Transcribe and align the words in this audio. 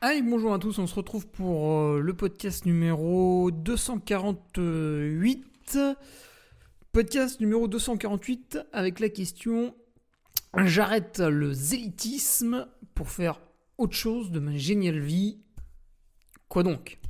Allez, 0.00 0.22
bonjour 0.22 0.54
à 0.54 0.60
tous, 0.60 0.78
on 0.78 0.86
se 0.86 0.94
retrouve 0.94 1.26
pour 1.26 1.72
euh, 1.72 1.98
le 1.98 2.14
podcast 2.14 2.66
numéro 2.66 3.50
248. 3.50 5.76
Podcast 6.92 7.40
numéro 7.40 7.66
248 7.66 8.60
avec 8.72 9.00
la 9.00 9.08
question 9.08 9.74
J'arrête 10.56 11.18
le 11.18 11.52
zélitisme 11.52 12.68
pour 12.94 13.10
faire 13.10 13.40
autre 13.76 13.96
chose 13.96 14.30
de 14.30 14.38
ma 14.38 14.56
géniale 14.56 15.00
vie. 15.00 15.40
Quoi 16.48 16.62
donc? 16.62 17.00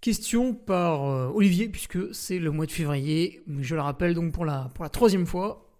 Question 0.00 0.54
par 0.54 1.04
euh, 1.04 1.30
Olivier, 1.34 1.68
puisque 1.68 2.14
c'est 2.14 2.38
le 2.38 2.50
mois 2.50 2.64
de 2.64 2.72
février. 2.72 3.42
Je 3.60 3.74
le 3.74 3.82
rappelle 3.82 4.14
donc 4.14 4.32
pour 4.32 4.46
la, 4.46 4.70
troisième 4.90 5.26
fois. 5.26 5.70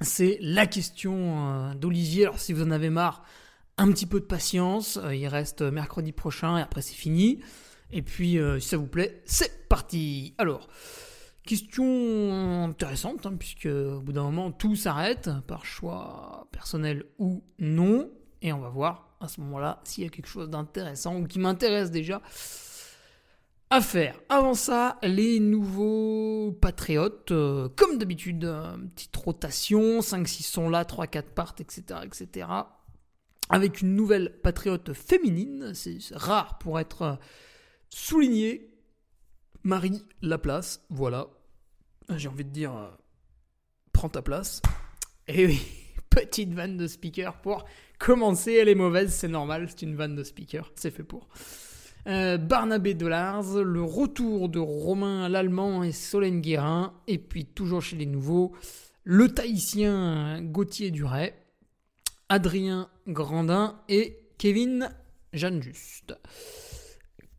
C'est 0.00 0.38
la 0.40 0.66
question 0.66 1.46
euh, 1.46 1.74
d'Olivier. 1.74 2.22
Alors 2.22 2.38
si 2.38 2.54
vous 2.54 2.62
en 2.62 2.70
avez 2.70 2.88
marre, 2.88 3.22
un 3.78 3.90
petit 3.92 4.06
peu 4.06 4.20
de 4.20 4.24
patience, 4.24 4.98
euh, 5.02 5.14
il 5.14 5.26
reste 5.28 5.62
mercredi 5.62 6.12
prochain 6.12 6.58
et 6.58 6.60
après 6.60 6.82
c'est 6.82 6.94
fini. 6.94 7.40
Et 7.90 8.02
puis, 8.02 8.38
euh, 8.38 8.58
si 8.58 8.68
ça 8.68 8.76
vous 8.76 8.86
plaît, 8.86 9.22
c'est 9.24 9.68
parti 9.68 10.34
Alors, 10.36 10.68
question 11.46 12.64
intéressante, 12.64 13.24
hein, 13.24 13.34
puisque 13.38 13.66
au 13.66 14.00
bout 14.00 14.12
d'un 14.12 14.24
moment, 14.24 14.50
tout 14.50 14.76
s'arrête, 14.76 15.30
par 15.46 15.64
choix 15.64 16.48
personnel 16.52 17.04
ou 17.18 17.42
non. 17.58 18.10
Et 18.42 18.52
on 18.52 18.58
va 18.58 18.68
voir 18.68 19.16
à 19.20 19.28
ce 19.28 19.40
moment-là 19.40 19.80
s'il 19.84 20.04
y 20.04 20.06
a 20.06 20.10
quelque 20.10 20.28
chose 20.28 20.50
d'intéressant 20.50 21.16
ou 21.16 21.26
qui 21.26 21.38
m'intéresse 21.38 21.90
déjà 21.90 22.20
à 23.70 23.80
faire. 23.80 24.18
Avant 24.28 24.54
ça, 24.54 24.98
les 25.02 25.40
nouveaux 25.40 26.52
patriotes, 26.60 27.32
euh, 27.32 27.68
comme 27.76 27.98
d'habitude, 27.98 28.50
petite 28.94 29.16
rotation, 29.16 30.00
5-6 30.00 30.42
sont 30.42 30.68
là, 30.68 30.84
3-4 30.84 31.22
partent, 31.34 31.60
etc., 31.60 32.00
etc 32.04 32.46
avec 33.48 33.80
une 33.80 33.94
nouvelle 33.94 34.38
patriote 34.42 34.92
féminine, 34.92 35.72
c'est 35.74 35.98
rare 36.12 36.58
pour 36.58 36.78
être 36.78 37.18
souligné, 37.88 38.70
Marie 39.62 40.04
Laplace, 40.22 40.84
voilà. 40.90 41.28
J'ai 42.16 42.28
envie 42.28 42.44
de 42.44 42.50
dire, 42.50 42.76
euh, 42.76 42.88
prends 43.92 44.08
ta 44.08 44.22
place. 44.22 44.62
Et 45.26 45.46
oui, 45.46 45.60
petite 46.10 46.54
vanne 46.54 46.76
de 46.76 46.86
speaker 46.86 47.40
pour 47.40 47.64
commencer, 47.98 48.52
elle 48.52 48.68
est 48.68 48.74
mauvaise, 48.74 49.12
c'est 49.12 49.28
normal, 49.28 49.68
c'est 49.68 49.82
une 49.82 49.96
vanne 49.96 50.14
de 50.14 50.22
speaker, 50.22 50.70
c'est 50.74 50.90
fait 50.90 51.02
pour. 51.02 51.28
Euh, 52.06 52.38
Barnabé 52.38 52.94
Delars, 52.94 53.56
le 53.56 53.82
retour 53.82 54.48
de 54.48 54.58
Romain 54.58 55.28
l'Allemand 55.28 55.82
et 55.82 55.92
Solène 55.92 56.40
Guérin, 56.40 56.94
et 57.06 57.18
puis 57.18 57.44
toujours 57.44 57.82
chez 57.82 57.96
les 57.96 58.06
nouveaux, 58.06 58.52
le 59.04 59.28
Tahitien 59.28 60.40
Gauthier 60.42 60.90
Duret, 60.90 61.47
Adrien 62.28 62.88
Grandin 63.06 63.80
et 63.88 64.18
Kevin 64.36 64.90
Jeanne 65.32 65.62
Juste. 65.62 66.14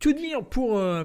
Que 0.00 0.10
dire 0.10 0.44
pour 0.44 0.78
euh, 0.78 1.04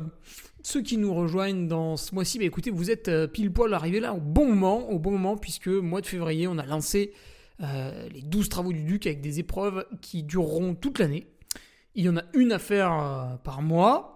ceux 0.63 0.81
qui 0.81 0.97
nous 0.97 1.13
rejoignent 1.13 1.67
dans 1.67 1.97
ce 1.97 2.15
mois-ci? 2.15 2.39
Bah, 2.39 2.45
Écoutez, 2.45 2.71
vous 2.71 2.89
êtes 2.89 3.09
euh, 3.09 3.27
pile 3.27 3.51
poil 3.51 3.73
arrivé 3.73 3.99
là 3.99 4.13
au 4.13 4.19
bon 4.19 4.47
moment, 4.47 4.89
au 4.89 4.99
bon 4.99 5.11
moment, 5.11 5.37
puisque 5.37 5.67
mois 5.67 6.01
de 6.01 6.07
février, 6.07 6.47
on 6.47 6.57
a 6.57 6.65
lancé 6.65 7.13
euh, 7.61 8.07
les 8.09 8.21
12 8.21 8.49
travaux 8.49 8.73
du 8.73 8.83
Duc 8.83 9.05
avec 9.05 9.21
des 9.21 9.39
épreuves 9.39 9.85
qui 10.01 10.23
dureront 10.23 10.75
toute 10.75 10.99
l'année. 10.99 11.27
Il 11.93 12.05
y 12.05 12.09
en 12.09 12.17
a 12.17 12.23
une 12.33 12.51
à 12.51 12.59
faire 12.59 13.39
par 13.43 13.61
mois. 13.61 14.14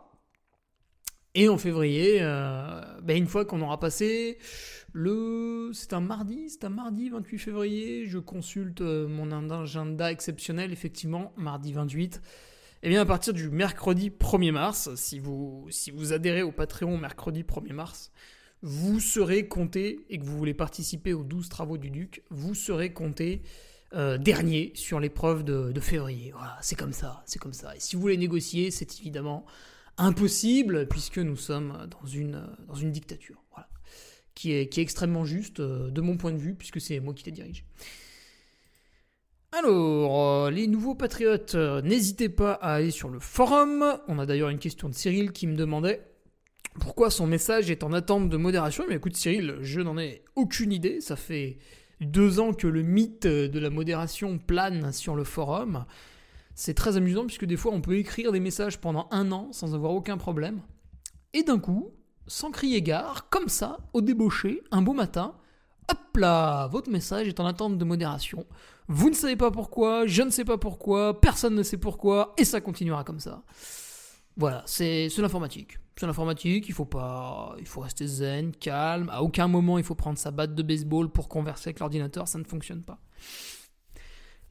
Et 1.39 1.47
en 1.47 1.57
février, 1.57 2.19
bah, 2.19 3.13
une 3.13 3.27
fois 3.27 3.45
qu'on 3.45 3.61
aura 3.61 3.79
passé 3.79 4.37
le, 4.91 5.71
c'est 5.73 5.93
un 5.93 6.01
mardi, 6.01 6.49
c'est 6.49 6.65
un 6.65 6.69
mardi 6.69 7.09
28 7.09 7.37
février. 7.37 8.05
Je 8.07 8.17
consulte 8.17 8.81
euh, 8.81 9.07
mon 9.07 9.31
agenda 9.49 10.11
exceptionnel, 10.11 10.73
effectivement, 10.73 11.31
mardi 11.37 11.71
28. 11.71 12.21
Et 12.81 12.87
eh 12.87 12.89
bien, 12.89 13.01
à 13.01 13.05
partir 13.05 13.33
du 13.33 13.49
mercredi 13.49 14.09
1er 14.09 14.51
mars, 14.51 14.93
si 14.95 15.19
vous, 15.19 15.67
si 15.69 15.91
vous 15.91 16.11
adhérez 16.11 16.43
au 16.43 16.51
Patreon 16.51 16.97
mercredi 16.97 17.43
1er 17.43 17.73
mars, 17.73 18.11
vous 18.61 18.99
serez 18.99 19.47
compté, 19.47 20.05
et 20.09 20.17
que 20.17 20.25
vous 20.25 20.37
voulez 20.37 20.53
participer 20.53 21.13
aux 21.13 21.23
12 21.23 21.47
travaux 21.49 21.77
du 21.77 21.89
Duc, 21.89 22.23
vous 22.29 22.53
serez 22.53 22.91
compté 22.91 23.43
euh, 23.93 24.17
dernier 24.17 24.71
sur 24.75 24.99
l'épreuve 24.99 25.43
de, 25.43 25.71
de, 25.71 25.79
février. 25.79 26.31
Voilà, 26.31 26.57
c'est 26.61 26.75
comme 26.75 26.93
ça, 26.93 27.23
c'est 27.25 27.39
comme 27.39 27.53
ça. 27.53 27.75
Et 27.75 27.79
si 27.79 27.95
vous 27.95 28.01
voulez 28.01 28.17
négocier, 28.17 28.71
c'est 28.71 28.99
évidemment 28.99 29.45
impossible, 29.99 30.87
puisque 30.87 31.19
nous 31.19 31.35
sommes 31.35 31.87
dans 31.91 32.07
une, 32.07 32.91
dictature. 32.91 33.43
Voilà 33.51 33.69
qui 34.39 34.53
est, 34.53 34.77
extrêmement 34.77 35.25
juste 35.25 35.59
euh, 35.59 35.91
de 35.91 35.99
mon 35.99 36.15
point 36.15 36.31
de 36.31 36.37
vue, 36.37 36.55
puisque 36.55 36.79
c'est 36.79 37.01
moi 37.01 37.13
qui 37.13 37.25
la 37.25 37.31
dirige. 37.33 37.65
Alors, 39.51 40.45
euh, 40.45 40.49
les 40.49 40.67
nouveaux 40.67 40.95
patriotes, 40.95 41.55
euh, 41.55 41.81
n'hésitez 41.81 42.29
pas 42.29 42.53
à 42.53 42.75
aller 42.75 42.91
sur 42.91 43.09
le 43.09 43.19
forum. 43.19 43.99
On 44.07 44.17
a 44.17 44.25
d'ailleurs 44.25 44.47
une 44.47 44.59
question 44.59 44.87
de 44.87 44.93
Cyril 44.93 45.33
qui 45.33 45.45
me 45.45 45.57
demandait 45.57 46.05
pourquoi 46.79 47.09
son 47.09 47.27
message 47.27 47.69
est 47.69 47.83
en 47.83 47.91
attente 47.91 48.29
de 48.29 48.37
modération. 48.37 48.85
Mais 48.87 48.95
écoute 48.95 49.17
Cyril, 49.17 49.57
je 49.61 49.81
n'en 49.81 49.97
ai 49.97 50.23
aucune 50.35 50.71
idée. 50.71 51.01
Ça 51.01 51.17
fait 51.17 51.57
deux 51.99 52.39
ans 52.39 52.53
que 52.53 52.67
le 52.67 52.81
mythe 52.81 53.27
de 53.27 53.59
la 53.59 53.69
modération 53.69 54.37
plane 54.37 54.93
sur 54.93 55.15
le 55.15 55.25
forum. 55.25 55.85
C'est 56.61 56.73
très 56.73 56.97
amusant 56.97 57.25
puisque 57.25 57.45
des 57.45 57.55
fois 57.55 57.71
on 57.71 57.79
peut 57.79 57.95
écrire 57.95 58.33
des 58.33 58.41
messages 58.41 58.81
pendant 58.81 59.07
un 59.11 59.31
an 59.31 59.47
sans 59.53 59.75
avoir 59.75 59.93
aucun 59.93 60.17
problème. 60.17 60.59
Et 61.31 61.43
d'un 61.43 61.57
coup, 61.57 61.93
sans 62.27 62.51
crier 62.51 62.81
gare, 62.81 63.29
comme 63.29 63.47
ça, 63.47 63.77
au 63.93 64.01
débauché, 64.01 64.61
un 64.69 64.81
beau 64.81 64.91
matin, 64.91 65.35
hop 65.89 66.17
là, 66.17 66.67
votre 66.67 66.91
message 66.91 67.29
est 67.29 67.39
en 67.39 67.45
attente 67.45 67.77
de 67.77 67.85
modération. 67.85 68.45
Vous 68.89 69.09
ne 69.09 69.15
savez 69.15 69.37
pas 69.37 69.51
pourquoi, 69.51 70.05
je 70.05 70.21
ne 70.21 70.31
sais 70.31 70.43
pas 70.43 70.57
pourquoi, 70.57 71.21
personne 71.21 71.55
ne 71.55 71.63
sait 71.63 71.77
pourquoi, 71.77 72.33
et 72.37 72.43
ça 72.43 72.59
continuera 72.59 73.05
comme 73.05 73.21
ça. 73.21 73.41
Voilà, 74.35 74.61
c'est 74.65 75.07
l'informatique. 75.17 75.77
C'est 75.95 76.07
l'informatique, 76.07 76.67
il 76.67 76.73
faut 76.73 76.83
pas, 76.83 77.55
il 77.57 77.67
faut 77.67 77.79
rester 77.79 78.05
zen, 78.05 78.51
calme. 78.51 79.09
À 79.13 79.23
aucun 79.23 79.47
moment 79.47 79.77
il 79.77 79.85
faut 79.85 79.95
prendre 79.95 80.17
sa 80.17 80.31
batte 80.31 80.55
de 80.55 80.63
baseball 80.63 81.09
pour 81.09 81.29
converser 81.29 81.69
avec 81.69 81.79
l'ordinateur, 81.79 82.27
ça 82.27 82.37
ne 82.37 82.43
fonctionne 82.43 82.83
pas. 82.83 82.99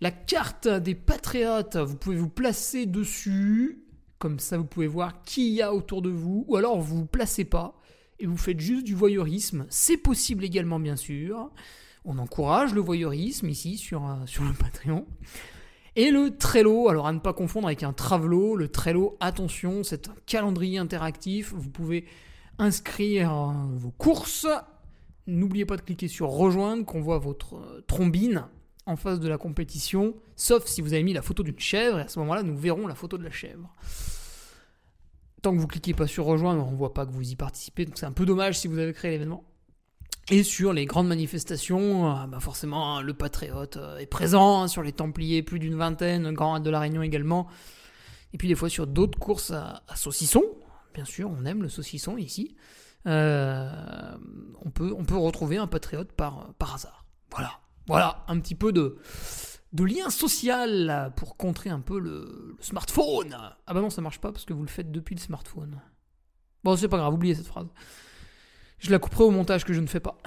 La 0.00 0.11
carte 0.11 0.69
des 0.69 0.95
patriotes, 0.95 1.77
vous 1.77 1.97
pouvez 1.97 2.17
vous 2.17 2.29
placer 2.29 2.87
dessus 2.87 3.85
comme 4.19 4.39
ça, 4.39 4.59
vous 4.59 4.65
pouvez 4.65 4.87
voir 4.87 5.23
qui 5.23 5.50
y 5.50 5.62
a 5.62 5.73
autour 5.73 6.03
de 6.03 6.11
vous, 6.11 6.45
ou 6.49 6.56
alors 6.56 6.81
vous 6.81 6.99
vous 6.99 7.06
placez 7.06 7.45
pas 7.45 7.75
et 8.19 8.27
vous 8.27 8.37
faites 8.37 8.61
juste 8.61 8.85
du 8.85 8.95
voyeurisme. 8.95 9.67
C'est 9.71 9.97
possible 9.97 10.45
également, 10.45 10.81
bien 10.81 10.97
sûr. 10.97 11.50
On 12.05 12.19
encourage 12.19 12.75
le 12.75 12.81
voyeurisme 12.81 13.49
ici 13.49 13.77
sur, 13.77 14.05
euh, 14.09 14.27
sur 14.27 14.45
le 14.45 14.53
Patreon. 14.53 15.06
Et 15.95 16.11
le 16.11 16.37
Trello, 16.37 16.89
alors 16.89 17.06
à 17.06 17.12
ne 17.12 17.19
pas 17.19 17.33
confondre 17.33 17.67
avec 17.67 17.83
un 17.83 17.93
Travelo, 17.93 18.56
le 18.56 18.69
Trello, 18.69 19.17
attention, 19.21 19.83
c'est 19.85 20.09
un 20.09 20.15
calendrier 20.27 20.79
interactif. 20.79 21.53
Vous 21.53 21.71
pouvez 21.71 22.06
inscrire 22.59 23.33
euh, 23.33 23.53
vos 23.77 23.91
courses, 23.91 24.47
n'oubliez 25.27 25.65
pas 25.65 25.77
de 25.77 25.83
cliquer 25.83 26.09
sur 26.09 26.29
rejoindre, 26.29 26.85
qu'on 26.85 27.01
voit 27.01 27.19
votre 27.19 27.56
euh, 27.56 27.85
trombine 27.87 28.47
en 28.88 28.96
face 28.96 29.20
de 29.20 29.29
la 29.29 29.38
compétition, 29.38 30.14
sauf 30.35 30.67
si 30.67 30.81
vous 30.81 30.94
avez 30.94 31.02
mis 31.02 31.12
la 31.12 31.23
photo 31.23 31.43
d'une 31.43 31.58
chèvre, 31.58 31.99
et 31.99 32.02
à 32.02 32.08
ce 32.08 32.19
moment-là, 32.20 32.43
nous 32.43 32.56
verrons 32.56 32.87
la 32.87 32.94
photo 32.94 33.19
de 33.19 33.25
la 33.25 33.31
chèvre. 33.31 33.75
Tant 35.43 35.55
que 35.55 35.61
vous 35.61 35.67
cliquez 35.67 35.94
pas 35.94 36.06
sur 36.06 36.25
rejoindre, 36.25 36.67
on 36.67 36.75
voit 36.75 36.94
pas 36.94 37.06
que 37.06 37.12
vous 37.12 37.31
y 37.31 37.37
participez, 37.37 37.85
donc 37.85 37.99
c'est 37.99 38.06
un 38.06 38.12
peu 38.12 38.26
dommage 38.26 38.58
si 38.58 38.67
vous 38.67 38.79
avez 38.79 38.93
créé 38.93 39.11
l'événement. 39.11 39.44
Et 40.31 40.43
sur 40.43 40.73
les 40.73 40.85
grandes 40.85 41.08
manifestations, 41.08 42.11
euh, 42.11 42.26
bah 42.26 42.40
forcément, 42.40 42.96
hein, 42.96 43.02
le 43.02 43.14
Patriote 43.14 43.76
euh, 43.76 43.99
est 43.99 44.06
présent, 44.06 44.62
hein, 44.62 44.69
sur 44.69 44.82
les 44.82 44.93
Templiers, 44.93 45.43
plus 45.43 45.58
d'une 45.58 45.76
vingtaine, 45.76 46.32
Grand 46.32 46.61
de 46.61 46.70
la 46.70 46.81
Réunion 46.81 47.02
également. 47.02 47.46
Et 48.32 48.38
puis 48.38 48.49
des 48.49 48.55
fois 48.55 48.69
sur 48.69 48.87
d'autres 48.87 49.19
courses 49.19 49.52
à, 49.52 49.82
à 49.88 49.96
saucisson, 49.96 50.43
bien 50.93 51.05
sûr, 51.05 51.31
on 51.31 51.44
aime 51.44 51.62
le 51.62 51.69
saucisson 51.69 52.17
ici. 52.17 52.56
Euh, 53.06 53.70
on, 54.64 54.70
peut, 54.70 54.94
on 54.96 55.05
peut 55.05 55.17
retrouver 55.17 55.56
un 55.56 55.67
patriote 55.67 56.12
par, 56.12 56.52
par 56.58 56.75
hasard. 56.75 57.06
Voilà, 57.31 57.52
voilà, 57.88 58.25
un 58.29 58.38
petit 58.38 58.55
peu 58.55 58.73
de, 58.73 58.99
lien 59.73 60.11
social 60.11 61.12
pour 61.17 61.37
contrer 61.37 61.70
un 61.70 61.81
peu 61.81 61.99
le, 61.99 62.55
le, 62.56 62.56
smartphone. 62.61 63.37
Ah 63.67 63.75
bah 63.75 63.81
non, 63.81 63.90
ça 63.90 64.02
marche 64.02 64.20
pas 64.20 64.31
parce 64.31 64.44
que 64.44 64.52
vous 64.52 64.62
le 64.62 64.69
faites 64.69 64.93
depuis 64.93 65.14
le 65.14 65.20
smartphone. 65.20 65.81
Bon, 66.62 66.76
c'est 66.76 66.88
pas 66.88 66.99
grave, 66.99 67.14
oubliez 67.14 67.35
cette 67.35 67.46
phrase. 67.46 67.67
Je 68.79 68.90
la 68.90 68.99
couperai 68.99 69.25
au 69.25 69.31
montage 69.31 69.64
que 69.64 69.73
je 69.73 69.81
ne 69.81 69.87
fais 69.87 70.00
pas. 70.00 70.19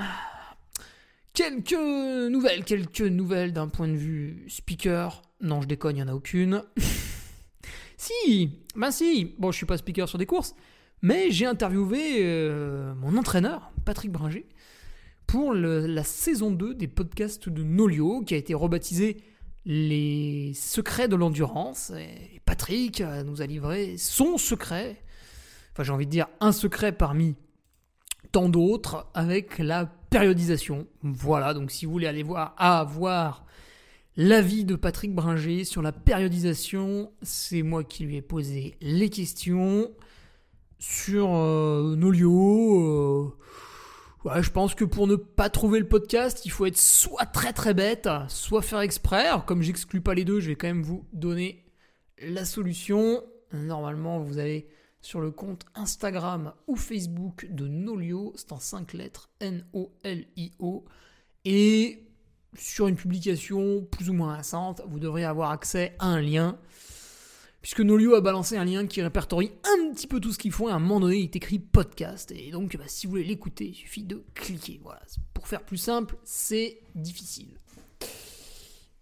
Quelques 1.33 1.71
nouvelles, 1.71 2.65
quelques 2.65 3.01
nouvelles 3.01 3.53
d'un 3.53 3.69
point 3.69 3.87
de 3.87 3.95
vue 3.95 4.45
speaker. 4.49 5.21
Non, 5.39 5.61
je 5.61 5.67
déconne, 5.67 5.95
il 5.95 6.03
n'y 6.03 6.09
en 6.09 6.11
a 6.11 6.15
aucune. 6.15 6.63
si, 7.97 8.59
ben 8.75 8.91
si. 8.91 9.35
Bon, 9.39 9.51
je 9.51 9.57
suis 9.57 9.65
pas 9.65 9.77
speaker 9.77 10.09
sur 10.09 10.17
des 10.17 10.25
courses, 10.25 10.55
mais 11.01 11.31
j'ai 11.31 11.45
interviewé 11.45 12.17
euh, 12.19 12.93
mon 12.95 13.15
entraîneur, 13.17 13.71
Patrick 13.85 14.11
Bringer, 14.11 14.45
pour 15.31 15.53
la 15.53 16.03
saison 16.03 16.51
2 16.51 16.73
des 16.73 16.89
podcasts 16.89 17.47
de 17.47 17.63
Nolio, 17.63 18.21
qui 18.21 18.33
a 18.33 18.37
été 18.37 18.53
rebaptisé 18.53 19.15
Les 19.65 20.51
secrets 20.53 21.07
de 21.07 21.15
l'endurance. 21.15 21.93
Patrick 22.43 23.01
nous 23.25 23.41
a 23.41 23.45
livré 23.45 23.95
son 23.97 24.37
secret. 24.37 25.01
Enfin, 25.71 25.83
j'ai 25.83 25.93
envie 25.93 26.05
de 26.05 26.11
dire 26.11 26.27
un 26.41 26.51
secret 26.51 26.91
parmi 26.91 27.35
tant 28.33 28.49
d'autres 28.49 29.07
avec 29.13 29.57
la 29.59 29.85
périodisation. 29.85 30.85
Voilà, 31.01 31.53
donc 31.53 31.71
si 31.71 31.85
vous 31.85 31.93
voulez 31.93 32.07
aller 32.07 32.23
voir, 32.23 32.53
à 32.57 32.83
voir 32.83 33.45
l'avis 34.17 34.65
de 34.65 34.75
Patrick 34.75 35.15
Bringer 35.15 35.63
sur 35.63 35.81
la 35.81 35.93
périodisation, 35.93 37.09
c'est 37.21 37.61
moi 37.61 37.85
qui 37.85 38.03
lui 38.03 38.17
ai 38.17 38.21
posé 38.21 38.75
les 38.81 39.09
questions 39.09 39.91
sur 40.77 41.33
euh, 41.33 41.95
Nolio. 41.95 42.81
Euh, 42.81 43.37
ouais, 44.25 44.44
je 44.44 44.51
pense 44.51 44.75
que 44.75 44.85
pour 44.85 45.07
ne 45.07 45.15
pas 45.15 45.50
trouver 45.50 45.79
le 45.79 45.88
podcast, 45.88 46.45
il 46.45 46.51
faut 46.51 46.65
être 46.65 46.77
soit 46.77 47.25
très 47.25 47.53
très 47.53 47.73
bête, 47.73 48.09
soit 48.27 48.62
faire 48.62 48.81
exprès. 48.81 49.27
Alors, 49.27 49.45
comme 49.45 49.62
j'exclus 49.62 50.01
pas 50.01 50.13
les 50.13 50.25
deux, 50.25 50.39
je 50.39 50.50
vais 50.50 50.56
quand 50.56 50.68
même 50.68 50.83
vous 50.83 51.06
donner 51.13 51.65
la 52.19 52.45
solution. 52.45 53.23
Normalement, 53.53 54.19
vous 54.19 54.38
avez 54.38 54.69
sur 55.01 55.19
le 55.19 55.31
compte 55.31 55.65
Instagram 55.75 56.53
ou 56.68 56.75
Facebook 56.75 57.47
de 57.50 57.68
Nolio, 57.68 58.33
c'est 58.35 58.51
en 58.51 58.59
5 58.59 58.94
lettres, 58.94 59.29
N-O-L-I-O. 59.39 60.85
Et 61.44 62.07
sur 62.56 62.88
une 62.88 62.95
publication 62.95 63.83
plus 63.91 64.09
ou 64.09 64.13
moins 64.13 64.35
récente, 64.35 64.81
vous 64.88 65.00
devrez 65.00 65.25
avoir 65.25 65.51
accès 65.51 65.95
à 66.00 66.07
un 66.07 66.21
lien. 66.21 66.59
Puisque 67.61 67.81
Nolio 67.81 68.15
a 68.15 68.21
balancé 68.21 68.57
un 68.57 68.65
lien 68.65 68.87
qui 68.87 69.01
répertorie 69.01 69.51
un 69.63 69.93
petit 69.93 70.07
peu 70.07 70.19
tout 70.19 70.31
ce 70.31 70.39
qu'ils 70.39 70.51
font, 70.51 70.67
et 70.67 70.71
à 70.71 70.75
un 70.75 70.79
moment 70.79 70.99
donné, 70.99 71.17
il 71.17 71.23
est 71.25 71.35
écrit 71.35 71.59
podcast. 71.59 72.31
Et 72.35 72.49
donc, 72.49 72.75
bah, 72.75 72.85
si 72.87 73.05
vous 73.05 73.11
voulez 73.11 73.23
l'écouter, 73.23 73.67
il 73.67 73.75
suffit 73.75 74.03
de 74.03 74.23
cliquer. 74.33 74.79
Voilà. 74.83 75.01
Pour 75.33 75.47
faire 75.47 75.61
plus 75.61 75.77
simple, 75.77 76.15
c'est 76.23 76.79
difficile. 76.95 77.59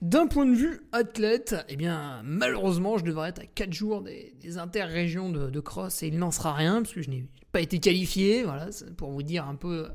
D'un 0.01 0.27
point 0.27 0.45
de 0.45 0.55
vue 0.55 0.81
athlète, 0.91 1.55
eh 1.69 1.77
bien, 1.77 2.21
malheureusement, 2.23 2.97
je 2.97 3.05
devrais 3.05 3.29
être 3.29 3.39
à 3.39 3.45
4 3.45 3.71
jours 3.71 4.01
des, 4.01 4.57
interrégions 4.57 5.29
de, 5.29 5.49
de, 5.49 5.59
cross 5.59 6.03
et 6.03 6.07
il 6.07 6.17
n'en 6.17 6.31
sera 6.31 6.53
rien 6.53 6.81
parce 6.81 6.93
que 6.93 7.01
je 7.01 7.09
n'ai 7.09 7.25
pas 7.51 7.61
été 7.61 7.79
qualifié. 7.79 8.43
Voilà, 8.43 8.69
pour 8.97 9.11
vous 9.11 9.23
dire 9.23 9.45
un 9.47 9.55
peu 9.55 9.87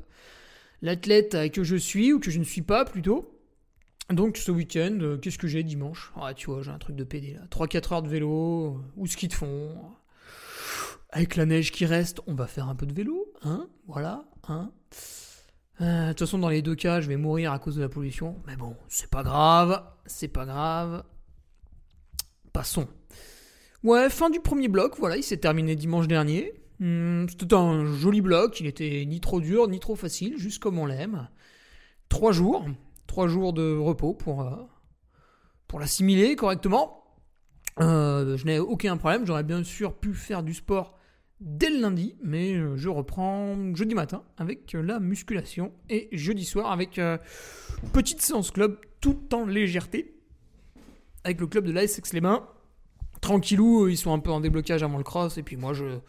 l'athlète 0.81 1.51
que 1.51 1.63
je 1.63 1.75
suis 1.75 2.13
ou 2.13 2.19
que 2.19 2.31
je 2.31 2.39
ne 2.39 2.43
suis 2.43 2.61
pas 2.61 2.85
plutôt. 2.85 3.34
Donc, 4.11 4.37
ce 4.37 4.51
week-end, 4.51 4.97
euh, 5.01 5.17
qu'est-ce 5.17 5.37
que 5.39 5.47
j'ai 5.47 5.63
dimanche? 5.63 6.13
Ah, 6.15 6.33
tu 6.33 6.47
vois, 6.51 6.61
j'ai 6.61 6.71
un 6.71 6.77
truc 6.77 6.95
de 6.95 7.03
PD 7.03 7.33
là. 7.33 7.41
3-4 7.49 7.93
heures 7.93 8.01
de 8.03 8.09
vélo 8.09 8.79
ou 8.95 9.07
ski 9.07 9.27
de 9.27 9.33
fond. 9.33 9.75
Avec 11.09 11.35
la 11.35 11.45
neige 11.45 11.71
qui 11.71 11.85
reste, 11.85 12.19
on 12.27 12.35
va 12.35 12.45
faire 12.45 12.67
un 12.69 12.75
peu 12.75 12.85
de 12.85 12.93
vélo, 12.93 13.25
hein? 13.43 13.67
Voilà, 13.87 14.25
hein? 14.47 14.71
Euh, 15.81 16.07
de 16.07 16.09
toute 16.09 16.19
façon, 16.19 16.37
dans 16.37 16.49
les 16.49 16.61
deux 16.61 16.75
cas, 16.75 17.01
je 17.01 17.07
vais 17.07 17.17
mourir 17.17 17.51
à 17.51 17.59
cause 17.59 17.75
de 17.77 17.81
la 17.81 17.89
pollution. 17.89 18.35
Mais 18.47 18.55
bon, 18.55 18.75
c'est 18.87 19.09
pas 19.09 19.23
grave. 19.23 19.83
C'est 20.05 20.27
pas 20.27 20.45
grave. 20.45 21.03
Passons. 22.53 22.87
Ouais, 23.83 24.09
fin 24.09 24.29
du 24.29 24.39
premier 24.39 24.67
bloc. 24.67 24.95
Voilà, 24.99 25.17
il 25.17 25.23
s'est 25.23 25.37
terminé 25.37 25.75
dimanche 25.75 26.07
dernier. 26.07 26.53
Hum, 26.81 27.27
C'était 27.29 27.53
un 27.55 27.85
joli 27.95 28.21
bloc. 28.21 28.59
Il 28.59 28.67
était 28.67 29.03
ni 29.07 29.19
trop 29.19 29.41
dur, 29.41 29.67
ni 29.67 29.79
trop 29.79 29.95
facile, 29.95 30.37
juste 30.37 30.61
comme 30.61 30.77
on 30.79 30.85
l'aime. 30.85 31.27
Trois 32.09 32.31
jours. 32.31 32.65
Trois 33.07 33.27
jours 33.27 33.53
de 33.53 33.75
repos 33.77 34.13
pour, 34.13 34.41
euh, 34.41 34.55
pour 35.67 35.79
l'assimiler 35.79 36.35
correctement. 36.35 37.03
Euh, 37.79 38.37
je 38.37 38.45
n'ai 38.45 38.59
aucun 38.59 38.97
problème. 38.97 39.25
J'aurais 39.25 39.43
bien 39.43 39.63
sûr 39.63 39.95
pu 39.95 40.13
faire 40.13 40.43
du 40.43 40.53
sport 40.53 40.97
dès 41.39 41.69
le 41.69 41.81
lundi, 41.81 42.15
mais 42.23 42.55
je 42.77 42.89
reprends 42.89 43.75
jeudi 43.75 43.93
matin 43.93 44.23
avec 44.37 44.73
la 44.73 44.99
musculation 44.99 45.73
et 45.89 46.07
jeudi 46.13 46.45
soir 46.45 46.71
avec 46.71 46.97
euh, 46.97 47.17
petite 47.93 48.21
séance 48.21 48.51
club 48.51 48.79
tout 49.01 49.33
en 49.35 49.45
légèreté 49.45 50.15
avec 51.25 51.39
le 51.41 51.47
club 51.47 51.65
de 51.65 51.71
l'ASX 51.71 52.13
Les 52.13 52.21
Mains. 52.21 52.47
Tranquillou, 53.19 53.87
ils 53.87 53.97
sont 53.97 54.13
un 54.13 54.19
peu 54.19 54.31
en 54.31 54.39
déblocage 54.39 54.83
avant 54.83 54.97
le 54.97 55.03
cross 55.03 55.37
et 55.37 55.43
puis 55.43 55.57
moi 55.57 55.73
je 55.73 55.99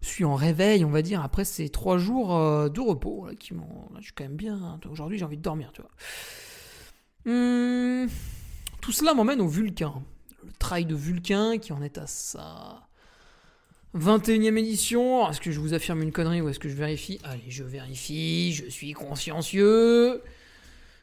suis 0.00 0.24
en 0.24 0.34
réveil, 0.34 0.84
on 0.84 0.90
va 0.90 1.02
dire, 1.02 1.22
après 1.22 1.44
ces 1.44 1.68
trois 1.68 1.98
jours 1.98 2.36
euh, 2.36 2.68
de 2.68 2.80
repos 2.80 3.26
là, 3.26 3.34
qui 3.34 3.54
m'ont. 3.54 3.88
Je 3.98 4.04
suis 4.04 4.12
quand 4.12 4.24
même 4.24 4.36
bien. 4.36 4.78
Aujourd'hui, 4.90 5.18
j'ai 5.18 5.24
envie 5.24 5.36
de 5.36 5.42
dormir, 5.42 5.72
tu 5.72 5.82
vois. 5.82 5.90
Hum, 7.26 8.08
tout 8.80 8.92
cela 8.92 9.14
m'emmène 9.14 9.40
au 9.40 9.48
Vulcain. 9.48 10.02
Le 10.44 10.52
trail 10.58 10.84
de 10.84 10.94
Vulcain 10.94 11.58
qui 11.58 11.72
en 11.72 11.82
est 11.82 11.98
à 11.98 12.06
sa 12.06 12.88
21e 13.96 14.56
édition. 14.56 15.28
Est-ce 15.28 15.40
que 15.40 15.50
je 15.50 15.60
vous 15.60 15.74
affirme 15.74 16.02
une 16.02 16.12
connerie 16.12 16.40
ou 16.40 16.48
est-ce 16.48 16.60
que 16.60 16.68
je 16.68 16.76
vérifie? 16.76 17.18
Allez, 17.24 17.44
je 17.48 17.64
vérifie, 17.64 18.52
je 18.52 18.66
suis 18.66 18.92
consciencieux. 18.92 20.22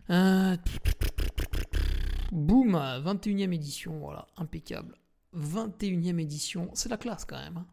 Euh... 0.10 0.58
Boum, 2.32 2.76
21e 2.76 3.54
édition, 3.54 4.00
voilà, 4.00 4.28
impeccable. 4.38 4.96
21e 5.36 6.20
édition, 6.20 6.70
c'est 6.74 6.90
la 6.90 6.98
classe 6.98 7.26
quand 7.26 7.38
même. 7.38 7.58
Hein. 7.58 7.66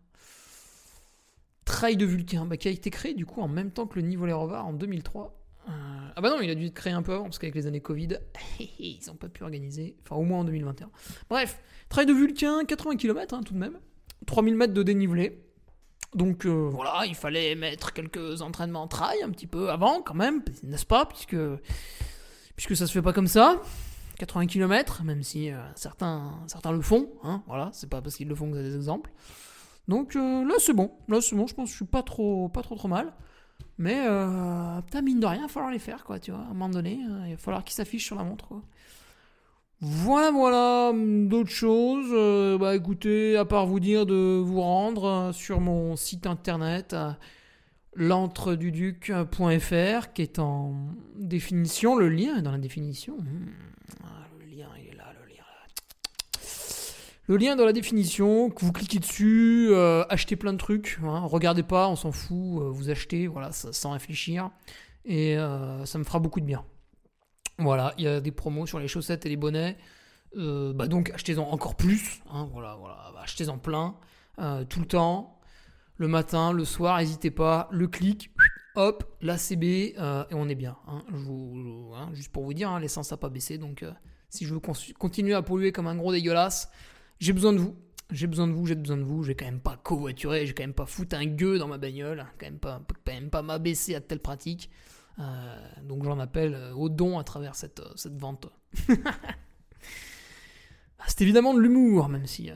Trail 1.70 1.96
de 1.96 2.04
Vulcain, 2.04 2.46
bah, 2.46 2.56
qui 2.56 2.66
a 2.66 2.72
été 2.72 2.90
créé 2.90 3.14
du 3.14 3.24
coup 3.24 3.40
en 3.40 3.46
même 3.46 3.70
temps 3.70 3.86
que 3.86 3.94
le 3.94 4.04
niveau 4.04 4.26
Les 4.26 4.32
en 4.32 4.72
2003. 4.72 5.40
Euh... 5.68 5.72
Ah 6.16 6.20
bah 6.20 6.28
non, 6.28 6.40
il 6.42 6.50
a 6.50 6.56
dû 6.56 6.66
être 6.66 6.74
créé 6.74 6.92
un 6.92 7.02
peu 7.02 7.14
avant 7.14 7.24
parce 7.24 7.38
qu'avec 7.38 7.54
les 7.54 7.68
années 7.68 7.80
Covid, 7.80 8.18
ils 8.58 8.98
n'ont 9.06 9.14
pas 9.14 9.28
pu 9.28 9.44
organiser, 9.44 9.96
enfin 10.02 10.16
au 10.16 10.24
moins 10.24 10.40
en 10.40 10.44
2021. 10.44 10.90
Bref, 11.28 11.60
Trail 11.88 12.06
de 12.06 12.12
Vulcain, 12.12 12.64
80 12.64 12.96
km 12.96 13.34
hein, 13.34 13.42
tout 13.44 13.54
de 13.54 13.58
même. 13.58 13.78
3000 14.26 14.56
mètres 14.56 14.74
de 14.74 14.82
dénivelé. 14.82 15.44
Donc 16.12 16.44
euh, 16.44 16.70
voilà, 16.72 17.06
il 17.06 17.14
fallait 17.14 17.54
mettre 17.54 17.92
quelques 17.92 18.42
entraînements 18.42 18.88
trail 18.88 19.22
un 19.22 19.30
petit 19.30 19.46
peu 19.46 19.70
avant 19.70 20.02
quand 20.02 20.14
même, 20.14 20.42
n'est-ce 20.64 20.86
pas 20.86 21.06
puisque, 21.06 21.36
puisque 22.56 22.74
ça 22.74 22.88
se 22.88 22.92
fait 22.92 23.02
pas 23.02 23.12
comme 23.12 23.28
ça. 23.28 23.62
80 24.18 24.48
km, 24.48 25.04
même 25.04 25.22
si 25.22 25.52
euh, 25.52 25.56
certains, 25.76 26.32
certains 26.48 26.72
le 26.72 26.82
font, 26.82 27.10
hein, 27.22 27.44
voilà, 27.46 27.70
c'est 27.72 27.88
pas 27.88 28.02
parce 28.02 28.16
qu'ils 28.16 28.28
le 28.28 28.34
font 28.34 28.50
que 28.50 28.56
avez 28.56 28.68
des 28.68 28.74
exemples. 28.74 29.12
Donc 29.90 30.14
euh, 30.14 30.44
là 30.44 30.54
c'est 30.60 30.72
bon, 30.72 30.92
là 31.08 31.20
c'est 31.20 31.34
bon, 31.34 31.48
je 31.48 31.54
pense 31.54 31.66
que 31.66 31.72
je 31.72 31.76
suis 31.76 31.84
pas 31.84 32.04
trop, 32.04 32.48
trop 32.54 32.88
mal. 32.88 33.12
Mais 33.76 34.04
euh, 34.06 34.80
putain, 34.82 35.02
mine 35.02 35.18
de 35.18 35.26
rien, 35.26 35.40
il 35.40 35.42
va 35.42 35.48
falloir 35.48 35.72
les 35.72 35.80
faire 35.80 36.04
quoi, 36.04 36.20
tu 36.20 36.30
vois, 36.30 36.40
à 36.40 36.44
un 36.44 36.50
moment 36.50 36.68
donné, 36.68 37.00
il 37.26 37.32
va 37.32 37.36
falloir 37.36 37.64
qu'ils 37.64 37.74
s'affichent 37.74 38.06
sur 38.06 38.14
la 38.14 38.22
montre. 38.22 38.54
Voilà, 39.80 40.30
voilà, 40.30 40.92
d'autres 40.94 41.50
choses. 41.50 42.06
Euh, 42.12 42.56
bah 42.56 42.76
écoutez, 42.76 43.36
à 43.36 43.44
part 43.44 43.66
vous 43.66 43.80
dire 43.80 44.06
de 44.06 44.40
vous 44.40 44.60
rendre 44.60 45.32
sur 45.32 45.60
mon 45.60 45.96
site 45.96 46.28
internet 46.28 46.94
l'entreduduc.fr 47.94 50.12
qui 50.12 50.22
est 50.22 50.38
en 50.38 50.76
définition. 51.16 51.96
Le 51.96 52.10
lien 52.10 52.36
est 52.36 52.42
dans 52.42 52.52
la 52.52 52.58
définition. 52.58 53.16
Le 54.38 54.46
lien, 54.46 54.68
il 54.78 54.86
est 54.92 54.96
là, 54.96 55.12
le 55.20 55.26
lien. 55.26 55.42
Le 57.30 57.36
lien 57.36 57.54
dans 57.54 57.64
la 57.64 57.72
définition, 57.72 58.50
que 58.50 58.64
vous 58.64 58.72
cliquez 58.72 58.98
dessus, 58.98 59.68
euh, 59.70 60.02
achetez 60.08 60.34
plein 60.34 60.52
de 60.52 60.58
trucs. 60.58 60.98
Hein, 61.04 61.20
regardez 61.20 61.62
pas, 61.62 61.88
on 61.88 61.94
s'en 61.94 62.10
fout, 62.10 62.60
euh, 62.60 62.70
vous 62.70 62.90
achetez, 62.90 63.28
voilà, 63.28 63.52
sans 63.52 63.92
réfléchir. 63.92 64.50
Et 65.04 65.38
euh, 65.38 65.84
ça 65.84 65.98
me 65.98 66.02
fera 66.02 66.18
beaucoup 66.18 66.40
de 66.40 66.44
bien. 66.44 66.64
Voilà, 67.58 67.94
il 67.98 68.02
y 68.02 68.08
a 68.08 68.20
des 68.20 68.32
promos 68.32 68.66
sur 68.66 68.80
les 68.80 68.88
chaussettes 68.88 69.26
et 69.26 69.28
les 69.28 69.36
bonnets. 69.36 69.76
Bah 70.34 70.88
donc 70.88 71.12
achetez-en 71.14 71.44
encore 71.44 71.76
plus. 71.76 72.20
Hein, 72.32 72.48
voilà, 72.52 72.74
voilà, 72.80 73.12
achetez-en 73.22 73.58
plein, 73.58 73.94
tout 74.68 74.80
le 74.80 74.86
temps, 74.86 75.38
le 75.98 76.08
matin, 76.08 76.52
le 76.52 76.64
soir, 76.64 76.98
n'hésitez 76.98 77.30
pas. 77.30 77.68
Le 77.70 77.86
clic, 77.86 78.32
hop, 78.74 79.04
la 79.20 79.38
CB, 79.38 79.94
euh, 80.00 80.24
et 80.30 80.34
on 80.34 80.48
est 80.48 80.56
bien. 80.56 80.78
hein. 80.88 81.04
Juste 82.12 82.32
pour 82.32 82.42
vous 82.42 82.54
dire, 82.54 82.76
l'essence 82.80 83.12
n'a 83.12 83.18
pas 83.18 83.28
baissé, 83.28 83.56
donc 83.56 83.84
si 84.30 84.46
je 84.46 84.52
veux 84.52 84.60
continuer 84.98 85.34
à 85.34 85.42
polluer 85.42 85.70
comme 85.70 85.86
un 85.86 85.94
gros 85.94 86.10
dégueulasse, 86.10 86.72
j'ai 87.20 87.32
besoin 87.32 87.52
de 87.52 87.58
vous. 87.58 87.76
J'ai 88.10 88.26
besoin 88.26 88.48
de 88.48 88.52
vous, 88.52 88.66
j'ai 88.66 88.74
besoin 88.74 88.96
de 88.96 89.04
vous, 89.04 89.22
j'ai 89.22 89.36
quand 89.36 89.44
même 89.44 89.60
pas 89.60 89.76
covoituré, 89.76 90.44
j'ai 90.44 90.52
quand 90.52 90.64
même 90.64 90.74
pas 90.74 90.86
foutu 90.86 91.14
un 91.14 91.26
gueux 91.26 91.58
dans 91.58 91.68
ma 91.68 91.78
bagnole, 91.78 92.26
quand 92.38 92.46
même 92.46 92.58
pas, 92.58 92.82
quand 93.06 93.12
même 93.12 93.30
pas 93.30 93.42
m'abaisser 93.42 93.94
à 93.94 94.00
de 94.00 94.04
telles 94.04 94.18
pratiques. 94.18 94.68
Euh, 95.20 95.56
donc 95.84 96.02
j'en 96.02 96.18
appelle 96.18 96.54
euh, 96.54 96.72
au 96.72 96.88
don 96.88 97.20
à 97.20 97.24
travers 97.24 97.54
cette, 97.54 97.78
euh, 97.78 97.92
cette 97.94 98.18
vente. 98.18 98.48
C'est 101.06 101.22
évidemment 101.22 101.54
de 101.54 101.60
l'humour, 101.60 102.08
même 102.08 102.26
si 102.26 102.50
euh, 102.50 102.54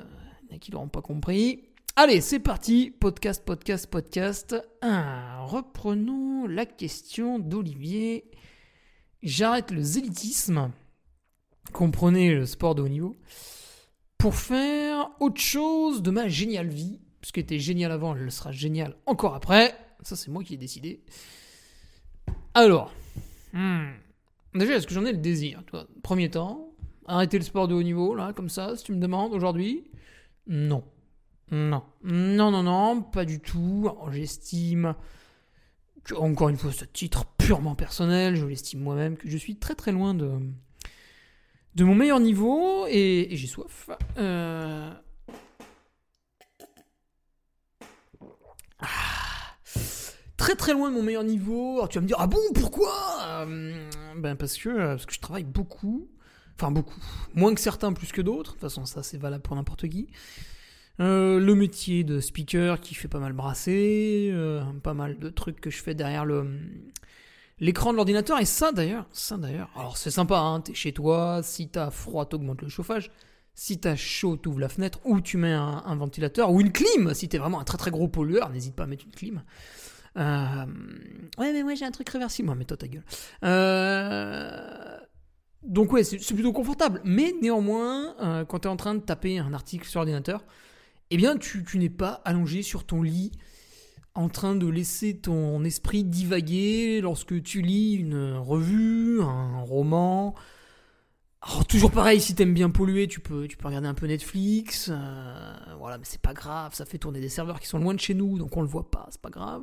y 0.49 0.53
en 0.53 0.57
a 0.57 0.59
qui 0.59 0.71
l'auront 0.71 0.89
pas 0.89 1.03
compris. 1.03 1.65
Allez, 1.97 2.21
c'est 2.21 2.41
parti, 2.41 2.91
podcast, 2.91 3.45
podcast, 3.45 3.89
podcast. 3.89 4.57
Ah, 4.83 5.45
reprenons 5.45 6.47
la 6.47 6.67
question 6.67 7.39
d'Olivier. 7.39 8.31
J'arrête 9.23 9.71
le 9.71 9.81
zélitisme, 9.81 10.73
comprenez 11.73 12.35
le 12.35 12.47
sport 12.47 12.75
de 12.75 12.83
haut 12.83 12.89
niveau, 12.89 13.17
pour 14.19 14.35
faire 14.35 15.11
autre 15.21 15.41
chose 15.41 16.03
de 16.03 16.11
ma 16.11 16.29
géniale 16.29 16.69
vie. 16.69 17.01
Ce 17.23 17.33
qui 17.33 17.41
était 17.41 17.59
génial 17.59 17.93
avant, 17.93 18.15
elle 18.15 18.31
sera 18.31 18.53
génial 18.53 18.97
encore 19.07 19.35
après. 19.35 19.75
Ça, 20.03 20.17
c'est 20.17 20.31
moi 20.31 20.45
qui 20.45 20.55
ai 20.55 20.59
décidé. 20.59 21.03
Alors, 22.53 22.93
hmm, 23.53 23.93
déjà, 24.55 24.75
est-ce 24.75 24.87
que 24.87 24.95
j'en 24.95 25.05
ai 25.07 25.13
le 25.13 25.19
désir 25.19 25.63
Premier 26.03 26.31
temps, 26.31 26.75
arrêter 27.07 27.39
le 27.39 27.45
sport 27.45 27.69
de 27.69 27.75
haut 27.75 27.83
niveau, 27.83 28.15
là, 28.15 28.33
comme 28.33 28.51
ça, 28.51 28.77
si 28.77 28.85
tu 28.85 28.93
me 28.93 29.01
demandes 29.01 29.33
aujourd'hui? 29.33 29.91
Non. 30.47 30.85
Non. 31.51 31.83
Non, 32.03 32.51
non, 32.51 32.63
non, 32.63 33.03
pas 33.03 33.25
du 33.25 33.41
tout. 33.41 33.91
J'estime 34.11 34.95
encore 36.13 36.49
une 36.49 36.57
fois, 36.57 36.73
ce 36.73 36.85
titre 36.85 37.25
purement 37.39 37.75
personnel, 37.75 38.37
je 38.37 38.45
l'estime 38.45 38.81
moi-même, 38.81 39.17
que 39.17 39.29
je 39.29 39.37
suis 39.37 39.57
très 39.57 39.75
très 39.75 39.93
loin 39.93 40.15
de, 40.15 40.39
de 41.75 41.85
mon 41.85 41.95
meilleur 41.95 42.21
niveau 42.21 42.87
et, 42.89 43.29
j'ai 43.33 43.47
soif. 43.47 43.91
Euh, 44.19 44.91
ah, 48.79 48.87
très 50.37 50.55
très 50.55 50.73
loin 50.73 50.91
de 50.91 50.95
mon 50.95 51.03
meilleur 51.03 51.25
niveau. 51.25 51.77
Alors 51.77 51.89
tu 51.89 51.99
vas 51.99 52.03
me 52.03 52.07
dire, 52.07 52.17
ah 52.21 52.27
bon, 52.27 52.41
pourquoi? 52.55 52.93
Euh, 53.27 53.89
Ben 54.17 54.37
parce 54.37 54.57
que, 54.57 54.69
euh, 54.69 54.89
parce 54.91 55.07
que 55.07 55.15
je 55.15 55.21
travaille 55.21 55.45
beaucoup. 55.45 56.09
Enfin 56.57 56.71
beaucoup. 56.71 57.01
Moins 57.35 57.55
que 57.55 57.61
certains, 57.61 57.93
plus 57.93 58.13
que 58.13 58.23
d'autres. 58.23 58.53
De 58.53 58.55
toute 58.55 58.61
façon, 58.61 58.87
ça 58.87 59.03
c'est 59.03 59.19
valable 59.19 59.43
pour 59.43 59.57
n'importe 59.57 59.89
qui. 59.89 60.09
Le 61.01 61.55
métier 61.55 62.05
de 62.05 62.21
speaker 62.21 62.81
qui 62.81 62.95
fait 62.95 63.09
pas 63.09 63.19
mal 63.19 63.33
brasser, 63.33 64.33
pas 64.85 64.95
mal 64.95 65.19
de 65.19 65.29
trucs 65.29 65.61
que 65.61 65.69
je 65.69 65.83
fais 65.83 65.95
derrière 65.95 66.25
le 66.25 66.61
l'écran 67.59 67.93
de 67.93 67.97
l'ordinateur 67.97 68.41
et 68.41 68.45
ça 68.45 68.73
d'ailleurs, 68.73 69.07
d'ailleurs. 69.39 69.71
Alors 69.77 69.97
c'est 69.97 70.11
sympa, 70.11 70.39
hein, 70.39 70.61
t'es 70.61 70.75
chez 70.75 70.93
toi, 70.93 71.41
si 71.43 71.69
t'as 71.69 71.91
froid 71.91 72.27
t'augmentes 72.27 72.63
le 72.63 72.69
chauffage, 72.69 73.11
si 73.55 73.79
t'as 73.79 73.97
chaud 73.97 74.37
t'ouvres 74.37 74.61
la 74.61 74.69
fenêtre 74.69 75.01
ou 75.05 75.21
tu 75.21 75.37
mets 75.37 75.53
un, 75.53 75.97
ventilateur 75.97 76.51
ou 76.51 76.61
une 76.61 76.73
clim. 76.73 77.15
Si 77.15 77.29
t'es 77.29 77.39
vraiment 77.39 77.61
un 77.61 77.65
très 77.65 77.79
très 77.79 77.91
gros 77.91 78.09
pollueur, 78.09 78.51
n'hésite 78.51 78.75
pas 78.75 78.85
à 78.85 78.87
mettre 78.87 79.05
une 79.05 79.13
clim. 79.13 79.43
Euh, 80.17 80.67
Ouais 81.39 81.53
mais 81.53 81.63
moi 81.63 81.75
j'ai 81.75 81.85
un 81.85 81.91
truc 81.91 82.09
réversible, 82.09 82.47
moi 82.47 82.55
mais 82.55 82.65
toi 82.65 82.77
ta 82.77 82.89
gueule. 82.89 83.05
Euh, 83.45 84.99
Donc 85.63 85.93
ouais 85.93 86.05
c'est 86.05 86.35
plutôt 86.35 86.53
confortable, 86.53 87.01
mais 87.05 87.35
néanmoins 87.43 88.17
euh, 88.21 88.45
quand 88.45 88.61
t'es 88.61 88.69
en 88.69 88.77
train 88.77 88.95
de 88.95 89.01
taper 89.01 89.39
un 89.39 89.53
article 89.55 89.87
sur 89.87 90.01
l'ordinateur 90.01 90.45
eh 91.11 91.17
bien, 91.17 91.37
tu 91.37 91.65
n'es 91.75 91.91
pas 91.91 92.23
allongé 92.25 92.63
sur 92.63 92.85
ton 92.85 93.03
lit 93.03 93.31
en 94.15 94.29
train 94.29 94.55
de 94.55 94.67
laisser 94.67 95.17
ton 95.17 95.65
esprit 95.65 96.05
divaguer 96.05 97.01
lorsque 97.01 97.43
tu 97.43 97.63
lis 97.63 97.95
une 97.95 98.37
revue, 98.37 99.21
un 99.23 99.61
roman. 99.61 100.35
Alors, 101.43 101.67
toujours 101.67 101.91
pareil, 101.91 102.21
si 102.21 102.35
t'aimes 102.35 102.55
bien 102.55 102.71
polluer, 102.71 103.07
tu 103.07 103.21
peux, 103.21 103.47
tu 103.49 103.57
peux 103.57 103.67
regarder 103.67 103.89
un 103.89 103.95
peu 103.95 104.07
Netflix. 104.07 104.89
euh, 104.91 105.55
voilà, 105.79 105.99
mais 105.99 106.05
c'est 106.07 106.21
pas 106.21 106.33
grave, 106.33 106.75
ça 106.75 106.87
fait 106.87 106.97
tourner 106.97 107.21
des 107.21 107.29
serveurs 107.29 107.61
qui 107.61 107.67
sont 107.67 107.79
loin 107.79 107.93
de 107.93 108.01
chez 108.01 108.15
nous, 108.15 108.39
donc 108.39 108.57
on 108.57 108.63
le 108.63 108.69
voit 108.69 108.91
pas, 108.91 109.09
c'est 109.11 109.21
pas 109.21 109.31
grave. 109.31 109.63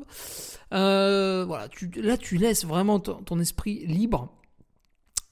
Euh, 0.73 1.43
voilà, 1.45 1.67
là, 1.95 2.17
tu 2.17 2.37
laisses 2.37 2.65
vraiment 2.65 2.99
ton, 2.99 3.39
esprit 3.39 3.85
libre. 3.87 4.31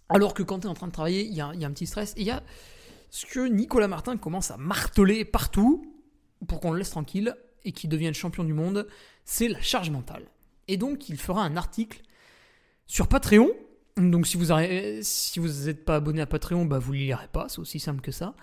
Alors 0.07 0.33
que 0.33 0.41
quand 0.41 0.61
tu 0.61 0.67
es 0.67 0.69
en 0.69 0.73
train 0.73 0.87
de 0.87 0.91
travailler, 0.91 1.23
il 1.23 1.33
y 1.33 1.35
y 1.35 1.41
a 1.41 1.49
un 1.49 1.71
petit 1.71 1.85
stress. 1.85 2.13
Et 2.17 2.21
il 2.21 2.27
y 2.27 2.31
a 2.31 2.41
ce 3.11 3.25
que 3.25 3.47
Nicolas 3.47 3.87
Martin 3.87 4.17
commence 4.17 4.49
à 4.49 4.57
marteler 4.57 5.25
partout 5.25 5.85
pour 6.47 6.61
qu'on 6.61 6.71
le 6.71 6.79
laisse 6.79 6.89
tranquille 6.89 7.35
et 7.65 7.71
qu'il 7.71 7.89
devienne 7.89 8.13
champion 8.13 8.43
du 8.43 8.53
monde, 8.53 8.87
c'est 9.25 9.47
la 9.47 9.61
charge 9.61 9.89
mentale. 9.89 10.23
Et 10.67 10.77
donc, 10.77 11.09
il 11.09 11.17
fera 11.17 11.43
un 11.43 11.57
article 11.57 12.01
sur 12.85 13.07
Patreon. 13.07 13.49
Donc, 13.97 14.27
si 14.27 14.37
vous 14.37 14.47
n'êtes 15.65 15.85
pas 15.85 15.95
abonné 15.95 16.21
à 16.21 16.25
Patreon, 16.25 16.65
bah, 16.65 16.79
vous 16.79 16.93
ne 16.93 16.99
lirez 16.99 17.27
pas, 17.31 17.49
c'est 17.49 17.59
aussi 17.59 17.79
simple 17.79 18.01
que 18.01 18.11
ça. 18.11 18.35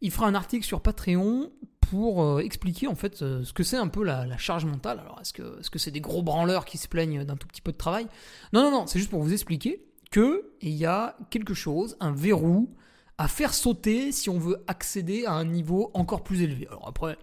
Il 0.00 0.10
fera 0.10 0.26
un 0.26 0.34
article 0.34 0.64
sur 0.64 0.80
Patreon 0.80 1.52
pour 1.80 2.22
euh, 2.22 2.38
expliquer 2.40 2.86
en 2.86 2.94
fait 2.94 3.22
euh, 3.22 3.44
ce 3.44 3.52
que 3.52 3.62
c'est 3.62 3.76
un 3.76 3.88
peu 3.88 4.02
la, 4.02 4.26
la 4.26 4.38
charge 4.38 4.64
mentale. 4.64 4.98
Alors, 5.00 5.20
est-ce 5.20 5.32
que 5.32 5.60
est-ce 5.60 5.70
que 5.70 5.78
c'est 5.78 5.90
des 5.90 6.00
gros 6.00 6.22
branleurs 6.22 6.64
qui 6.64 6.78
se 6.78 6.88
plaignent 6.88 7.24
d'un 7.24 7.36
tout 7.36 7.46
petit 7.46 7.60
peu 7.60 7.72
de 7.72 7.76
travail? 7.76 8.06
Non, 8.52 8.62
non, 8.62 8.70
non, 8.70 8.86
c'est 8.86 8.98
juste 8.98 9.10
pour 9.10 9.22
vous 9.22 9.32
expliquer 9.32 9.84
que 10.10 10.52
il 10.60 10.72
y 10.72 10.86
a 10.86 11.16
quelque 11.30 11.54
chose, 11.54 11.96
un 12.00 12.12
verrou 12.12 12.74
à 13.18 13.28
faire 13.28 13.54
sauter 13.54 14.12
si 14.12 14.28
on 14.30 14.38
veut 14.38 14.62
accéder 14.66 15.24
à 15.26 15.32
un 15.32 15.44
niveau 15.44 15.90
encore 15.94 16.24
plus 16.24 16.42
élevé. 16.42 16.66
Alors 16.68 16.88
après, 16.88 17.16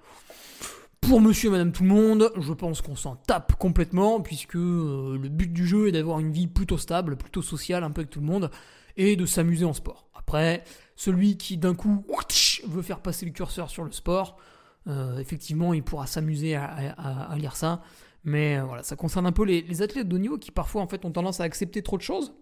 pour 1.02 1.20
monsieur 1.20 1.50
et 1.50 1.52
madame 1.52 1.72
tout 1.72 1.84
le 1.84 1.90
monde, 1.90 2.32
je 2.40 2.54
pense 2.54 2.82
qu'on 2.82 2.96
s'en 2.96 3.16
tape 3.16 3.58
complètement, 3.58 4.22
puisque 4.22 4.56
euh, 4.56 5.18
le 5.22 5.30
but 5.30 5.52
du 5.52 5.68
jeu 5.68 5.88
est 5.88 5.92
d'avoir 5.92 6.20
une 6.20 6.32
vie 6.32 6.48
plutôt 6.48 6.78
stable, 6.78 7.18
plutôt 7.18 7.42
sociale, 7.42 7.84
un 7.84 7.92
peu 7.92 8.02
avec 8.02 8.12
tout 8.12 8.22
le 8.22 8.28
monde, 8.28 8.52
et 8.96 9.16
de 9.16 9.26
s'amuser 9.26 9.66
en 9.66 9.74
sport. 9.74 10.08
Après, 10.14 10.64
celui 10.96 11.38
qui 11.38 11.58
d'un 11.58 11.74
coup 11.76 12.06
veut 12.68 12.82
faire 12.82 13.02
passer 13.02 13.26
le 13.26 13.32
curseur 13.32 13.70
sur 13.70 13.84
le 13.84 13.92
sport, 13.92 14.38
euh, 14.88 15.18
effectivement, 15.18 15.74
il 15.74 15.84
pourra 15.84 16.08
s'amuser 16.08 16.56
à, 16.56 17.36
lire 17.38 17.56
ça. 17.56 17.82
Mais 18.24 18.58
euh, 18.58 18.64
voilà, 18.64 18.84
ça 18.84 18.96
concerne 18.96 19.26
un 19.26 19.32
peu 19.32 19.44
les, 19.44 19.82
athlètes 19.82 20.08
de 20.08 20.16
haut 20.16 20.20
niveau 20.20 20.38
qui 20.38 20.52
parfois 20.52 20.82
en 20.82 20.88
fait 20.88 21.04
ont 21.04 21.12
tendance 21.12 21.42
à 21.42 21.44
accepter 21.44 21.82
trop 21.82 21.98
de 21.98 22.04
choses 22.04 22.34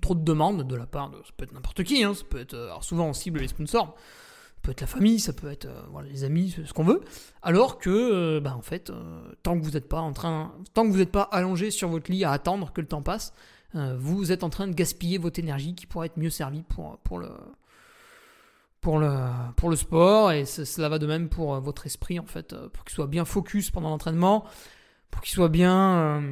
trop 0.00 0.14
de 0.14 0.24
demandes 0.24 0.66
de 0.66 0.74
la 0.74 0.84
part 0.84 1.10
de 1.10 1.16
ça 1.18 1.32
peut 1.36 1.44
être 1.44 1.52
n'importe 1.52 1.82
qui 1.84 2.02
hein, 2.02 2.12
ça 2.12 2.24
peut 2.28 2.40
être 2.40 2.78
souvent 2.82 3.06
on 3.06 3.12
cible 3.14 3.40
les 3.40 3.48
sponsors 3.48 3.96
peut 4.66 4.72
être 4.72 4.80
la 4.80 4.86
famille 4.88 5.20
ça 5.20 5.32
peut 5.32 5.48
être 5.50 5.66
euh, 5.66 6.02
les 6.10 6.24
amis 6.24 6.50
ce 6.64 6.72
qu'on 6.72 6.82
veut. 6.84 7.00
Alors 7.42 7.78
que 7.78 7.88
euh, 7.90 8.40
bah, 8.40 8.54
en 8.56 8.62
fait 8.62 8.90
euh, 8.90 9.32
tant 9.44 9.56
que 9.58 9.64
vous 9.64 9.70
n'êtes 9.70 9.88
pas 9.88 10.00
en 10.00 10.12
train 10.12 10.52
tant 10.74 10.82
que 10.84 10.90
vous 10.90 10.98
n'êtes 10.98 11.12
pas 11.12 11.22
allongé 11.22 11.70
sur 11.70 11.88
votre 11.88 12.10
lit 12.10 12.24
à 12.24 12.32
attendre 12.32 12.72
que 12.72 12.80
le 12.80 12.88
temps 12.88 13.02
passe 13.02 13.32
vous 13.98 14.32
êtes 14.32 14.42
en 14.42 14.48
train 14.50 14.66
de 14.68 14.72
gaspiller 14.74 15.18
votre 15.18 15.38
énergie 15.38 15.74
qui 15.74 15.86
pourrait 15.86 16.06
être 16.06 16.16
mieux 16.16 16.30
servie 16.30 16.62
pour 16.62 16.98
pour 17.04 17.18
le 17.18 17.28
pour 18.80 18.98
le, 18.98 19.12
pour 19.56 19.68
le 19.68 19.76
sport. 19.76 20.32
Et 20.32 20.44
ce- 20.46 20.64
cela 20.64 20.88
va 20.88 20.98
de 20.98 21.06
même 21.06 21.28
pour 21.28 21.60
votre 21.60 21.84
esprit 21.86 22.18
en 22.18 22.24
fait 22.24 22.54
pour 22.72 22.84
qu'il 22.84 22.94
soit 22.94 23.06
bien 23.06 23.24
focus 23.24 23.70
pendant 23.70 23.90
l'entraînement 23.90 24.44
pour 25.10 25.20
qu'il 25.22 25.34
soit 25.34 25.48
bien 25.50 26.22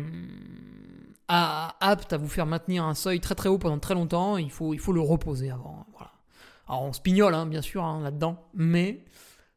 apte 1.29 2.13
à 2.13 2.17
vous 2.17 2.29
faire 2.29 2.47
maintenir 2.47 2.85
un 2.85 2.95
seuil 2.95 3.21
très 3.21 3.35
très 3.35 3.49
haut 3.49 3.59
pendant 3.59 3.79
très 3.79 3.95
longtemps, 3.95 4.37
il 4.37 4.51
faut, 4.51 4.75
il 4.75 4.79
faut 4.81 4.93
le 4.93 5.01
reposer 5.01 5.51
avant. 5.51 5.87
Alors 6.69 6.83
on 6.83 6.93
se 6.93 7.01
pignole 7.01 7.35
hein, 7.35 7.47
bien 7.47 7.63
sûr 7.63 7.85
hein, 7.85 8.03
là-dedans, 8.03 8.49
mais 8.55 9.05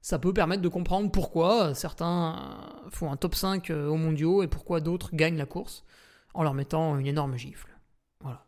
ça 0.01 0.19
peut 0.19 0.33
permettre 0.33 0.61
de 0.61 0.69
comprendre 0.69 1.11
pourquoi 1.11 1.73
certains 1.73 2.35
euh, 2.85 2.89
font 2.89 3.11
un 3.11 3.17
top 3.17 3.35
5 3.35 3.69
euh, 3.69 3.87
aux 3.87 3.97
mondiaux 3.97 4.43
et 4.43 4.47
pourquoi 4.47 4.79
d'autres 4.79 5.09
gagnent 5.13 5.37
la 5.37 5.45
course 5.45 5.83
en 6.33 6.43
leur 6.43 6.53
mettant 6.53 6.97
une 6.97 7.07
énorme 7.07 7.35
gifle. 7.35 7.69
Voilà. 8.21 8.45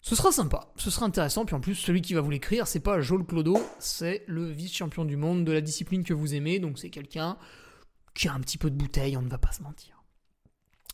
Ce 0.00 0.14
sera 0.14 0.32
sympa, 0.32 0.72
ce 0.76 0.90
sera 0.90 1.06
intéressant, 1.06 1.44
puis 1.44 1.54
en 1.54 1.60
plus 1.60 1.74
celui 1.74 2.00
qui 2.00 2.14
va 2.14 2.20
vous 2.20 2.30
l'écrire, 2.30 2.66
c'est 2.66 2.80
pas 2.80 3.00
Joel 3.00 3.24
Clodo, 3.24 3.58
c'est 3.78 4.24
le 4.26 4.44
vice-champion 4.44 5.04
du 5.04 5.16
monde 5.16 5.44
de 5.44 5.52
la 5.52 5.60
discipline 5.60 6.04
que 6.04 6.14
vous 6.14 6.34
aimez, 6.34 6.58
donc 6.58 6.78
c'est 6.78 6.90
quelqu'un 6.90 7.36
qui 8.14 8.28
a 8.28 8.32
un 8.32 8.40
petit 8.40 8.56
peu 8.56 8.70
de 8.70 8.76
bouteille, 8.76 9.16
on 9.16 9.22
ne 9.22 9.28
va 9.28 9.38
pas 9.38 9.52
se 9.52 9.62
mentir. 9.62 10.02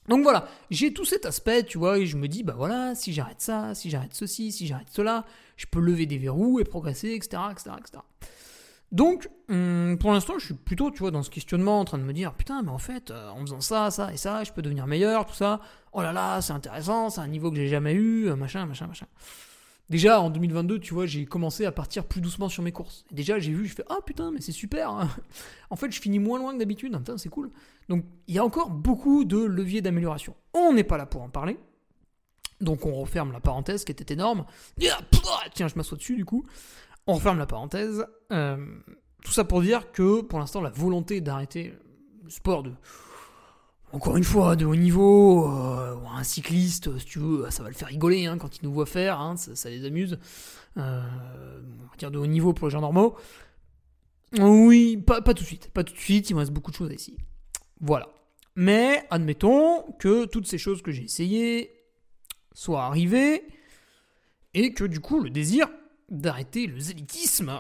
Donc 0.09 0.23
voilà, 0.23 0.49
j'ai 0.71 0.93
tout 0.93 1.05
cet 1.05 1.27
aspect, 1.27 1.65
tu 1.65 1.79
vois, 1.79 1.99
et 1.99 2.07
je 2.07 2.17
me 2.17 2.29
dis, 2.29 2.43
bah 2.43 2.55
voilà, 2.57 2.95
si 2.95 3.13
j'arrête 3.13 3.41
ça, 3.41 3.75
si 3.75 3.91
j'arrête 3.91 4.15
ceci, 4.15 4.53
si 4.53 4.67
j'arrête 4.67 4.91
cela, 4.91 5.25
je 5.57 5.67
peux 5.67 5.81
lever 5.81 6.07
des 6.07 6.19
verrous 6.19 6.61
et 6.61 6.65
progresser, 6.65 7.11
etc., 7.11 7.43
etc., 7.51 7.71
etc. 7.79 7.99
Donc, 8.93 9.29
hum, 9.49 9.97
pour 9.99 10.13
l'instant, 10.13 10.35
je 10.39 10.47
suis 10.47 10.55
plutôt, 10.55 10.91
tu 10.91 11.01
vois, 11.01 11.11
dans 11.11 11.23
ce 11.23 11.31
questionnement, 11.31 11.81
en 11.81 11.85
train 11.85 11.99
de 11.99 12.05
me 12.05 12.13
dire, 12.13 12.35
putain, 12.35 12.63
mais 12.63 12.71
en 12.71 12.79
fait, 12.79 13.11
euh, 13.11 13.31
en 13.31 13.41
faisant 13.41 13.61
ça, 13.61 13.91
ça 13.91 14.13
et 14.13 14.17
ça, 14.17 14.45
je 14.45 14.53
peux 14.53 14.63
devenir 14.63 14.87
meilleur, 14.87 15.27
tout 15.27 15.35
ça. 15.35 15.61
Oh 15.93 16.03
là 16.03 16.13
là, 16.13 16.41
c'est 16.41 16.53
intéressant, 16.53 17.11
c'est 17.11 17.21
un 17.21 17.27
niveau 17.27 17.51
que 17.51 17.57
j'ai 17.57 17.69
jamais 17.69 17.95
eu, 17.95 18.29
euh, 18.29 18.37
machin, 18.37 18.65
machin, 18.67 18.87
machin. 18.87 19.07
Déjà, 19.89 20.21
en 20.21 20.31
2022, 20.31 20.81
tu 20.81 20.95
vois, 20.95 21.07
j'ai 21.07 21.27
commencé 21.27 21.65
à 21.65 21.73
partir 21.73 22.07
plus 22.07 22.21
doucement 22.21 22.49
sur 22.49 22.63
mes 22.63 22.73
courses. 22.73 23.05
Déjà, 23.13 23.39
j'ai 23.39 23.53
vu, 23.53 23.67
je 23.67 23.75
fais, 23.75 23.85
ah 23.89 23.99
putain, 24.05 24.31
mais 24.33 24.41
c'est 24.41 24.53
super. 24.53 24.91
hein. 24.91 25.09
en 25.71 25.77
fait, 25.77 25.91
je 25.91 26.01
finis 26.01 26.19
moins 26.19 26.39
loin 26.39 26.55
que 26.55 26.59
d'habitude, 26.59 26.97
putain, 26.97 27.19
c'est 27.19 27.29
cool. 27.29 27.51
Donc, 27.89 28.05
il 28.27 28.35
y 28.35 28.39
a 28.39 28.45
encore 28.45 28.71
beaucoup 28.71 29.25
de 29.25 29.39
leviers 29.39 29.83
d'amélioration. 29.83 30.35
On 30.55 30.73
n'est 30.73 30.85
pas 30.85 30.97
là 30.97 31.07
pour 31.07 31.23
en 31.23 31.29
parler. 31.29 31.59
Donc, 32.61 32.87
on 32.87 32.95
referme 32.95 33.33
la 33.33 33.41
parenthèse 33.41 33.85
qui 33.85 33.93
était 33.93 34.15
énorme. 34.15 34.47
Ah, 34.83 34.99
Tiens, 35.55 35.69
je 35.69 35.75
m'assois 35.77 35.99
dessus, 35.99 36.17
du 36.17 36.25
coup. 36.25 36.45
On 37.07 37.15
referme 37.15 37.39
la 37.39 37.47
parenthèse. 37.47 38.07
Euh, 38.33 38.57
tout 39.23 39.33
ça 39.33 39.45
pour 39.45 39.63
dire 39.63 39.93
que, 39.93 40.23
pour 40.23 40.39
l'instant, 40.39 40.61
la 40.61 40.71
volonté 40.71 41.21
d'arrêter 41.21 41.75
le 42.25 42.31
sport 42.31 42.63
de 42.63 42.73
encore 43.93 44.17
une 44.17 44.25
fois, 44.25 44.57
de 44.57 44.67
haut 44.67 44.77
niveau, 44.77 45.49
euh, 45.49 45.97
un 46.15 46.25
cycliste, 46.25 46.99
si 46.99 47.07
tu 47.07 47.19
veux, 47.19 47.51
ça 47.51 47.63
va 47.63 47.69
le 47.69 47.75
faire 47.75 47.89
rigoler 47.89 48.27
hein, 48.27 48.37
quand 48.37 48.59
il 48.59 48.65
nous 48.65 48.73
voit 48.73 48.85
faire, 48.85 49.21
hein, 49.21 49.37
ça, 49.37 49.71
les 49.71 49.85
amuse. 49.85 50.19
Euh, 50.77 51.03
on 51.85 51.91
va 51.91 51.97
dire 51.97 52.11
de 52.11 52.19
haut 52.19 52.27
niveau 52.27 52.53
pour 52.53 52.67
les 52.67 52.73
gens 52.73 52.81
normaux. 52.81 53.17
Oui, 54.39 54.97
pas, 54.97 55.23
pas 55.23 55.35
tout 55.35 55.45
de 55.45 55.49
suite, 55.49 55.71
pas 55.71 55.85
tout 55.85 55.95
de 55.95 55.99
suite, 55.99 56.29
il 56.29 56.35
me 56.35 56.41
reste 56.41 56.53
beaucoup 56.53 56.73
de 56.73 56.77
choses 56.77 56.91
à 56.91 56.95
essayer. 56.95 57.19
Voilà. 57.81 58.09
Mais 58.57 59.07
admettons 59.11 59.83
que 59.99 60.25
toutes 60.25 60.47
ces 60.47 60.59
choses 60.59 60.83
que 60.83 60.91
j'ai 60.91 61.05
essayées 61.05 61.76
soient 62.57 62.85
arrivées 62.85 63.45
et 64.55 64.73
que 64.73 64.85
du 64.85 64.99
coup 65.01 65.21
le 65.21 65.29
désir 65.29 65.69
d'arrêter 66.09 66.67
le 66.67 66.81
zélitisme 66.81 67.53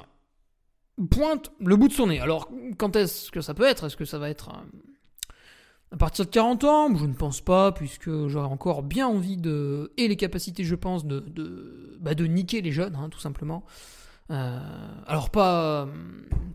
pointe 1.10 1.52
le 1.60 1.76
bout 1.76 1.88
de 1.88 1.92
son 1.92 2.06
nez. 2.06 2.18
Alors 2.18 2.50
quand 2.78 2.96
est-ce 2.96 3.30
que 3.30 3.42
ça 3.42 3.52
peut 3.52 3.66
être? 3.66 3.84
Est-ce 3.84 3.96
que 3.96 4.06
ça 4.06 4.18
va 4.18 4.30
être 4.30 4.50
à 5.92 5.96
partir 5.98 6.24
de 6.24 6.30
40 6.30 6.64
ans? 6.64 6.96
Je 6.96 7.04
ne 7.04 7.12
pense 7.12 7.42
pas, 7.42 7.72
puisque 7.72 8.10
j'aurais 8.28 8.48
encore 8.48 8.82
bien 8.82 9.06
envie 9.06 9.36
de... 9.36 9.92
et 9.98 10.08
les 10.08 10.16
capacités 10.16 10.64
je 10.64 10.74
pense 10.74 11.04
de, 11.04 11.20
de, 11.20 11.98
bah, 12.00 12.14
de 12.14 12.24
niquer 12.24 12.62
les 12.62 12.72
jeunes, 12.72 12.96
hein, 12.96 13.10
tout 13.10 13.20
simplement. 13.20 13.64
Euh, 14.30 14.58
alors 15.06 15.30
pas 15.30 15.88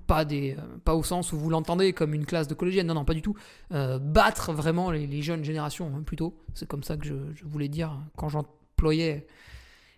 pas 0.05 0.25
des 0.25 0.57
pas 0.83 0.93
au 0.93 1.03
sens 1.03 1.31
où 1.31 1.37
vous 1.37 1.49
l'entendez 1.49 1.93
comme 1.93 2.13
une 2.13 2.25
classe 2.25 2.47
de 2.47 2.53
collégienne, 2.53 2.87
non 2.87 2.95
non 2.95 3.05
pas 3.05 3.13
du 3.13 3.21
tout. 3.21 3.35
Euh, 3.71 3.97
battre 3.99 4.51
vraiment 4.51 4.91
les, 4.91 5.21
jeunes 5.21 5.43
générations 5.43 5.91
hein, 5.95 6.03
plutôt. 6.05 6.37
C'est 6.53 6.67
comme 6.67 6.83
ça 6.83 6.97
que 6.97 7.05
je, 7.05 7.45
voulais 7.45 7.69
dire 7.69 7.97
quand 8.17 8.29
j'employais 8.29 9.27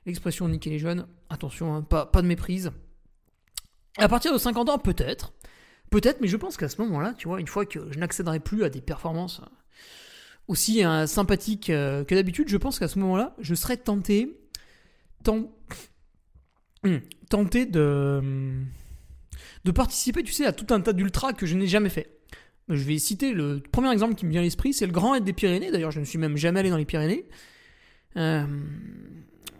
l'expression 0.05 0.47
niquer 0.47 0.69
les 0.69 0.79
jeunes. 0.79 1.07
Attention, 1.29 1.75
hein, 1.75 1.81
pas 1.81 2.21
de 2.21 2.27
méprise. 2.27 2.71
À 3.97 4.07
partir 4.07 4.33
de 4.33 4.37
50 4.37 4.69
ans 4.69 4.77
peut-être, 4.79 5.33
peut-être, 5.91 6.19
mais 6.19 6.27
je 6.27 6.37
pense 6.37 6.57
qu'à 6.57 6.69
ce 6.69 6.81
moment-là, 6.81 7.13
tu 7.17 7.27
vois, 7.27 7.39
une 7.39 7.47
fois 7.47 7.65
que 7.65 7.91
je 7.91 7.99
n'accéderai 7.99 8.39
plus 8.39 8.63
à 8.63 8.69
des 8.69 8.81
performances 8.81 9.41
aussi 10.47 10.83
hein, 10.83 11.07
sympathiques 11.07 11.69
euh, 11.69 12.03
que 12.03 12.15
d'habitude, 12.15 12.49
je 12.49 12.57
pense 12.57 12.79
qu'à 12.79 12.87
ce 12.87 12.99
moment-là, 12.99 13.35
je 13.39 13.55
serais 13.55 13.77
tenté, 13.77 14.39
tant. 15.23 15.51
Tenter 17.29 17.65
de, 17.65 18.21
de 19.63 19.71
participer, 19.71 20.23
tu 20.23 20.31
sais, 20.33 20.45
à 20.45 20.53
tout 20.53 20.73
un 20.73 20.81
tas 20.81 20.93
d'ultras 20.93 21.33
que 21.33 21.45
je 21.45 21.55
n'ai 21.55 21.67
jamais 21.67 21.89
fait. 21.89 22.19
Je 22.69 22.83
vais 22.83 22.97
citer 22.97 23.33
le 23.33 23.61
premier 23.71 23.91
exemple 23.91 24.15
qui 24.15 24.25
me 24.25 24.31
vient 24.31 24.41
à 24.41 24.43
l'esprit, 24.43 24.73
c'est 24.73 24.85
le 24.85 24.93
Grand 24.93 25.11
Raid 25.11 25.23
des 25.23 25.33
Pyrénées. 25.33 25.71
D'ailleurs, 25.71 25.91
je 25.91 25.99
ne 25.99 26.05
suis 26.05 26.17
même 26.17 26.37
jamais 26.37 26.61
allé 26.61 26.69
dans 26.69 26.77
les 26.77 26.85
Pyrénées. 26.85 27.25
Euh, 28.15 28.45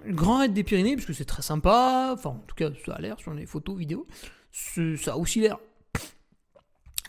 le 0.05 0.13
Grand 0.13 0.39
Raid 0.39 0.53
des 0.53 0.63
Pyrénées, 0.63 0.95
parce 0.95 1.05
que 1.05 1.13
c'est 1.13 1.25
très 1.25 1.41
sympa, 1.41 2.11
enfin, 2.13 2.29
en 2.31 2.43
tout 2.47 2.55
cas, 2.55 2.69
ça 2.85 2.93
a 2.93 3.01
l'air 3.01 3.19
sur 3.19 3.33
les 3.33 3.45
photos, 3.45 3.77
vidéos. 3.77 4.07
Ça 4.51 5.13
a 5.13 5.17
aussi 5.17 5.41
l'air 5.41 5.57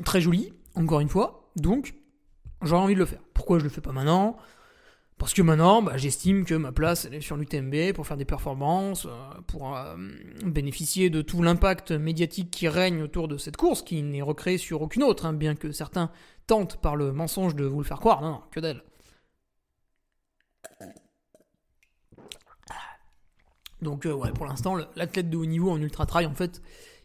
très 0.04 0.20
joli, 0.20 0.52
encore 0.74 1.00
une 1.00 1.08
fois. 1.08 1.52
Donc, 1.56 1.94
j'aurais 2.62 2.82
envie 2.82 2.94
de 2.94 3.00
le 3.00 3.06
faire. 3.06 3.20
Pourquoi 3.32 3.58
je 3.58 3.64
le 3.64 3.70
fais 3.70 3.80
pas 3.80 3.92
maintenant? 3.92 4.36
Parce 5.18 5.32
que 5.32 5.42
maintenant, 5.42 5.80
bah, 5.80 5.96
j'estime 5.96 6.44
que 6.44 6.54
ma 6.54 6.72
place 6.72 7.06
est 7.06 7.20
sur 7.20 7.36
l'UTMB 7.36 7.92
pour 7.94 8.06
faire 8.06 8.16
des 8.16 8.24
performances, 8.24 9.06
euh, 9.06 9.10
pour 9.46 9.76
euh, 9.76 9.96
bénéficier 10.44 11.08
de 11.08 11.22
tout 11.22 11.42
l'impact 11.42 11.92
médiatique 11.92 12.50
qui 12.50 12.68
règne 12.68 13.02
autour 13.02 13.28
de 13.28 13.36
cette 13.36 13.56
course, 13.56 13.82
qui 13.82 14.02
n'est 14.02 14.22
recréé 14.22 14.58
sur 14.58 14.82
aucune 14.82 15.04
autre, 15.04 15.24
hein, 15.24 15.32
bien 15.32 15.54
que 15.54 15.70
certains 15.70 16.10
tentent 16.46 16.80
par 16.80 16.96
le 16.96 17.12
mensonge 17.12 17.54
de 17.54 17.64
vous 17.64 17.78
le 17.78 17.84
faire 17.84 18.00
croire. 18.00 18.22
Non, 18.22 18.30
non, 18.30 18.42
que 18.50 18.60
d'elle. 18.60 18.82
Donc, 23.82 24.06
euh, 24.06 24.12
ouais, 24.12 24.32
pour 24.32 24.46
l'instant, 24.46 24.76
l'athlète 24.96 25.30
de 25.30 25.36
haut 25.36 25.46
niveau 25.46 25.70
en 25.70 25.80
ultra-trail, 25.80 26.26
en 26.26 26.34
fait, 26.34 26.60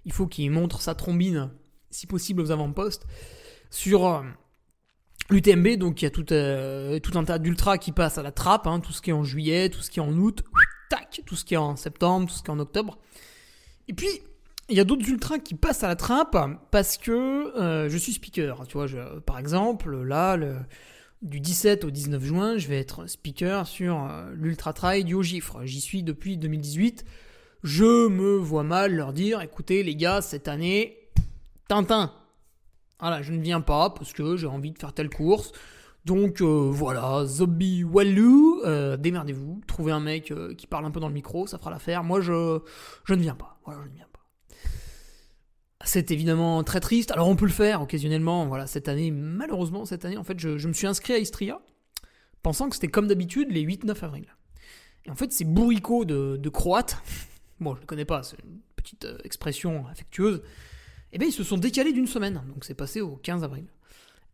il 0.05 0.13
faut 0.13 0.27
qu'il 0.27 0.49
montre 0.49 0.81
sa 0.81 0.95
trombine, 0.95 1.51
si 1.91 2.07
possible 2.07 2.41
aux 2.41 2.51
avant-postes, 2.51 3.05
sur 3.69 4.23
L'UTMB, 5.29 5.77
donc 5.77 6.01
il 6.01 6.05
y 6.05 6.07
a 6.07 6.11
tout, 6.11 6.33
euh, 6.33 6.99
tout 6.99 7.17
un 7.17 7.23
tas 7.23 7.37
d'ultras 7.37 7.77
qui 7.77 7.91
passent 7.91 8.17
à 8.17 8.23
la 8.23 8.31
trappe, 8.31 8.65
hein, 8.65 8.79
tout 8.79 8.91
ce 8.91 9.01
qui 9.01 9.11
est 9.11 9.13
en 9.13 9.23
juillet, 9.23 9.69
tout 9.69 9.81
ce 9.81 9.91
qui 9.91 9.99
est 9.99 10.03
en 10.03 10.13
août, 10.13 10.43
tac, 10.89 11.21
tout 11.25 11.35
ce 11.35 11.45
qui 11.45 11.53
est 11.53 11.57
en 11.57 11.75
septembre, 11.75 12.27
tout 12.27 12.33
ce 12.33 12.41
qui 12.41 12.47
est 12.47 12.53
en 12.53 12.59
octobre. 12.59 12.97
Et 13.87 13.93
puis, 13.93 14.07
il 14.69 14.77
y 14.77 14.79
a 14.79 14.83
d'autres 14.83 15.07
ultras 15.07 15.39
qui 15.39 15.53
passent 15.53 15.83
à 15.83 15.87
la 15.87 15.95
trappe 15.95 16.37
parce 16.71 16.97
que 16.97 17.11
euh, 17.11 17.89
je 17.89 17.97
suis 17.97 18.13
speaker. 18.13 18.67
Tu 18.67 18.77
vois, 18.77 18.87
par 19.25 19.37
exemple, 19.39 20.01
là, 20.01 20.37
du 21.21 21.39
17 21.39 21.83
au 21.83 21.91
19 21.91 22.23
juin, 22.23 22.57
je 22.57 22.67
vais 22.67 22.79
être 22.79 23.07
speaker 23.07 23.67
sur 23.67 24.03
euh, 24.03 24.31
l'Ultra 24.35 24.73
Trail 24.73 25.03
du 25.03 25.15
Haut-Gifre. 25.15 25.65
J'y 25.65 25.81
suis 25.81 26.03
depuis 26.03 26.37
2018. 26.37 27.03
Je 27.63 28.07
me 28.07 28.37
vois 28.37 28.63
mal 28.63 28.95
leur 28.95 29.11
dire, 29.11 29.41
écoutez 29.41 29.83
les 29.83 29.95
gars, 29.95 30.21
cette 30.21 30.47
année, 30.47 30.97
Tintin, 31.67 32.13
je 33.21 33.31
ne 33.31 33.41
viens 33.41 33.61
pas 33.61 33.89
parce 33.89 34.13
que 34.13 34.37
j'ai 34.37 34.47
envie 34.47 34.71
de 34.71 34.79
faire 34.79 34.93
telle 34.93 35.09
course. 35.09 35.51
Donc 36.05 36.41
euh, 36.41 36.69
voilà, 36.71 37.25
Zombie 37.25 37.83
Walou, 37.83 38.61
euh, 38.65 38.97
démerdez-vous, 38.97 39.61
trouvez 39.67 39.91
un 39.91 39.99
mec 39.99 40.31
euh, 40.31 40.55
qui 40.55 40.65
parle 40.65 40.85
un 40.85 40.91
peu 40.91 40.99
dans 40.99 41.07
le 41.07 41.13
micro, 41.13 41.45
ça 41.45 41.57
fera 41.57 41.71
l'affaire. 41.71 42.03
Moi, 42.03 42.21
je, 42.21 42.59
je 43.05 43.13
ne 43.13 43.21
viens 43.21 43.35
pas. 43.35 43.59
Voilà, 43.65 43.81
je 43.83 43.89
ne 43.89 43.95
viens 43.95 44.07
pas. 44.11 44.19
C'est 45.85 46.11
évidemment 46.11 46.63
très 46.63 46.79
triste. 46.79 47.11
Alors 47.11 47.27
on 47.27 47.35
peut 47.35 47.45
le 47.45 47.51
faire 47.51 47.81
occasionnellement. 47.81 48.45
Voilà, 48.47 48.65
cette 48.65 48.87
année, 48.87 49.11
malheureusement, 49.11 49.85
cette 49.85 50.05
année, 50.05 50.17
en 50.17 50.23
fait, 50.23 50.39
je, 50.39 50.67
me 50.67 50.73
suis 50.73 50.87
inscrit 50.87 51.13
à 51.13 51.19
Istria, 51.19 51.59
pensant 52.43 52.69
que 52.69 52.75
c'était 52.75 52.87
comme 52.87 53.07
d'habitude 53.07 53.51
les 53.51 53.63
8-9 53.63 54.03
avril. 54.03 54.25
Et 55.05 55.11
en 55.11 55.15
fait, 55.15 55.31
c'est 55.31 55.45
bourricot 55.45 56.05
de, 56.05 56.37
de 56.37 56.49
croate. 56.49 56.97
Bon, 57.61 57.75
je 57.75 57.81
ne 57.81 57.85
connais 57.85 58.05
pas, 58.05 58.23
c'est 58.23 58.37
une 58.41 58.61
petite 58.77 59.05
expression 59.25 59.85
affectueuse 59.87 60.41
eh 61.11 61.17
bien 61.17 61.27
ils 61.27 61.33
se 61.33 61.43
sont 61.43 61.57
décalés 61.57 61.93
d'une 61.93 62.07
semaine, 62.07 62.41
donc 62.47 62.65
c'est 62.65 62.75
passé 62.75 63.01
au 63.01 63.15
15 63.17 63.43
avril. 63.43 63.65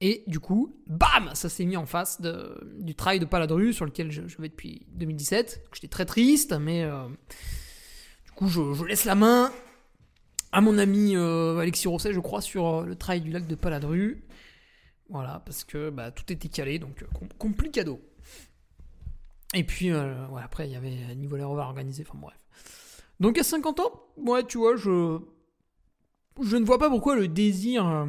Et 0.02 0.24
du 0.28 0.40
coup, 0.40 0.76
bam, 0.88 1.32
ça 1.34 1.48
s'est 1.48 1.66
mis 1.66 1.78
en 1.78 1.86
face 1.86 2.22
du 2.22 2.96
trail 2.96 3.20
de 3.20 3.26
Paladru 3.26 3.72
sur 3.72 3.86
lequel 3.86 4.12
je, 4.12 4.22
vais 4.40 4.50
depuis 4.50 4.86
2017. 4.92 5.70
J'étais 5.74 5.88
très 5.88 6.06
triste, 6.06 6.54
mais 6.54 6.84
euh, 6.84 7.08
du 8.26 8.32
coup, 8.32 8.48
je, 8.48 8.84
laisse 8.84 9.06
la 9.06 9.16
main 9.16 9.54
à 10.52 10.62
mon 10.62 10.78
ami 10.78 11.16
euh, 11.16 11.58
Alexis 11.58 11.88
Rosset, 11.88 12.14
je 12.14 12.20
crois, 12.20 12.42
sur 12.42 12.68
euh, 12.68 12.86
le 12.86 12.96
trail 12.96 13.22
du 13.22 13.32
lac 13.32 13.48
de 13.48 13.56
Paladru. 13.56 14.26
Voilà, 15.10 15.42
parce 15.46 15.64
que 15.64 15.90
bah, 15.90 16.12
tout 16.12 16.32
était 16.32 16.50
calé, 16.50 16.78
donc 16.78 17.06
complicado. 17.38 18.02
Et 19.54 19.64
puis, 19.64 19.92
après, 19.92 20.68
il 20.68 20.74
y 20.74 20.76
avait 20.76 20.98
un 21.10 21.16
niveau 21.16 21.38
va 21.38 21.64
organisé, 21.64 22.04
enfin 22.06 22.18
bref. 22.20 22.36
Donc 23.22 23.38
à 23.38 23.44
50 23.44 23.80
ans, 23.80 24.04
ouais, 24.18 24.44
tu 24.44 24.58
vois, 24.58 24.76
je 24.76 25.20
je 26.42 26.58
ne 26.58 26.66
vois 26.66 26.78
pas 26.78 26.90
pourquoi 26.90 27.16
le 27.16 27.28
désir 27.28 27.88
euh, 27.88 28.06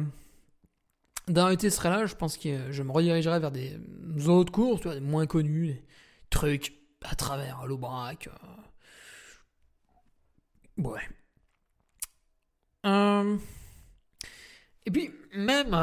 d'arrêter 1.27 1.69
serait 1.69 1.89
là. 1.89 2.05
Je 2.05 2.15
pense 2.15 2.37
que 2.37 2.71
je 2.71 2.83
me 2.83 2.91
redirigerai 2.91 3.39
vers 3.39 3.51
des 3.51 3.79
autres 4.27 4.51
courses, 4.51 4.81
des 4.81 4.99
moins 4.99 5.25
connus, 5.25 5.67
des 5.67 5.83
trucs 6.29 6.73
à 7.03 7.15
travers 7.15 7.65
l'Aubrac. 7.65 8.27
Euh. 8.27 8.31
Ouais. 10.83 11.01
Euh, 12.85 13.37
et 14.85 14.91
puis, 14.91 15.11
même 15.33 15.73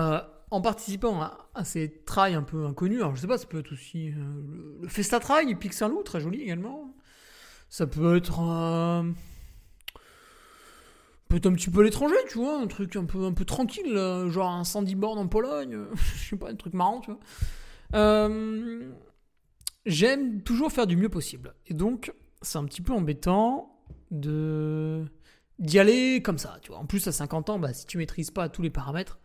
en 0.51 0.61
participant 0.61 1.21
à, 1.55 1.65
ces 1.65 2.03
trails 2.05 2.35
un 2.35 2.43
peu 2.43 2.67
inconnus, 2.67 3.01
alors 3.01 3.17
je 3.17 3.23
sais 3.23 3.27
pas, 3.27 3.39
ça 3.39 3.47
peut 3.47 3.59
être 3.59 3.73
aussi 3.73 4.11
le, 4.11 4.89
Festa 4.89 5.19
Trail, 5.19 5.55
Pic 5.57 5.73
Saint-Loup, 5.73 6.03
très 6.03 6.21
joli 6.21 6.43
également. 6.43 6.95
Ça 7.69 7.87
peut 7.87 8.17
être 8.17 8.41
un 11.47 11.53
petit 11.53 11.71
peu 11.71 11.83
l'étranger, 11.83 12.17
tu 12.29 12.39
vois, 12.39 12.59
un 12.59 12.67
truc 12.67 12.97
un 12.97 13.05
peu, 13.05 13.25
un 13.25 13.33
peu 13.33 13.45
tranquille, 13.45 13.95
genre 14.29 14.51
un 14.51 14.65
sandy 14.65 14.95
board 14.95 15.19
en 15.19 15.27
Pologne, 15.27 15.79
je 15.95 16.29
sais 16.31 16.37
pas, 16.37 16.51
un 16.51 16.57
truc 16.57 16.75
marrant, 16.75 17.01
tu 17.01 17.11
vois. 17.11 17.21
Euh, 17.95 18.91
j'aime 19.87 20.43
toujours 20.43 20.73
faire 20.73 20.87
du 20.87 20.97
mieux 20.97 21.09
possible. 21.09 21.55
Et 21.67 21.75
donc, 21.75 22.13
c'est 22.43 22.59
un 22.59 22.65
petit 22.65 22.83
peu 22.83 22.93
embêtant 22.93 23.79
de 24.11 25.05
d'y 25.61 25.79
aller 25.79 26.21
comme 26.21 26.39
ça, 26.39 26.59
tu 26.63 26.71
vois. 26.71 26.79
En 26.79 26.87
plus, 26.87 27.07
à 27.07 27.13
50 27.13 27.51
ans, 27.51 27.59
bah, 27.61 27.73
si 27.73 27.87
tu 27.87 27.97
maîtrises 27.97 28.33
pas 28.33 28.49
tous 28.49 28.63
les 28.63 28.71
paramètres, 28.71 29.21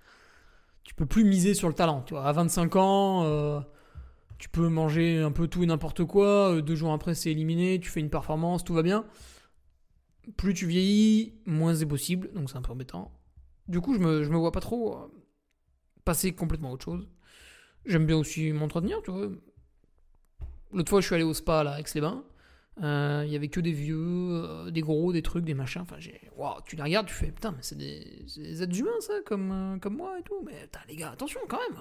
tu 0.84 0.94
peux 0.94 1.08
plus 1.08 1.24
miser 1.24 1.56
sur 1.56 1.68
le 1.68 1.74
talent, 1.74 2.04
tu 2.04 2.14
vois. 2.14 2.26
À 2.26 2.32
25 2.32 2.76
ans, 2.76 3.24
euh, 3.24 3.60
tu 4.38 4.48
peux 4.48 4.68
manger 4.68 5.20
un 5.20 5.32
peu 5.32 5.48
tout 5.48 5.64
et 5.64 5.66
n'importe 5.66 6.04
quoi, 6.06 6.54
euh, 6.54 6.62
deux 6.62 6.76
jours 6.76 6.94
après, 6.94 7.16
c'est 7.16 7.32
éliminé, 7.32 7.80
tu 7.80 7.90
fais 7.90 8.00
une 8.00 8.12
performance, 8.12 8.64
tout 8.64 8.76
va 8.76 8.84
bien 8.84 9.06
plus 10.38 10.54
tu 10.54 10.68
vieillis, 10.68 11.34
moins 11.46 11.76
c'est 11.76 11.86
possible, 11.86 12.32
donc 12.34 12.50
c'est 12.50 12.58
un 12.58 12.62
peu 12.62 12.72
embêtant. 12.72 13.12
Du 13.68 13.82
coup, 13.82 13.94
je 13.94 14.00
me, 14.00 14.24
je 14.24 14.30
me 14.30 14.38
vois 14.38 14.52
pas 14.52 14.62
trop 14.62 14.96
euh, 14.96 15.08
passer 16.06 16.34
complètement 16.34 16.70
à 16.70 16.74
autre 16.74 16.86
chose. 16.86 17.08
J'aime 17.86 18.06
bien 18.06 18.18
aussi 18.18 18.52
m'entretenir, 18.52 19.02
tu 19.04 19.12
vois. 19.12 19.30
L'autre 20.74 20.90
fois, 20.90 21.02
je 21.02 21.06
suis 21.06 21.16
allé 21.16 21.24
au 21.24 21.34
spa, 21.34 21.64
là, 21.64 21.74
avec 21.74 21.94
les 21.94 22.02
bains. 22.02 22.24
Euh, 22.82 23.24
il 23.26 23.32
y 23.32 23.36
avait 23.36 23.50
que 23.50 23.60
des 23.60 23.72
vieux, 23.72 23.98
euh, 23.98 24.72
des 24.72 24.82
gros, 24.82 25.12
des 25.12 25.22
trucs, 25.22 25.44
des 25.44 25.54
machins. 25.54 25.82
Enfin, 25.82 25.98
j'ai. 26.00 26.20
Waouh, 26.36 26.62
tu 26.66 26.76
les 26.76 26.84
regardes, 26.84 27.08
tu 27.08 27.14
fais 27.14 27.32
putain, 27.32 27.52
mais 27.52 27.62
c'est 27.62 27.78
des, 27.78 28.64
êtres 28.64 28.80
humains, 28.80 29.02
ça, 29.02 29.14
comme, 29.26 29.80
moi 29.92 30.20
et 30.20 30.24
tout. 30.24 30.42
Mais 30.46 30.64
putain, 30.64 30.80
les 30.88 30.96
gars, 30.96 31.12
attention 31.12 31.40
quand 31.48 31.60
même. 31.70 31.80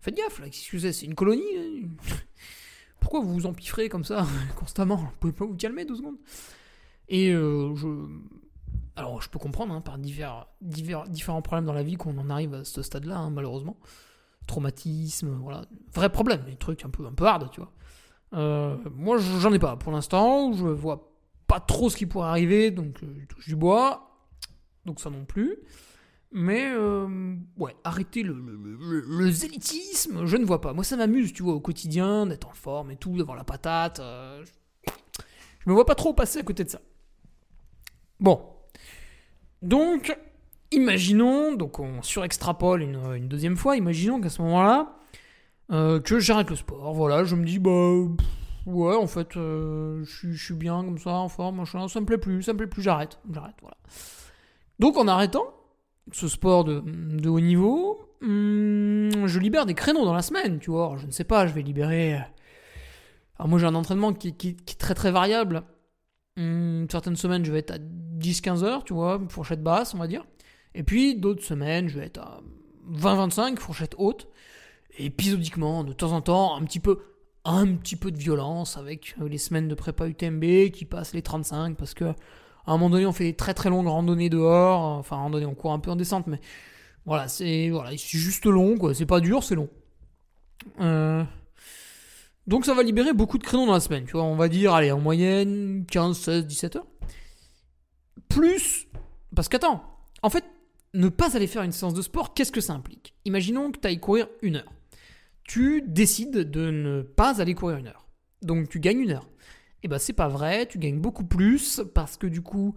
faites 0.00 0.16
gaffe, 0.16 0.38
là, 0.40 0.46
excusez, 0.46 0.92
c'est 0.92 1.06
une 1.06 1.14
colonie. 1.14 1.42
Hein. 1.58 1.88
Pourquoi 3.00 3.20
vous 3.20 3.34
vous 3.34 3.46
empiffrez 3.46 3.88
comme 3.88 4.04
ça 4.04 4.26
constamment? 4.56 4.96
Vous 4.96 5.10
pouvez 5.20 5.32
pas 5.32 5.44
vous 5.44 5.56
calmer 5.56 5.84
deux 5.84 5.96
secondes 5.96 6.18
et 7.08 7.30
euh, 7.30 7.74
je. 7.74 7.88
Alors, 8.96 9.20
je 9.20 9.28
peux 9.28 9.38
comprendre, 9.38 9.74
hein, 9.74 9.82
par 9.82 9.98
divers, 9.98 10.46
divers, 10.62 11.04
différents 11.04 11.42
problèmes 11.42 11.66
dans 11.66 11.74
la 11.74 11.82
vie, 11.82 11.96
qu'on 11.96 12.16
en 12.16 12.30
arrive 12.30 12.54
à 12.54 12.64
ce 12.64 12.80
stade-là, 12.80 13.18
hein, 13.18 13.30
malheureusement. 13.30 13.76
traumatisme, 14.46 15.28
voilà, 15.42 15.66
vrai 15.92 16.10
problème, 16.10 16.42
des 16.46 16.56
trucs 16.56 16.84
un 16.84 16.88
peu, 16.90 17.04
un 17.06 17.12
peu 17.12 17.26
hard, 17.26 17.50
tu 17.50 17.60
vois. 17.60 17.72
Euh, 18.34 18.76
moi, 18.94 19.18
j'en 19.18 19.52
ai 19.52 19.58
pas 19.58 19.76
pour 19.76 19.92
l'instant, 19.92 20.52
je 20.52 20.66
vois 20.66 21.12
pas 21.46 21.60
trop 21.60 21.90
ce 21.90 21.96
qui 21.96 22.06
pourrait 22.06 22.28
arriver, 22.28 22.70
donc 22.70 23.02
euh, 23.02 23.14
je 23.20 23.26
touche 23.26 23.46
du 23.46 23.56
bois, 23.56 24.28
donc 24.84 25.00
ça 25.00 25.10
non 25.10 25.24
plus. 25.24 25.56
Mais 26.32 26.70
euh, 26.72 27.36
ouais, 27.56 27.76
arrêter 27.84 28.22
le, 28.22 28.34
le, 28.34 29.00
le, 29.00 29.30
zélitisme, 29.30 30.26
je 30.26 30.36
ne 30.36 30.44
vois 30.44 30.60
pas. 30.60 30.72
Moi, 30.72 30.84
ça 30.84 30.96
m'amuse, 30.96 31.32
tu 31.32 31.42
vois, 31.42 31.54
au 31.54 31.60
quotidien, 31.60 32.26
d'être 32.26 32.48
en 32.48 32.54
forme 32.54 32.90
et 32.90 32.96
tout, 32.96 33.16
d'avoir 33.16 33.36
la 33.36 33.44
patate. 33.44 34.00
je 34.00 35.70
me 35.70 35.74
vois 35.74 35.86
pas 35.86 35.94
trop 35.94 36.12
passer 36.12 36.40
à 36.40 36.42
côté 36.42 36.64
de 36.64 36.70
ça. 36.70 36.80
Bon. 38.20 38.40
Donc, 39.62 40.16
imaginons, 40.70 41.54
donc 41.54 41.78
on 41.78 42.02
surextrapole 42.02 42.82
une, 42.82 43.28
deuxième 43.28 43.56
fois, 43.56 43.76
imaginons 43.76 44.20
qu'à 44.20 44.30
ce 44.30 44.42
moment-là, 44.42 44.96
euh, 45.72 46.00
que 46.00 46.18
j'arrête 46.18 46.50
le 46.50 46.56
sport. 46.56 46.94
Voilà, 46.94 47.24
je 47.24 47.34
me 47.34 47.44
dis, 47.44 47.58
bah, 47.58 47.92
ouais, 48.66 48.94
en 48.94 49.06
fait, 49.06 49.36
euh, 49.36 50.04
je 50.04 50.32
suis 50.32 50.54
bien 50.54 50.84
comme 50.84 50.98
ça, 50.98 51.12
en 51.12 51.28
forme, 51.28 51.56
machin, 51.56 51.88
ça 51.88 52.00
me 52.00 52.06
plaît 52.06 52.18
plus, 52.18 52.42
ça 52.42 52.52
me 52.52 52.58
plaît 52.58 52.66
plus, 52.66 52.82
j'arrête, 52.82 53.18
j'arrête, 53.30 53.56
voilà. 53.60 53.76
Donc 54.78 54.96
en 54.96 55.08
arrêtant 55.08 55.54
ce 56.12 56.28
sport 56.28 56.64
de, 56.64 57.28
haut 57.28 57.40
niveau, 57.40 57.98
hmm, 58.20 59.26
je 59.26 59.38
libère 59.38 59.66
des 59.66 59.74
créneaux 59.74 60.04
dans 60.04 60.14
la 60.14 60.22
semaine, 60.22 60.58
tu 60.58 60.70
vois. 60.70 60.96
je 60.98 61.06
ne 61.06 61.10
sais 61.10 61.24
pas, 61.24 61.46
je 61.46 61.54
vais 61.54 61.62
libérer. 61.62 62.14
Euh, 62.14 62.20
alors 63.38 63.48
moi 63.48 63.58
j'ai 63.58 63.66
un 63.66 63.74
entraînement 63.74 64.12
qui, 64.12 64.28
est 64.28 64.78
très 64.78 64.94
très 64.94 65.10
variable. 65.10 65.62
Hmm, 66.36 66.84
certaines 66.90 67.16
semaines 67.16 67.44
je 67.44 67.52
vais 67.52 67.60
être 67.60 67.72
à 67.72 67.78
10-15 68.18 68.64
heures, 68.64 68.84
tu 68.84 68.94
vois, 68.94 69.20
fourchette 69.28 69.62
basse, 69.62 69.94
on 69.94 69.98
va 69.98 70.06
dire. 70.06 70.24
Et 70.74 70.82
puis 70.82 71.16
d'autres 71.16 71.42
semaines 71.42 71.88
je 71.88 71.98
vais 71.98 72.06
être 72.06 72.20
à 72.20 72.40
20-25, 72.92 73.56
fourchette 73.58 73.94
haute 73.98 74.28
épisodiquement, 74.98 75.84
de 75.84 75.92
temps 75.92 76.12
en 76.12 76.20
temps, 76.20 76.56
un 76.56 76.64
petit 76.64 76.80
peu, 76.80 76.98
un 77.44 77.66
petit 77.74 77.96
peu 77.96 78.10
de 78.10 78.18
violence 78.18 78.76
avec 78.76 79.14
euh, 79.20 79.28
les 79.28 79.38
semaines 79.38 79.68
de 79.68 79.74
prépa 79.74 80.06
UTMB 80.06 80.70
qui 80.70 80.84
passent 80.84 81.14
les 81.14 81.22
35 81.22 81.76
parce 81.76 81.94
que 81.94 82.04
à 82.04 82.72
un 82.72 82.72
moment 82.72 82.90
donné 82.90 83.06
on 83.06 83.12
fait 83.12 83.24
des 83.24 83.36
très 83.36 83.54
très 83.54 83.70
longues 83.70 83.86
randonnées 83.86 84.28
dehors, 84.28 84.80
enfin 84.80 85.16
randonnées 85.16 85.46
on 85.46 85.54
court 85.54 85.72
un 85.72 85.78
peu 85.78 85.90
en 85.90 85.96
descente 85.96 86.26
mais 86.26 86.40
voilà 87.04 87.28
c'est 87.28 87.70
voilà 87.70 87.90
c'est 87.90 88.18
juste 88.18 88.46
long 88.46 88.76
quoi, 88.76 88.94
c'est 88.94 89.06
pas 89.06 89.20
dur 89.20 89.44
c'est 89.44 89.54
long. 89.54 89.68
Euh, 90.80 91.22
donc 92.48 92.64
ça 92.64 92.74
va 92.74 92.82
libérer 92.82 93.12
beaucoup 93.12 93.38
de 93.38 93.44
créneaux 93.44 93.66
dans 93.66 93.74
la 93.74 93.80
semaine, 93.80 94.04
tu 94.06 94.12
vois, 94.12 94.24
on 94.24 94.36
va 94.36 94.48
dire 94.48 94.74
allez 94.74 94.90
en 94.90 95.00
moyenne 95.00 95.84
15, 95.88 96.18
16, 96.18 96.46
17 96.46 96.76
heures. 96.76 96.86
Plus 98.28 98.88
parce 99.34 99.48
qu'attends, 99.48 99.84
en 100.22 100.30
fait 100.30 100.44
ne 100.94 101.08
pas 101.08 101.36
aller 101.36 101.46
faire 101.46 101.62
une 101.62 101.72
séance 101.72 101.94
de 101.94 102.02
sport, 102.02 102.32
qu'est-ce 102.32 102.52
que 102.52 102.60
ça 102.60 102.72
implique? 102.72 103.14
Imaginons 103.26 103.70
que 103.70 103.78
tu 103.78 103.86
ailles 103.86 104.00
courir 104.00 104.28
une 104.42 104.56
heure 104.56 104.72
tu 105.46 105.82
décides 105.86 106.50
de 106.50 106.70
ne 106.70 107.02
pas 107.02 107.40
aller 107.40 107.54
courir 107.54 107.78
une 107.78 107.88
heure. 107.88 108.06
Donc 108.42 108.68
tu 108.68 108.80
gagnes 108.80 109.00
une 109.00 109.12
heure. 109.12 109.28
Et 109.82 109.86
eh 109.86 109.88
ben 109.88 109.98
c'est 109.98 110.12
pas 110.12 110.28
vrai, 110.28 110.66
tu 110.66 110.78
gagnes 110.78 110.98
beaucoup 110.98 111.24
plus 111.24 111.80
parce 111.94 112.16
que 112.16 112.26
du 112.26 112.42
coup, 112.42 112.74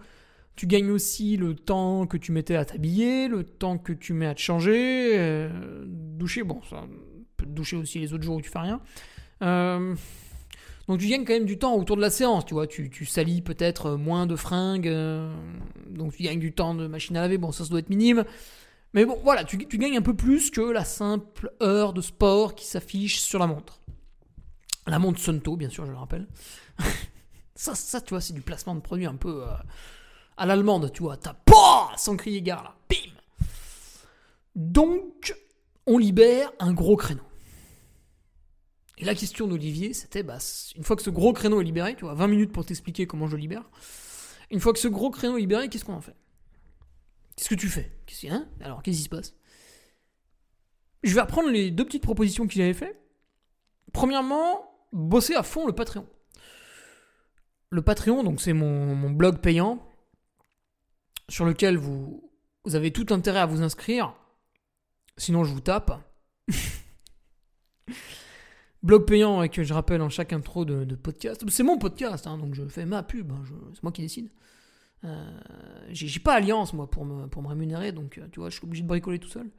tu 0.56 0.68
gagnes 0.68 0.92
aussi 0.92 1.38
le 1.38 1.56
temps 1.56 2.06
que 2.06 2.18
tu 2.18 2.32
mettais 2.32 2.56
à 2.56 2.66
t'habiller, 2.66 3.28
le 3.28 3.44
temps 3.44 3.78
que 3.78 3.94
tu 3.94 4.14
mets 4.14 4.28
à 4.28 4.36
te 4.36 4.42
changer, 4.42 5.18
euh, 5.18 5.86
doucher, 5.88 6.44
bon, 6.44 6.62
ça 6.70 6.86
peut 7.38 7.46
te 7.46 7.52
doucher 7.52 7.78
aussi 7.78 8.00
les 8.00 8.14
autres 8.14 8.24
jours 8.24 8.36
où 8.36 8.42
tu 8.42 8.50
fais 8.50 8.60
rien. 8.60 8.82
Euh, 9.42 9.96
donc 10.90 11.00
tu 11.00 11.08
gagnes 11.08 11.24
quand 11.24 11.34
même 11.34 11.46
du 11.46 11.60
temps 11.60 11.76
autour 11.76 11.98
de 11.98 12.02
la 12.02 12.10
séance, 12.10 12.46
tu 12.46 12.56
vois, 12.56 12.66
tu, 12.66 13.06
salis 13.06 13.44
peut-être 13.44 13.92
moins 13.92 14.26
de 14.26 14.36
fringues, 14.36 14.88
euh, 14.88 15.32
donc 15.88 16.16
tu 16.16 16.24
gagnes 16.24 16.40
du 16.40 16.52
temps 16.52 16.74
de 16.74 16.88
machine 16.88 17.16
à 17.16 17.22
laver, 17.22 17.38
bon 17.38 17.52
ça, 17.52 17.64
ça 17.64 17.70
doit 17.70 17.78
être 17.78 17.90
minime, 17.90 18.26
mais 18.96 19.06
bon, 19.06 19.20
voilà, 19.24 19.44
tu, 19.44 19.58
gagnes 19.58 19.98
un 19.98 20.02
peu 20.02 20.16
plus 20.16 20.50
que 20.50 20.62
la 20.62 20.84
simple 20.84 21.54
heure 21.62 21.94
de 21.94 22.02
sport 22.02 22.56
qui 22.56 22.66
s'affiche 22.66 23.20
sur 23.20 23.38
la 23.38 23.46
montre. 23.46 23.82
La 24.88 24.98
montre 24.98 25.20
Sunto, 25.20 25.56
bien 25.56 25.70
sûr, 25.70 25.86
je 25.86 25.92
le 25.92 25.98
rappelle. 25.98 26.28
ça, 27.56 27.76
ça, 27.76 28.02
tu 28.02 28.10
vois, 28.16 28.22
c'est 28.22 28.34
du 28.34 28.42
placement 28.42 28.74
de 28.74 28.80
produit 28.80 29.06
un 29.06 29.16
peu 29.16 29.44
euh, 29.44 29.54
à 30.38 30.48
l'allemande, 30.48 30.92
tu 30.92 31.04
vois. 31.04 31.18
T'as 31.18 31.36
pas 31.36 31.92
sans 31.98 32.18
crier 32.18 32.42
gare, 32.42 32.64
là. 32.64 32.76
Bim 32.90 33.12
Donc, 34.56 35.36
on 35.86 36.00
libère 36.00 36.52
un 36.58 36.74
gros 36.74 36.96
créneau. 36.96 37.29
Et 39.00 39.06
la 39.06 39.16
question 39.16 39.48
d'Olivier, 39.48 39.94
c'était, 39.94 40.24
bah, 40.24 40.40
une 40.76 40.84
fois 40.84 40.98
que 40.98 41.02
ce 41.02 41.10
gros 41.10 41.32
créneau 41.32 41.62
est 41.62 41.64
libéré, 41.64 41.96
tu 41.96 42.04
vois, 42.04 42.14
20 42.14 42.28
minutes 42.28 42.52
pour 42.52 42.66
t'expliquer 42.66 43.08
comment 43.08 43.28
je 43.28 43.38
libère. 43.38 43.64
Une 44.52 44.60
fois 44.60 44.74
que 44.74 44.80
ce 44.80 44.90
gros 44.90 45.10
créneau 45.10 45.38
est 45.38 45.42
libéré, 45.42 45.70
qu'est-ce 45.70 45.86
qu'on 45.86 45.94
en 45.94 46.02
fait? 46.02 46.18
Qu'est-ce 47.36 47.50
que 47.50 47.56
tu 47.56 47.70
fais? 47.70 47.98
Alors, 48.60 48.84
qu'est-ce 48.84 48.98
qui 48.98 49.04
se 49.04 49.10
passe? 49.10 49.34
Je 51.04 51.16
vais 51.16 51.22
reprendre 51.22 51.50
les 51.50 51.72
deux 51.72 51.86
petites 51.86 52.04
propositions 52.04 52.46
qu'il 52.46 52.62
avait 52.62 52.74
fait. 52.74 53.00
Premièrement, 53.94 54.70
bosser 54.92 55.36
à 55.36 55.44
fond 55.44 55.66
le 55.66 55.72
Patreon. 55.74 56.06
Le 57.70 57.82
Patreon, 57.82 58.24
donc 58.24 58.42
c'est 58.42 58.52
mon, 58.52 59.10
blog 59.12 59.40
payant 59.40 59.88
sur 61.30 61.46
lequel 61.46 61.78
vous 61.78 62.30
avez 62.74 62.92
tout 62.92 63.06
intérêt 63.14 63.40
à 63.40 63.46
vous 63.46 63.62
inscrire. 63.62 64.14
Sinon, 65.16 65.46
je 65.46 65.54
vous 65.54 65.62
tape. 65.62 66.04
blog 68.84 69.06
payant 69.06 69.44
et 69.44 69.50
que 69.50 69.64
je 69.64 69.74
rappelle 69.74 70.02
en 70.02 70.10
chaque 70.10 70.34
intro 70.34 70.66
de, 70.66 70.96
podcast. 70.96 71.44
C'est 71.50 71.64
mon 71.64 71.78
podcast, 71.78 72.28
hein, 72.28 72.38
donc 72.38 72.54
je 72.54 72.64
fais 72.66 72.86
ma 72.86 73.04
pub. 73.04 73.32
Hein, 73.32 73.44
c'est 73.74 73.84
moi 73.84 73.92
qui 73.92 74.02
décide. 74.02 74.30
Euh, 75.06 75.40
j'ai 75.92 76.20
pas 76.20 76.34
alliance, 76.34 76.74
moi, 76.74 76.90
pour 76.90 77.06
me, 77.06 77.28
pour 77.28 77.42
me 77.42 77.48
rémunérer, 77.48 77.92
donc 77.92 78.18
euh, 78.18 78.28
tu 78.32 78.40
vois, 78.40 78.50
je 78.50 78.58
suis 78.58 78.66
obligé 78.66 78.84
de 78.84 78.88
bricoler 78.88 79.20
tout 79.20 79.30
seul. 79.30 79.50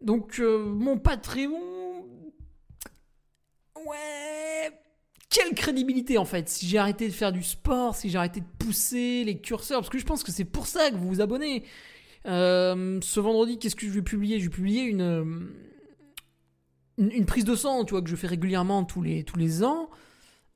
Donc, 0.00 0.38
euh, 0.40 0.64
mon 0.64 0.98
Patreon. 0.98 2.06
Ouais. 3.76 4.70
Quelle 5.30 5.54
crédibilité 5.54 6.16
en 6.16 6.24
fait, 6.24 6.48
si 6.48 6.66
j'ai 6.66 6.78
arrêté 6.78 7.06
de 7.06 7.12
faire 7.12 7.32
du 7.32 7.42
sport, 7.42 7.94
si 7.94 8.08
j'ai 8.08 8.16
arrêté 8.16 8.40
de 8.40 8.46
pousser 8.58 9.24
les 9.24 9.38
curseurs, 9.40 9.80
parce 9.80 9.90
que 9.90 9.98
je 9.98 10.06
pense 10.06 10.24
que 10.24 10.32
c'est 10.32 10.44
pour 10.44 10.66
ça 10.66 10.90
que 10.90 10.96
vous 10.96 11.08
vous 11.08 11.20
abonnez. 11.20 11.64
ce 12.24 13.20
vendredi, 13.20 13.58
qu'est-ce 13.58 13.76
que 13.76 13.86
je 13.86 13.92
vais 13.92 14.02
publier? 14.02 14.40
Je 14.40 14.44
vais 14.44 14.54
publier 14.54 14.84
une, 14.84 15.52
une, 16.98 17.26
prise 17.26 17.44
de 17.44 17.54
sang, 17.54 17.84
tu 17.84 17.92
vois, 17.92 18.02
que 18.02 18.10
je 18.10 18.16
fais 18.16 18.26
régulièrement 18.26 18.84
tous 18.84 19.02
les, 19.02 19.24
tous 19.24 19.38
les 19.38 19.64
ans 19.64 19.88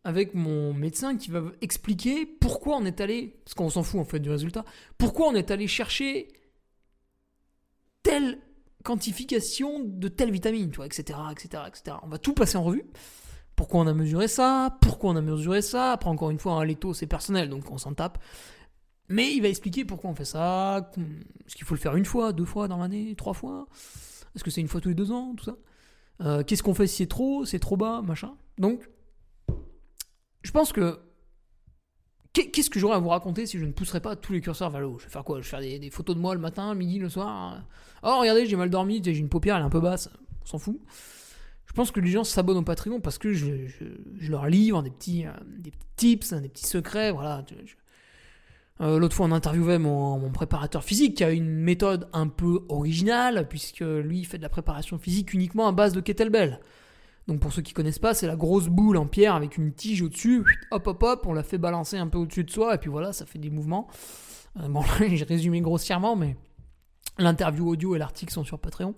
avec 0.04 0.34
mon 0.34 0.74
médecin 0.74 1.16
qui 1.16 1.30
va 1.30 1.42
expliquer 1.60 2.26
pourquoi 2.26 2.76
on 2.76 2.84
est 2.84 3.00
allé, 3.00 3.36
parce 3.44 3.54
qu'on 3.54 3.70
s'en 3.70 3.84
fout 3.84 4.00
en 4.00 4.04
fait 4.04 4.18
du 4.18 4.30
résultat, 4.30 4.64
pourquoi 4.98 5.28
on 5.28 5.34
est 5.34 5.50
allé 5.50 5.68
chercher 5.68 6.28
telle 8.02 8.40
quantification 8.82 9.80
de 9.84 10.08
telle 10.08 10.32
vitamine, 10.32 10.70
tu 10.70 10.76
vois, 10.76 10.86
etc., 10.86 11.18
etc., 11.30 11.62
etc. 11.68 11.96
On 12.02 12.08
va 12.08 12.18
tout 12.18 12.34
passer 12.34 12.56
en 12.56 12.64
revue. 12.64 12.84
Pourquoi 13.54 13.80
on 13.80 13.86
a 13.86 13.94
mesuré 13.94 14.26
ça? 14.26 14.76
Pourquoi 14.80 15.10
on 15.10 15.16
a 15.16 15.20
mesuré 15.20 15.62
ça? 15.62 15.92
Après, 15.92 16.10
encore 16.10 16.30
une 16.30 16.38
fois, 16.38 16.54
un 16.54 16.64
léto, 16.64 16.94
c'est 16.94 17.06
personnel, 17.06 17.48
donc 17.48 17.70
on 17.70 17.78
s'en 17.78 17.94
tape. 17.94 18.18
Mais 19.08 19.32
il 19.32 19.42
va 19.42 19.48
expliquer 19.48 19.84
pourquoi 19.84 20.10
on 20.10 20.14
fait 20.14 20.24
ça. 20.24 20.90
Est-ce 21.46 21.54
qu'il 21.54 21.66
faut 21.66 21.74
le 21.74 21.80
faire 21.80 21.94
une 21.94 22.04
fois, 22.06 22.32
deux 22.32 22.44
fois 22.44 22.66
dans 22.66 22.78
l'année, 22.78 23.14
trois 23.14 23.34
fois 23.34 23.68
Est-ce 24.34 24.42
que 24.42 24.50
c'est 24.50 24.60
une 24.60 24.68
fois 24.68 24.80
tous 24.80 24.88
les 24.88 24.94
deux 24.96 25.12
ans, 25.12 25.34
tout 25.36 25.44
ça? 25.44 25.56
Euh, 26.20 26.42
Qu'est-ce 26.44 26.62
qu'on 26.62 26.74
fait 26.74 26.86
si 26.86 26.96
c'est 26.96 27.06
trop, 27.06 27.44
c'est 27.44 27.58
trop 27.58 27.76
bas, 27.76 28.02
machin 28.02 28.34
Donc, 28.58 28.88
je 30.42 30.50
pense 30.50 30.72
que. 30.72 31.00
Qu'est-ce 32.32 32.70
que 32.70 32.80
j'aurais 32.80 32.96
à 32.96 32.98
vous 32.98 33.10
raconter 33.10 33.44
si 33.44 33.58
je 33.58 33.64
ne 33.66 33.72
pousserais 33.72 34.00
pas 34.00 34.16
tous 34.16 34.32
les 34.32 34.40
curseurs 34.40 34.70
vers 34.70 34.80
le 34.80 34.86
haut? 34.86 34.98
Je 34.98 35.04
vais 35.04 35.10
faire 35.10 35.22
quoi? 35.22 35.42
Je 35.42 35.44
vais 35.44 35.50
faire 35.50 35.80
des, 35.80 35.90
photos 35.90 36.16
de 36.16 36.20
moi 36.20 36.34
le 36.34 36.40
matin, 36.40 36.74
midi, 36.74 36.98
le 36.98 37.10
soir 37.10 37.62
Oh, 38.02 38.16
regardez, 38.20 38.46
j'ai 38.46 38.56
mal 38.56 38.70
dormi, 38.70 39.02
j'ai 39.04 39.12
une 39.18 39.28
paupière, 39.28 39.56
elle 39.56 39.62
est 39.62 39.66
un 39.66 39.70
peu 39.70 39.80
basse. 39.80 40.08
On 40.42 40.46
s'en 40.46 40.58
fout. 40.58 40.80
Je 41.66 41.72
pense 41.74 41.90
que 41.90 42.00
les 42.00 42.10
gens 42.10 42.24
s'abonnent 42.24 42.56
au 42.56 42.62
Patreon 42.62 43.00
parce 43.00 43.18
que 43.18 43.34
je, 43.34 43.66
leur 44.28 44.46
livre 44.46 44.82
des 44.82 44.90
petits, 44.90 45.26
euh, 45.26 45.32
des 45.58 45.72
tips, 45.96 46.32
des 46.32 46.48
petits 46.48 46.66
secrets. 46.66 47.12
Voilà. 47.12 47.44
Euh, 48.80 48.98
l'autre 48.98 49.14
fois, 49.14 49.26
on 49.26 49.32
interviewait 49.32 49.78
mon, 49.78 50.30
préparateur 50.30 50.82
physique 50.82 51.16
qui 51.16 51.24
a 51.24 51.30
une 51.30 51.60
méthode 51.60 52.08
un 52.12 52.28
peu 52.28 52.64
originale, 52.68 53.46
puisque 53.48 53.80
lui, 53.80 54.24
fait 54.24 54.38
de 54.38 54.42
la 54.42 54.48
préparation 54.48 54.98
physique 54.98 55.34
uniquement 55.34 55.68
à 55.68 55.72
base 55.72 55.92
de 55.92 56.00
kettlebell. 56.00 56.60
Donc 57.28 57.40
pour 57.40 57.52
ceux 57.52 57.62
qui 57.62 57.72
connaissent 57.72 58.00
pas, 58.00 58.14
c'est 58.14 58.26
la 58.26 58.34
grosse 58.34 58.68
boule 58.68 58.96
en 58.96 59.06
pierre 59.06 59.34
avec 59.34 59.56
une 59.56 59.72
tige 59.72 60.02
au-dessus. 60.02 60.44
Hop 60.72 60.86
hop 60.86 61.02
hop, 61.02 61.26
on 61.26 61.32
la 61.32 61.44
fait 61.44 61.58
balancer 61.58 61.96
un 61.96 62.08
peu 62.08 62.18
au-dessus 62.18 62.42
de 62.42 62.50
soi 62.50 62.74
et 62.74 62.78
puis 62.78 62.90
voilà, 62.90 63.12
ça 63.12 63.26
fait 63.26 63.38
des 63.38 63.50
mouvements. 63.50 63.86
Euh, 64.60 64.68
bon, 64.68 64.82
j'ai 65.08 65.24
résumé 65.24 65.60
grossièrement, 65.60 66.16
mais 66.16 66.36
l'interview 67.18 67.68
audio 67.68 67.94
et 67.94 67.98
l'article 67.98 68.32
sont 68.32 68.44
sur 68.44 68.58
Patreon. 68.58 68.94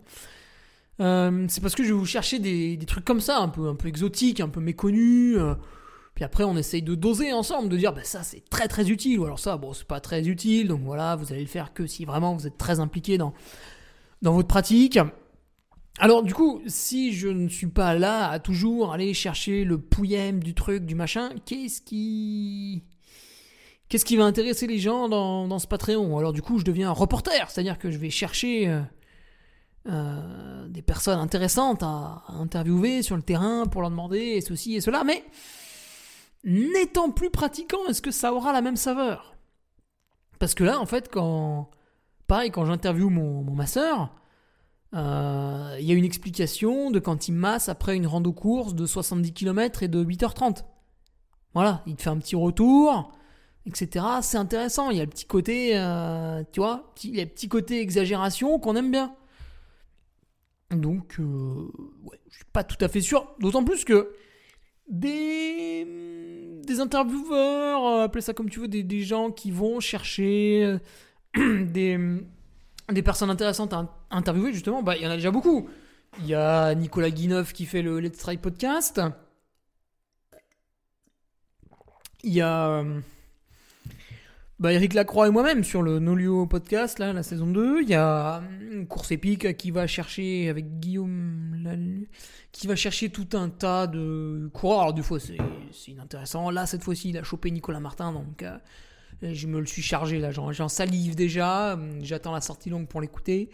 Euh, 1.01 1.45
c'est 1.49 1.61
parce 1.61 1.75
que 1.75 1.83
je 1.83 1.89
vais 1.89 1.99
vous 1.99 2.07
chercher 2.07 2.39
des, 2.39 2.79
trucs 2.87 3.05
comme 3.05 3.21
ça, 3.21 3.41
un 3.41 3.49
peu, 3.49 3.69
un 3.69 3.75
peu 3.75 3.89
exotiques, 3.89 4.41
un 4.41 4.49
peu 4.49 4.61
méconnus. 4.61 5.37
Euh. 6.15 6.17
puis 6.17 6.25
après, 6.25 6.45
on 6.45 6.57
essaye 6.57 6.83
de 6.83 6.95
doser 6.95 7.33
ensemble, 7.33 7.69
de 7.69 7.77
dire 7.77 7.93
bah, 7.93 8.05
ça 8.05 8.23
c'est 8.23 8.43
très 8.49 8.69
très 8.69 8.91
utile, 8.91 9.21
ou 9.21 9.25
alors 9.25 9.39
ça, 9.39 9.57
bon, 9.57 9.73
c'est 9.73 9.87
pas 9.87 10.01
très 10.01 10.27
utile, 10.27 10.69
donc 10.69 10.81
voilà, 10.83 11.17
vous 11.17 11.33
allez 11.33 11.43
le 11.43 11.49
faire 11.49 11.73
que 11.73 11.87
si 11.87 12.05
vraiment 12.05 12.35
vous 12.35 12.47
êtes 12.47 12.59
très 12.59 12.81
impliqué 12.81 13.19
dans, 13.19 13.35
dans 14.23 14.33
votre 14.33 14.49
pratique. 14.49 14.99
Alors 15.99 16.23
du 16.25 16.35
coup, 16.35 16.61
si 16.67 17.13
je 17.13 17.29
ne 17.29 17.49
suis 17.49 17.69
pas 17.69 17.95
là 17.95 18.29
à 18.29 18.41
toujours 18.41 18.93
aller 18.93 19.15
chercher 19.15 19.65
le 19.65 19.79
pouillem 19.79 20.43
du 20.43 20.55
truc, 20.55 20.85
du 20.85 20.95
machin, 20.95 21.31
qu'est-ce 21.47 21.81
qui... 21.81 22.83
Qu'est-ce 23.89 24.05
qui 24.05 24.17
va 24.17 24.25
intéresser 24.25 24.67
les 24.67 24.79
gens 24.79 25.09
dans, 25.09 25.59
ce 25.59 25.69
Patreon? 25.69 26.19
Alors 26.19 26.33
du 26.33 26.43
coup, 26.43 26.59
je 26.59 26.65
deviens 26.65 26.89
un 26.89 26.93
reporter, 26.93 27.49
c'est-à-dire 27.51 27.79
que 27.79 27.91
je 27.91 27.99
vais 27.99 28.11
chercher... 28.11 28.67
Euh, 28.69 28.83
des 30.69 30.81
personnes 30.81 31.19
intéressantes 31.19 31.83
à, 31.83 32.23
interviewer 32.29 33.03
sur 33.03 33.17
le 33.17 33.23
terrain 33.23 33.67
pour 33.67 33.83
leur 33.83 33.91
demander 33.91 34.41
ceci 34.41 34.75
et 34.77 34.81
cela, 34.81 35.05
mais 35.05 35.23
n'étant 36.45 37.11
plus 37.11 37.31
pratiquant, 37.31 37.87
est-ce 37.89 38.03
que 38.03 38.11
ça 38.11 38.33
aura 38.33 38.53
la 38.53 38.61
même 38.61 38.77
saveur? 38.77 39.37
Parce 40.39 40.55
que 40.55 40.65
là, 40.65 40.81
en 40.81 40.87
fait, 40.87 41.09
quand. 41.11 41.71
Pareil, 42.27 42.51
quand 42.51 42.65
j'interviewe 42.65 43.11
mon, 43.11 43.43
masseur, 43.55 44.15
euh, 44.95 45.77
il 45.79 45.85
y 45.85 45.93
a 45.93 45.95
une 45.95 46.05
explication 46.05 46.91
de 46.91 46.99
quand 46.99 47.29
il 47.29 47.33
masse 47.33 47.69
après 47.69 47.97
une 47.97 48.07
rando 48.07 48.33
course 48.33 48.75
de 48.75 48.87
70 48.87 49.33
km 49.33 49.83
et 49.83 49.89
de 49.89 50.03
8h30. 50.03 50.65
Voilà, 51.53 51.83
il 51.87 51.97
te 51.97 52.03
fait 52.03 52.11
un 52.11 52.19
petit 52.19 52.35
retour, 52.35 53.13
etc. 53.67 54.07
C'est 54.23 54.39
intéressant. 54.39 54.91
Il 54.91 54.97
y 54.97 55.01
a 55.01 55.05
le 55.05 55.11
petit 55.11 55.27
côté, 55.27 55.79
euh, 55.79 56.43
tu 56.53 56.61
vois, 56.61 56.95
il 57.05 57.17
y 57.17 57.21
a 57.21 57.25
le 57.25 57.31
petit 57.31 57.49
côté 57.49 57.81
exagération 57.81 58.59
qu'on 58.59 58.75
aime 58.75 58.91
bien. 58.91 59.15
Donc, 60.71 61.21
euh, 61.21 61.71
ouais, 62.05 62.19
je 62.31 62.37
suis 62.37 62.45
pas 62.53 62.65
tout 62.65 62.83
à 62.83 62.89
fait 62.89 63.01
sûr. 63.01 63.35
D'autant 63.39 63.65
plus 63.65 63.85
que 63.85 64.15
des, 64.89 65.87
des 66.67 66.81
intervieweurs, 66.81 68.03
appelez 68.03 68.23
ça 68.23 68.35
comme 68.35 68.51
tu 68.51 68.61
veux, 68.61 68.69
des, 68.69 69.01
gens 69.03 69.31
qui 69.31 69.51
vont 69.51 69.81
chercher 69.81 70.79
des 71.37 71.99
des 72.93 73.03
personnes 73.03 73.31
intéressantes 73.31 73.73
à 73.73 73.89
interviewer, 74.11 74.53
justement, 74.53 74.83
bah, 74.83 74.97
il 74.97 75.03
y 75.03 75.07
en 75.07 75.11
a 75.11 75.17
déjà 75.17 75.31
beaucoup. 75.31 75.69
Il 76.21 76.27
y 76.27 76.35
a 76.35 76.75
Nicolas 76.75 77.11
Guineuf 77.11 77.53
qui 77.53 77.65
fait 77.67 77.83
le 77.83 77.99
Let's 77.99 78.19
Try 78.19 78.37
podcast. 78.37 79.01
Il 82.23 82.33
y 82.33 82.41
a 82.41 82.69
euh, 82.69 83.01
bah, 84.59 84.73
Eric 84.73 84.95
Lacroix 84.95 85.29
et 85.29 85.31
moi-même 85.31 85.65
sur 85.65 85.83
le 85.83 85.99
Nolio 85.99 86.47
podcast, 86.47 86.99
là, 86.99 87.13
la 87.13 87.23
saison 87.23 87.47
2. 87.47 87.83
Il 87.83 87.89
y 87.89 87.95
a 87.95 88.43
une 88.73 88.87
course 88.87 89.11
épique 89.13 89.57
qui 89.57 89.71
va 89.71 89.87
chercher, 89.87 90.49
avec 90.49 90.81
Guillaume 90.81 92.07
qui 92.53 92.67
va 92.69 92.77
chercher 92.77 93.09
tout 93.09 93.29
un 93.33 93.49
tas 93.49 93.87
de 93.87 94.49
coureurs. 94.53 94.81
Alors, 94.83 94.95
du 94.95 95.03
fois, 95.03 95.19
c'est 95.21 95.37
inintéressant. 95.91 96.51
Là, 96.51 96.67
cette 96.67 96.85
fois-ci, 96.85 97.11
il 97.11 97.19
a 97.19 97.23
chopé 97.23 97.51
Nicolas 97.51 97.81
Martin, 97.81 98.13
donc. 98.13 98.43
Euh, 98.43 98.57
je 99.23 99.47
me 99.47 99.61
le 99.61 99.67
suis 99.67 99.83
chargé 99.83 100.19
là, 100.19 100.31
j'en 100.31 100.69
salive 100.69 101.15
déjà. 101.15 101.79
J'attends 102.03 102.33
la 102.33 102.41
sortie 102.41 102.71
longue 102.71 102.89
pour 102.89 103.01
l'écouter. 103.01 103.51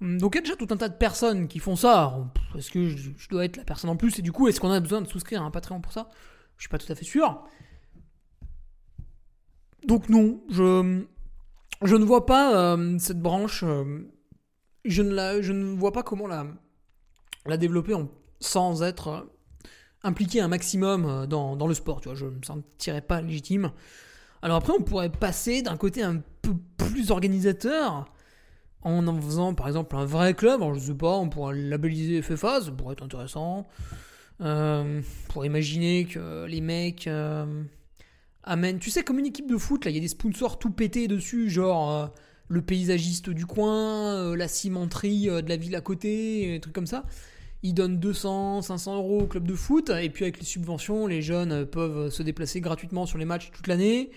Donc 0.00 0.34
il 0.34 0.36
y 0.36 0.38
a 0.38 0.42
déjà 0.42 0.56
tout 0.56 0.68
un 0.70 0.76
tas 0.76 0.88
de 0.88 0.94
personnes 0.94 1.48
qui 1.48 1.58
font 1.58 1.76
ça. 1.76 2.18
Est-ce 2.56 2.70
que 2.70 2.88
je, 2.88 3.28
dois 3.28 3.44
être 3.44 3.56
la 3.56 3.64
personne 3.64 3.90
en 3.90 3.96
plus? 3.96 4.18
Et 4.18 4.22
du 4.22 4.32
coup, 4.32 4.48
est-ce 4.48 4.60
qu'on 4.60 4.70
a 4.70 4.80
besoin 4.80 5.00
de 5.00 5.08
souscrire 5.08 5.42
à 5.42 5.44
un 5.44 5.50
Patreon 5.50 5.80
pour 5.80 5.92
ça? 5.92 6.08
Je 6.56 6.62
suis 6.62 6.68
pas 6.68 6.78
tout 6.78 6.90
à 6.92 6.94
fait 6.94 7.04
sûr. 7.04 7.42
Donc 9.88 10.10
non, 10.10 10.38
je, 10.50 11.02
ne 11.82 12.04
vois 12.04 12.26
pas 12.26 12.76
euh, 12.76 12.98
cette 12.98 13.20
branche. 13.20 13.64
Euh, 13.66 14.06
je, 14.84 15.00
ne 15.00 15.76
vois 15.76 15.92
pas 15.92 16.02
comment 16.02 16.26
la, 16.26 17.56
développer 17.56 17.94
sans 18.38 18.82
être 18.82 19.08
euh, 19.08 19.20
impliqué 20.02 20.42
un 20.42 20.48
maximum 20.48 21.26
dans, 21.26 21.56
dans, 21.56 21.66
le 21.66 21.72
sport. 21.72 22.02
Tu 22.02 22.08
vois, 22.08 22.14
je 22.16 22.26
ne 22.26 22.32
me 22.32 22.42
sentirais 22.42 23.00
pas 23.00 23.22
légitime. 23.22 23.72
Alors 24.42 24.58
après, 24.58 24.74
on 24.78 24.82
pourrait 24.82 25.10
passer 25.10 25.62
d'un 25.62 25.78
côté 25.78 26.02
un 26.02 26.22
peu 26.42 26.52
plus 26.76 27.10
organisateur 27.10 28.12
en 28.82 29.06
en 29.06 29.20
faisant 29.22 29.54
par 29.54 29.68
exemple 29.68 29.96
un 29.96 30.04
vrai 30.04 30.34
club. 30.34 30.60
Alors 30.60 30.74
je 30.74 30.80
sais 30.80 30.94
pas, 30.94 31.16
on 31.16 31.30
pourrait 31.30 31.56
labelliser 31.56 32.20
FFA, 32.20 32.60
ça 32.60 32.70
pourrait 32.72 32.92
être 32.92 33.04
intéressant. 33.04 33.66
Euh, 34.42 35.00
pour 35.30 35.46
imaginer 35.46 36.04
que 36.04 36.44
les 36.44 36.60
mecs 36.60 37.08
euh, 38.48 38.52
amènent, 38.52 38.78
tu 38.78 38.90
sais, 38.90 39.02
comme 39.02 39.18
une 39.18 39.26
équipe 39.26 39.48
de 39.48 39.56
foot, 39.56 39.84
là, 39.84 39.90
il 39.90 39.94
y 39.94 39.98
a 39.98 40.00
des 40.00 40.08
sponsors 40.08 40.58
tout 40.58 40.70
pétés 40.70 41.08
dessus, 41.08 41.50
genre 41.50 41.92
euh, 41.92 42.06
le 42.48 42.62
paysagiste 42.62 43.30
du 43.30 43.46
coin, 43.46 44.14
euh, 44.14 44.36
la 44.36 44.48
cimenterie 44.48 45.26
de 45.26 45.48
la 45.48 45.56
ville 45.56 45.76
à 45.76 45.80
côté, 45.80 46.52
des 46.52 46.60
trucs 46.60 46.74
comme 46.74 46.86
ça. 46.86 47.04
Ils 47.62 47.74
donnent 47.74 47.98
200, 47.98 48.62
500 48.62 48.96
euros 48.96 49.20
au 49.22 49.26
club 49.26 49.46
de 49.46 49.54
foot, 49.54 49.90
et 49.90 50.10
puis 50.10 50.24
avec 50.24 50.38
les 50.38 50.44
subventions, 50.44 51.06
les 51.06 51.22
jeunes 51.22 51.66
peuvent 51.66 52.10
se 52.10 52.22
déplacer 52.22 52.60
gratuitement 52.60 53.04
sur 53.04 53.18
les 53.18 53.24
matchs 53.24 53.50
toute 53.50 53.66
l'année. 53.66 54.10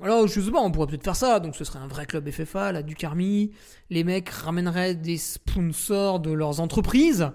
Alors, 0.00 0.26
je 0.26 0.40
sais 0.40 0.50
pas, 0.50 0.60
on 0.60 0.70
pourrait 0.70 0.86
peut-être 0.86 1.04
faire 1.04 1.16
ça, 1.16 1.38
donc 1.38 1.54
ce 1.54 1.64
serait 1.64 1.78
un 1.78 1.86
vrai 1.86 2.06
club 2.06 2.28
FFA, 2.30 2.72
la 2.72 2.82
Ducarmi. 2.82 3.52
Les 3.90 4.04
mecs 4.04 4.30
ramèneraient 4.30 4.94
des 4.94 5.18
sponsors 5.18 6.18
de 6.18 6.32
leurs 6.32 6.60
entreprises. 6.60 7.30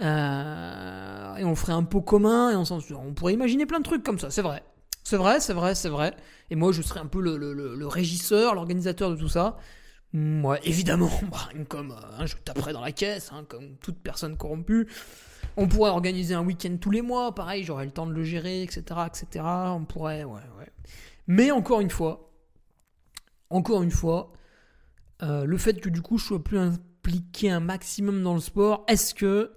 Euh, 0.00 1.36
et 1.36 1.44
on 1.44 1.54
ferait 1.54 1.74
un 1.74 1.84
pot 1.84 2.00
commun, 2.00 2.50
et 2.50 2.56
on, 2.56 2.64
on 2.96 3.12
pourrait 3.12 3.34
imaginer 3.34 3.66
plein 3.66 3.78
de 3.78 3.84
trucs 3.84 4.02
comme 4.02 4.18
ça, 4.18 4.30
c'est 4.30 4.42
vrai. 4.42 4.62
C'est 5.04 5.18
vrai, 5.18 5.38
c'est 5.38 5.52
vrai, 5.52 5.74
c'est 5.74 5.90
vrai. 5.90 6.16
Et 6.50 6.56
moi, 6.56 6.72
je 6.72 6.80
serais 6.80 7.00
un 7.00 7.06
peu 7.06 7.20
le, 7.20 7.86
régisseur, 7.86 8.54
l'organisateur 8.54 9.10
de 9.10 9.16
tout 9.16 9.28
ça. 9.28 9.58
Moi, 10.14 10.58
évidemment, 10.64 11.10
bah, 11.30 11.50
comme 11.68 11.92
hein, 11.92 12.24
je 12.24 12.36
taperais 12.36 12.72
dans 12.72 12.80
la 12.80 12.92
caisse, 12.92 13.30
hein, 13.32 13.44
comme 13.48 13.76
toute 13.76 13.98
personne 13.98 14.36
corrompue. 14.36 14.88
On 15.56 15.68
pourrait 15.68 15.90
organiser 15.90 16.34
un 16.34 16.44
week-end 16.44 16.76
tous 16.80 16.90
les 16.90 17.02
mois, 17.02 17.34
pareil, 17.34 17.64
j'aurais 17.64 17.84
le 17.84 17.90
temps 17.90 18.06
de 18.06 18.12
le 18.12 18.24
gérer, 18.24 18.62
etc., 18.62 18.82
etc. 19.06 19.44
On 19.44 19.84
pourrait, 19.84 20.24
ouais, 20.24 20.40
ouais. 20.58 20.72
Mais 21.26 21.50
encore 21.50 21.80
une 21.80 21.90
fois, 21.90 22.32
encore 23.50 23.82
une 23.82 23.90
fois, 23.90 24.32
euh, 25.22 25.44
le 25.44 25.58
fait 25.58 25.80
que 25.80 25.88
du 25.88 26.02
coup 26.02 26.18
je 26.18 26.26
sois 26.26 26.42
plus 26.42 26.58
impliqué 26.58 27.50
un 27.50 27.60
maximum 27.60 28.22
dans 28.22 28.34
le 28.34 28.40
sport, 28.40 28.84
est-ce 28.88 29.14
que 29.14 29.54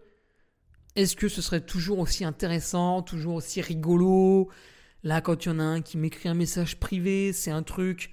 ce 0.95 1.41
serait 1.41 1.61
toujours 1.61 1.99
aussi 1.99 2.25
intéressant, 2.25 3.01
toujours 3.01 3.35
aussi 3.35 3.61
rigolo 3.61 4.49
Là, 5.07 5.21
quand 5.21 5.45
il 5.45 5.47
y 5.47 5.51
en 5.53 5.59
a 5.59 5.63
un 5.63 5.79
qui 5.79 5.97
m'écrit 5.97 6.27
un 6.27 6.33
message 6.33 6.81
privé, 6.81 7.31
c'est 7.31 7.49
un 7.49 7.63
truc 7.63 8.11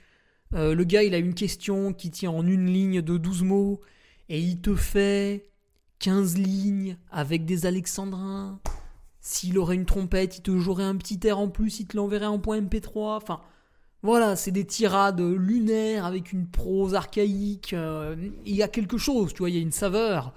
euh, 0.54 0.76
le 0.76 0.84
gars, 0.84 1.02
il 1.02 1.12
a 1.12 1.18
une 1.18 1.34
question 1.34 1.92
qui 1.92 2.12
tient 2.12 2.30
en 2.30 2.46
une 2.46 2.66
ligne 2.66 3.02
de 3.02 3.16
12 3.16 3.42
mots 3.42 3.80
et 4.28 4.38
il 4.38 4.60
te 4.60 4.76
fait 4.76 5.50
15 5.98 6.38
lignes 6.38 6.96
avec 7.10 7.46
des 7.46 7.66
alexandrins. 7.66 8.60
S'il 9.20 9.58
aurait 9.58 9.74
une 9.74 9.86
trompette, 9.86 10.38
il 10.38 10.42
te 10.42 10.56
jouerait 10.56 10.84
un 10.84 10.94
petit 10.94 11.18
air 11.24 11.40
en 11.40 11.48
plus, 11.48 11.80
il 11.80 11.88
te 11.88 11.96
l'enverrait 11.96 12.26
en 12.26 12.38
point 12.38 12.60
MP3. 12.60 13.16
Enfin, 13.16 13.40
voilà, 14.04 14.36
c'est 14.36 14.52
des 14.52 14.64
tirades 14.64 15.20
lunaires 15.20 16.04
avec 16.04 16.32
une 16.32 16.46
prose 16.46 16.94
archaïque. 16.94 17.72
Euh, 17.72 18.14
il 18.46 18.54
y 18.54 18.62
a 18.62 18.68
quelque 18.68 18.98
chose, 18.98 19.32
tu 19.32 19.38
vois, 19.38 19.50
il 19.50 19.56
y 19.56 19.58
a 19.58 19.62
une 19.62 19.72
saveur. 19.72 20.32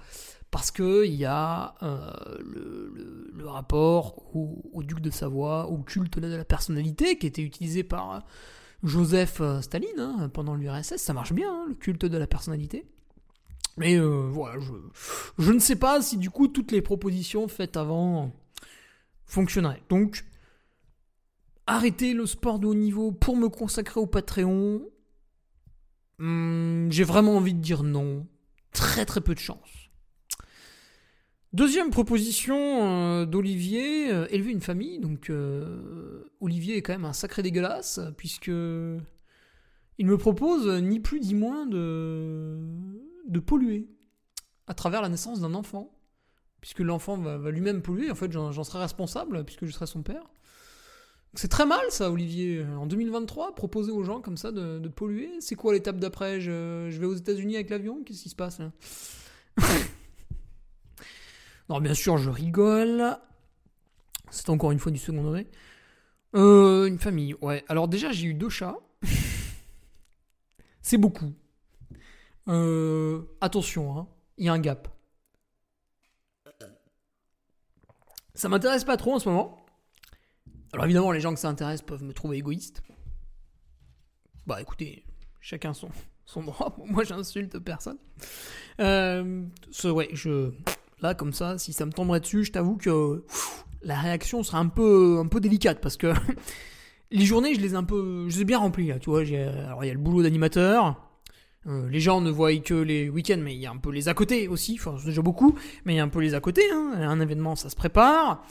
Parce 0.50 0.70
qu'il 0.70 1.14
y 1.14 1.26
a 1.26 1.74
euh, 1.82 2.38
le, 2.40 3.46
rapport 3.46 4.34
au, 4.34 4.82
duc 4.82 5.00
de 5.00 5.10
Savoie, 5.10 5.68
au 5.68 5.78
culte 5.78 6.18
de 6.18 6.26
la 6.26 6.44
personnalité 6.44 7.18
qui 7.18 7.26
était 7.26 7.42
utilisé 7.42 7.82
par 7.82 8.24
Joseph 8.82 9.40
euh, 9.40 9.60
Staline 9.60 9.98
hein, 9.98 10.30
pendant 10.32 10.54
l'URSS, 10.54 10.96
ça 10.96 11.12
marche 11.12 11.32
bien, 11.32 11.52
hein, 11.52 11.66
le 11.68 11.74
culte 11.74 12.06
de 12.06 12.16
la 12.16 12.26
personnalité. 12.26 12.86
Mais 13.76 13.96
euh, 13.96 14.28
voilà, 14.30 14.58
je, 14.58 14.72
je, 15.38 15.52
ne 15.52 15.58
sais 15.58 15.76
pas 15.76 16.00
si 16.02 16.16
du 16.16 16.30
coup 16.30 16.48
toutes 16.48 16.72
les 16.72 16.82
propositions 16.82 17.46
faites 17.46 17.76
avant 17.76 18.32
fonctionneraient. 19.26 19.82
Donc, 19.88 20.24
arrêter 21.66 22.14
le 22.14 22.26
sport 22.26 22.58
de 22.58 22.66
haut 22.66 22.74
niveau 22.74 23.12
pour 23.12 23.36
me 23.36 23.48
consacrer 23.48 24.00
au 24.00 24.06
Patreon, 24.06 24.82
hmm, 26.18 26.90
j'ai 26.90 27.04
vraiment 27.04 27.36
envie 27.36 27.54
de 27.54 27.60
dire 27.60 27.82
non. 27.82 28.26
Très 28.72 29.04
très 29.04 29.20
peu 29.20 29.34
de 29.34 29.38
chance. 29.38 29.77
Deuxième 31.54 31.88
proposition 31.88 32.56
euh, 32.58 33.24
d'Olivier, 33.24 34.12
euh, 34.12 34.26
élever 34.30 34.52
une 34.52 34.60
famille. 34.60 34.98
Donc 34.98 35.30
euh, 35.30 36.24
Olivier 36.40 36.76
est 36.76 36.82
quand 36.82 36.92
même 36.92 37.06
un 37.06 37.14
sacré 37.14 37.42
dégueulasse, 37.42 38.00
puisque 38.18 38.48
il 38.48 40.06
me 40.06 40.18
propose 40.18 40.68
ni 40.82 41.00
plus 41.00 41.20
ni 41.20 41.34
moins 41.34 41.64
de, 41.66 42.58
de 43.26 43.40
polluer 43.40 43.88
à 44.66 44.74
travers 44.74 45.00
la 45.00 45.08
naissance 45.08 45.40
d'un 45.40 45.54
enfant. 45.54 45.94
Puisque 46.60 46.80
l'enfant 46.80 47.16
va, 47.16 47.50
lui-même 47.50 47.82
polluer, 47.82 48.10
en 48.10 48.16
fait 48.16 48.32
j'en 48.32 48.64
serai 48.64 48.80
responsable, 48.80 49.44
puisque 49.44 49.64
je 49.64 49.70
serai 49.70 49.86
son 49.86 50.02
père. 50.02 50.24
C'est 51.34 51.48
très 51.48 51.66
mal 51.66 51.80
ça, 51.90 52.10
Olivier. 52.10 52.64
En 52.64 52.86
2023, 52.86 53.54
proposer 53.54 53.92
aux 53.92 54.02
gens 54.02 54.20
comme 54.20 54.36
ça 54.36 54.50
de, 54.50 54.88
polluer. 54.88 55.30
C'est 55.40 55.54
quoi 55.54 55.72
l'étape 55.72 55.98
d'après? 55.98 56.40
Je, 56.40 56.88
je, 56.90 56.98
vais 56.98 57.06
aux 57.06 57.14
États-Unis 57.14 57.54
avec 57.54 57.70
l'avion? 57.70 58.02
Qu'est-ce 58.04 58.24
qui 58.24 58.28
se 58.28 58.34
passe 58.34 58.58
là? 58.58 58.72
Non, 61.68 61.80
bien 61.80 61.94
sûr, 61.94 62.16
je 62.16 62.30
rigole. 62.30 63.16
C'est 64.30 64.50
encore 64.50 64.72
une 64.72 64.78
fois 64.78 64.92
du 64.92 64.98
second 64.98 65.22
degré. 65.22 65.46
Euh, 66.34 66.86
une 66.86 66.98
famille, 66.98 67.34
ouais. 67.40 67.64
Alors 67.68 67.88
déjà, 67.88 68.12
j'ai 68.12 68.26
eu 68.28 68.34
deux 68.34 68.48
chats. 68.48 68.76
C'est 70.82 70.98
beaucoup. 70.98 71.32
Euh, 72.48 73.22
attention, 73.40 73.98
hein. 73.98 74.08
Il 74.38 74.46
y 74.46 74.48
a 74.48 74.52
un 74.52 74.58
gap. 74.58 74.88
Ça 78.34 78.48
m'intéresse 78.48 78.84
pas 78.84 78.96
trop 78.96 79.14
en 79.14 79.18
ce 79.18 79.28
moment. 79.28 79.66
Alors 80.72 80.84
évidemment, 80.84 81.10
les 81.10 81.20
gens 81.20 81.34
que 81.34 81.40
ça 81.40 81.48
intéresse 81.48 81.82
peuvent 81.82 82.04
me 82.04 82.12
trouver 82.12 82.36
égoïste. 82.36 82.82
Bah 84.46 84.60
écoutez, 84.60 85.04
chacun 85.40 85.74
son, 85.74 85.90
son 86.24 86.42
droit. 86.42 86.76
Moi, 86.86 87.04
j'insulte 87.04 87.58
personne. 87.58 87.98
Euh, 88.80 89.44
ce, 89.70 89.88
ouais, 89.88 90.08
je 90.12 90.52
Là, 91.00 91.14
comme 91.14 91.32
ça, 91.32 91.58
si 91.58 91.72
ça 91.72 91.86
me 91.86 91.92
tomberait 91.92 92.20
dessus, 92.20 92.44
je 92.44 92.52
t'avoue 92.52 92.76
que 92.76 93.24
la 93.82 93.98
réaction 93.98 94.42
sera 94.42 94.58
un 94.58 94.68
peu, 94.68 95.18
un 95.20 95.26
peu 95.28 95.40
délicate 95.40 95.80
parce 95.80 95.96
que 95.96 96.12
les 97.10 97.24
journées, 97.24 97.54
je 97.54 97.60
les 97.60 97.72
ai 97.74 97.76
un 97.76 97.84
peu, 97.84 98.28
je 98.28 98.36
les 98.36 98.42
ai 98.42 98.44
bien 98.44 98.58
remplies. 98.58 98.92
Tu 99.00 99.10
vois, 99.10 99.20
alors 99.20 99.84
il 99.84 99.88
y 99.88 99.90
a 99.90 99.94
le 99.94 99.98
boulot 100.00 100.22
d'animateur, 100.22 101.04
Euh, 101.66 101.88
les 101.90 102.00
gens 102.00 102.20
ne 102.22 102.30
voient 102.30 102.56
que 102.58 102.74
les 102.74 103.10
week-ends, 103.10 103.40
mais 103.42 103.54
il 103.54 103.60
y 103.60 103.66
a 103.66 103.70
un 103.70 103.76
peu 103.78 103.90
les 103.90 104.08
à 104.08 104.14
côté 104.14 104.48
aussi. 104.48 104.76
Enfin, 104.78 104.96
c'est 104.98 105.06
déjà 105.08 105.22
beaucoup, 105.22 105.58
mais 105.84 105.94
il 105.94 105.96
y 105.96 106.00
a 106.00 106.04
un 106.04 106.08
peu 106.08 106.20
les 106.20 106.34
à 106.34 106.40
côté. 106.40 106.62
Hein. 106.72 106.92
Un 106.96 107.20
événement, 107.20 107.56
ça 107.56 107.68
se 107.68 107.76
prépare. 107.76 108.42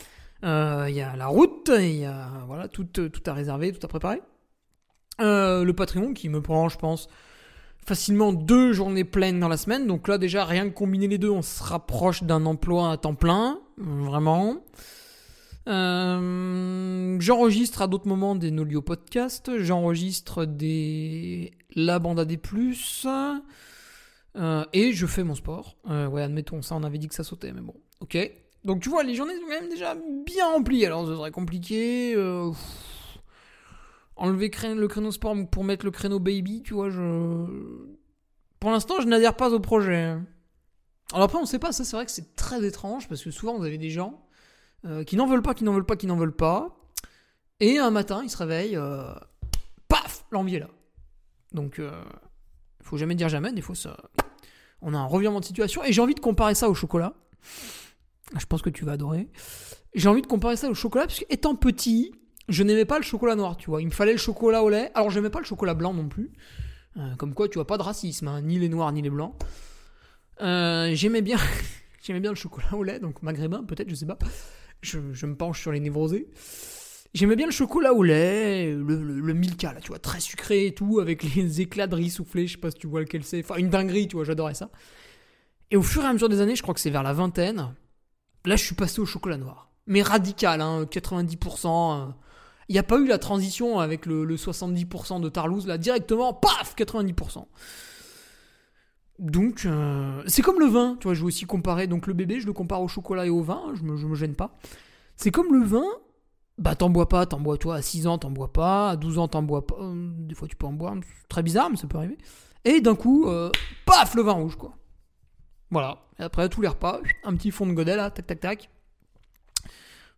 Euh, 0.44 0.86
Il 0.90 0.96
y 0.96 1.02
a 1.02 1.16
la 1.16 1.28
route, 1.28 1.72
il 1.74 1.98
y 2.02 2.06
a 2.06 2.44
voilà 2.48 2.68
tout, 2.68 2.84
tout 2.86 3.24
à 3.26 3.34
réserver, 3.34 3.72
tout 3.74 3.84
à 3.86 3.90
préparer. 3.90 4.22
Euh, 5.22 5.64
le 5.64 5.74
Patreon 5.74 6.14
qui 6.14 6.30
me 6.30 6.42
prend, 6.42 6.70
je 6.70 6.78
pense, 6.78 7.08
facilement 7.88 8.34
deux 8.34 8.74
journées 8.74 9.06
pleines 9.06 9.40
dans 9.40 9.48
la 9.48 9.56
semaine. 9.56 9.88
Donc 9.88 10.10
là, 10.10 10.18
déjà, 10.18 10.44
rien 10.44 10.70
que 10.70 10.74
combiner 10.74 11.08
les 11.08 11.18
deux, 11.18 11.30
on 11.30 11.42
se 11.42 11.64
rapproche 11.64 12.24
d'un 12.24 12.46
emploi 12.46 12.92
à 12.92 12.98
temps 12.98 13.16
plein. 13.16 13.62
Vraiment. 13.78 14.58
Euh, 15.70 17.18
j'enregistre 17.20 17.82
à 17.82 17.88
d'autres 17.88 18.08
moments 18.08 18.36
des 18.36 18.52
Nolio 18.52 18.82
podcasts. 18.82 19.58
J'enregistre 19.60 20.44
des 20.44 21.52
La 21.76 22.00
Bande 22.00 22.20
à 22.20 22.26
des 22.26 22.36
Plus. 22.36 23.08
Euh, 24.36 24.66
et 24.74 24.92
je 24.92 25.06
fais 25.06 25.24
mon 25.24 25.36
sport. 25.36 25.78
Euh, 25.90 26.08
ouais, 26.08 26.24
admettons, 26.24 26.62
ça, 26.62 26.76
on 26.76 26.84
avait 26.84 26.98
dit 26.98 27.08
que 27.08 27.16
ça 27.16 27.24
sautait, 27.24 27.54
mais 27.54 27.62
bon. 27.62 27.76
Ok. 28.02 28.18
Donc 28.66 28.82
tu 28.82 28.90
vois, 28.90 29.04
les 29.04 29.16
journées 29.16 29.36
sont 29.36 29.44
quand 29.44 29.62
même 29.62 29.70
déjà 29.70 29.96
bien 30.26 30.52
remplies. 30.52 30.86
Alors, 30.86 31.08
ce 31.08 31.16
serait 31.16 31.32
compliqué. 31.32 32.16
Enlever 34.18 34.52
le 34.76 34.88
créneau 34.88 35.12
sport 35.12 35.36
pour 35.50 35.64
mettre 35.64 35.86
le 35.86 35.92
créneau 35.92 36.20
baby, 36.20 36.62
tu 36.64 36.74
vois, 36.74 36.90
je. 36.90 37.46
Pour 38.60 38.72
l'instant, 38.72 38.96
je 39.00 39.08
n'adhère 39.08 39.36
pas 39.36 39.52
au 39.52 39.60
projet. 39.60 40.18
Alors 41.14 41.26
après, 41.26 41.38
on 41.38 41.46
sait 41.46 41.60
pas, 41.60 41.72
ça 41.72 41.84
c'est 41.84 41.96
vrai 41.96 42.06
que 42.06 42.12
c'est 42.12 42.36
très 42.36 42.66
étrange 42.66 43.08
parce 43.08 43.24
que 43.24 43.32
souvent 43.32 43.58
vous 43.58 43.64
avez 43.64 43.78
des 43.78 43.90
gens 43.90 44.26
euh, 44.86 45.04
qui 45.04 45.16
n'en 45.16 45.26
veulent 45.26 45.42
pas, 45.42 45.54
qui 45.54 45.64
n'en 45.64 45.74
veulent 45.74 45.86
pas, 45.86 45.96
qui 45.96 46.08
n'en 46.08 46.18
veulent 46.18 46.36
pas. 46.36 46.78
Et 47.60 47.80
un 47.80 47.92
matin, 47.92 48.22
ils 48.24 48.30
se 48.30 48.38
réveillent, 48.38 48.76
euh, 48.76 49.14
paf, 49.88 50.26
l'envie 50.32 50.56
est 50.56 50.60
là. 50.60 50.70
Donc, 51.54 51.80
euh, 51.80 51.92
faut 52.82 52.98
jamais 52.98 53.16
dire 53.16 53.30
jamais, 53.30 53.54
des 53.54 53.62
fois 53.62 53.76
ça. 53.76 53.98
On 54.82 54.94
a 54.94 54.98
un 54.98 55.06
revirement 55.06 55.40
de 55.40 55.46
situation 55.46 55.84
et 55.84 55.92
j'ai 55.92 56.02
envie 56.02 56.14
de 56.14 56.20
comparer 56.20 56.56
ça 56.56 56.70
au 56.70 56.74
chocolat. 56.74 57.14
Je 58.38 58.46
pense 58.46 58.62
que 58.62 58.70
tu 58.70 58.86
vas 58.86 58.94
adorer. 58.94 59.30
J'ai 59.96 60.10
envie 60.10 60.22
de 60.22 60.28
comparer 60.28 60.58
ça 60.58 60.70
au 60.70 60.74
chocolat 60.74 61.08
parce 61.08 61.20
que 61.20 61.26
étant 61.30 61.56
petit, 61.56 62.14
je 62.48 62.64
n'aimais 62.64 62.86
pas 62.86 62.98
le 62.98 63.04
chocolat 63.04 63.36
noir, 63.36 63.58
tu 63.58 63.70
vois. 63.70 63.82
Il 63.82 63.86
me 63.86 63.92
fallait 63.92 64.14
le 64.14 64.18
chocolat 64.18 64.64
au 64.64 64.70
lait. 64.70 64.92
Alors, 64.94 65.10
j'aimais 65.10 65.30
pas 65.30 65.40
le 65.40 65.46
chocolat 65.46 65.74
blanc 65.74 65.94
non 65.94 66.08
plus. 66.08 66.32
Euh, 66.98 67.16
comme 67.16 67.34
quoi, 67.34 67.48
tu 67.48 67.56
vois, 67.56 67.68
pas 67.68 67.78
de 67.78 67.84
racisme, 67.84 68.28
hein, 68.28 68.42
ni 68.42 68.58
les 68.58 68.70
noirs, 68.70 68.92
ni 68.92 69.02
les 69.02 69.10
blancs. 69.10 69.36
Euh, 70.42 70.92
j'aimais 70.94 71.22
bien, 71.22 71.38
j'aimais 72.04 72.20
bien 72.20 72.32
le 72.32 72.36
chocolat 72.36 72.74
au 72.74 72.84
lait, 72.84 73.00
donc 73.00 73.22
maghrébin, 73.22 73.64
peut-être, 73.64 73.90
je 73.90 73.96
sais 73.96 74.06
pas. 74.06 74.18
Je, 74.82 75.00
je, 75.12 75.26
me 75.26 75.36
penche 75.36 75.62
sur 75.62 75.72
les 75.72 75.80
névrosés. 75.80 76.30
J'aimais 77.14 77.36
bien 77.36 77.48
le 77.48 77.52
chocolat 77.52 77.94
au 77.94 78.04
lait, 78.04 78.72
le, 78.72 79.34
Milka, 79.34 79.74
là, 79.74 79.82
tu 79.82 79.90
vois, 79.90 80.00
très 80.00 80.20
sucré 80.20 80.68
et 80.68 80.74
tout, 80.74 81.00
avec 81.00 81.24
les 81.24 81.62
éclats 81.62 81.88
de 81.88 81.96
riz 81.96 82.10
soufflés, 82.10 82.48
je 82.48 82.54
sais 82.54 82.60
pas 82.60 82.72
si 82.72 82.78
tu 82.78 82.88
vois 82.88 83.02
lequel 83.02 83.24
c'est. 83.24 83.44
Enfin, 83.44 83.56
une 83.56 83.70
dinguerie, 83.70 84.08
tu 84.08 84.16
vois, 84.16 84.26
j'adorais 84.26 84.54
ça. 84.54 84.70
Et 85.70 85.78
au 85.78 85.84
fur 85.84 86.04
et 86.04 86.08
à 86.08 86.14
mesure 86.14 86.30
des 86.30 86.42
années, 86.42 86.56
je 86.56 86.62
crois 86.62 86.74
que 86.74 86.80
c'est 86.80 86.90
vers 86.90 87.04
la 87.04 87.14
vingtaine, 87.14 87.74
là, 88.46 88.56
je 88.56 88.64
suis 88.64 88.76
passé 88.76 89.02
au 89.02 89.06
chocolat 89.06 89.38
noir. 89.38 89.72
Mais 89.86 90.02
radical, 90.02 90.62
hein, 90.62 90.86
90%. 90.86 92.14
Il 92.70 92.74
n'y 92.74 92.80
a 92.80 92.84
pas 92.84 92.98
eu 92.98 93.08
la 93.08 93.18
transition 93.18 93.80
avec 93.80 94.06
le, 94.06 94.26
le 94.26 94.36
70% 94.36 95.22
de 95.22 95.30
Tarlouse, 95.30 95.68
là, 95.68 95.78
directement, 95.78 96.34
paf, 96.34 96.76
90%. 96.76 97.46
Donc, 99.20 99.66
euh, 99.66 100.22
c'est 100.28 100.42
comme 100.42 100.60
le 100.60 100.68
vin, 100.68 100.96
tu 101.00 101.06
vois, 101.06 101.14
je 101.14 101.22
vais 101.22 101.28
aussi 101.28 101.46
comparer, 101.46 101.88
donc 101.88 102.08
le 102.08 102.14
bébé, 102.14 102.40
je 102.40 102.46
le 102.46 102.54
compare 102.54 102.82
au 102.82 102.88
chocolat 102.88 103.26
et 103.26 103.30
au 103.30 103.42
vin, 103.42 103.74
je 103.74 103.84
me, 103.84 103.96
me 103.96 104.16
gêne 104.16 104.36
pas. 104.36 104.58
C'est 105.16 105.32
comme 105.32 105.54
le 105.54 105.66
vin, 105.66 105.86
bah 106.58 106.76
t'en 106.76 106.90
bois 106.90 107.10
pas, 107.10 107.26
t'en 107.26 107.40
bois 107.40 107.58
toi, 107.58 107.76
à 107.76 107.82
6 107.82 108.08
ans 108.08 108.18
t'en 108.18 108.32
bois 108.32 108.52
pas, 108.52 108.92
à 108.92 108.96
12 108.96 109.18
ans 109.18 109.28
t'en 109.28 109.42
bois 109.44 109.66
pas, 109.66 109.76
euh, 109.80 110.10
des 110.20 110.36
fois 110.36 110.48
tu 110.48 110.56
peux 110.56 110.68
en 110.68 110.74
boire, 110.74 110.96
c'est 111.02 111.28
très 111.30 111.42
bizarre, 111.42 111.70
mais 111.70 111.78
ça 111.78 111.88
peut 111.88 111.98
arriver. 111.98 112.18
Et 112.66 112.82
d'un 112.82 112.96
coup, 112.96 113.28
euh, 113.28 113.50
paf, 113.86 114.14
le 114.14 114.22
vin 114.22 114.34
rouge, 114.34 114.56
quoi. 114.56 114.74
Voilà, 115.72 116.00
et 116.20 116.24
après 116.24 116.48
tous 116.50 116.62
les 116.62 116.68
repas, 116.68 117.00
un 117.24 117.36
petit 117.36 117.50
fond 117.52 117.66
de 117.66 117.74
godet 117.74 117.96
là, 117.96 118.12
tac 118.12 118.28
tac 118.28 118.40
tac. 118.40 118.70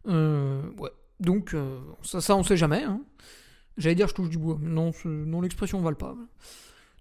Euh, 0.07 0.61
ouais. 0.77 0.91
Donc, 1.19 1.53
euh, 1.53 1.79
ça, 2.01 2.21
ça, 2.21 2.35
on 2.35 2.43
sait 2.43 2.57
jamais. 2.57 2.83
Hein. 2.83 3.01
J'allais 3.77 3.95
dire, 3.95 4.07
je 4.07 4.13
touche 4.13 4.29
du 4.29 4.37
bois. 4.37 4.57
Non, 4.61 4.91
non 5.05 5.41
l'expression 5.41 5.81
va 5.81 5.93
pas. 5.93 6.15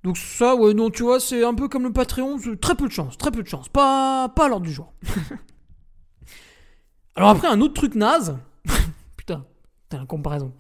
Donc, 0.04 0.16
ça, 0.16 0.54
ouais, 0.54 0.74
non, 0.74 0.90
tu 0.90 1.02
vois, 1.02 1.20
c'est 1.20 1.44
un 1.44 1.54
peu 1.54 1.68
comme 1.68 1.84
le 1.84 1.92
Patreon. 1.92 2.38
Très 2.60 2.74
peu 2.74 2.86
de 2.86 2.92
chance, 2.92 3.18
très 3.18 3.30
peu 3.30 3.42
de 3.42 3.48
chance. 3.48 3.68
Pas, 3.68 4.28
pas 4.28 4.46
à 4.46 4.48
l'ordre 4.48 4.66
du 4.66 4.72
jour. 4.72 4.92
Alors, 7.16 7.30
après, 7.30 7.48
un 7.48 7.60
autre 7.60 7.74
truc 7.74 7.94
naze. 7.94 8.38
Putain, 9.16 9.44
t'as 9.88 9.98
la 9.98 10.06
comparaison. 10.06 10.52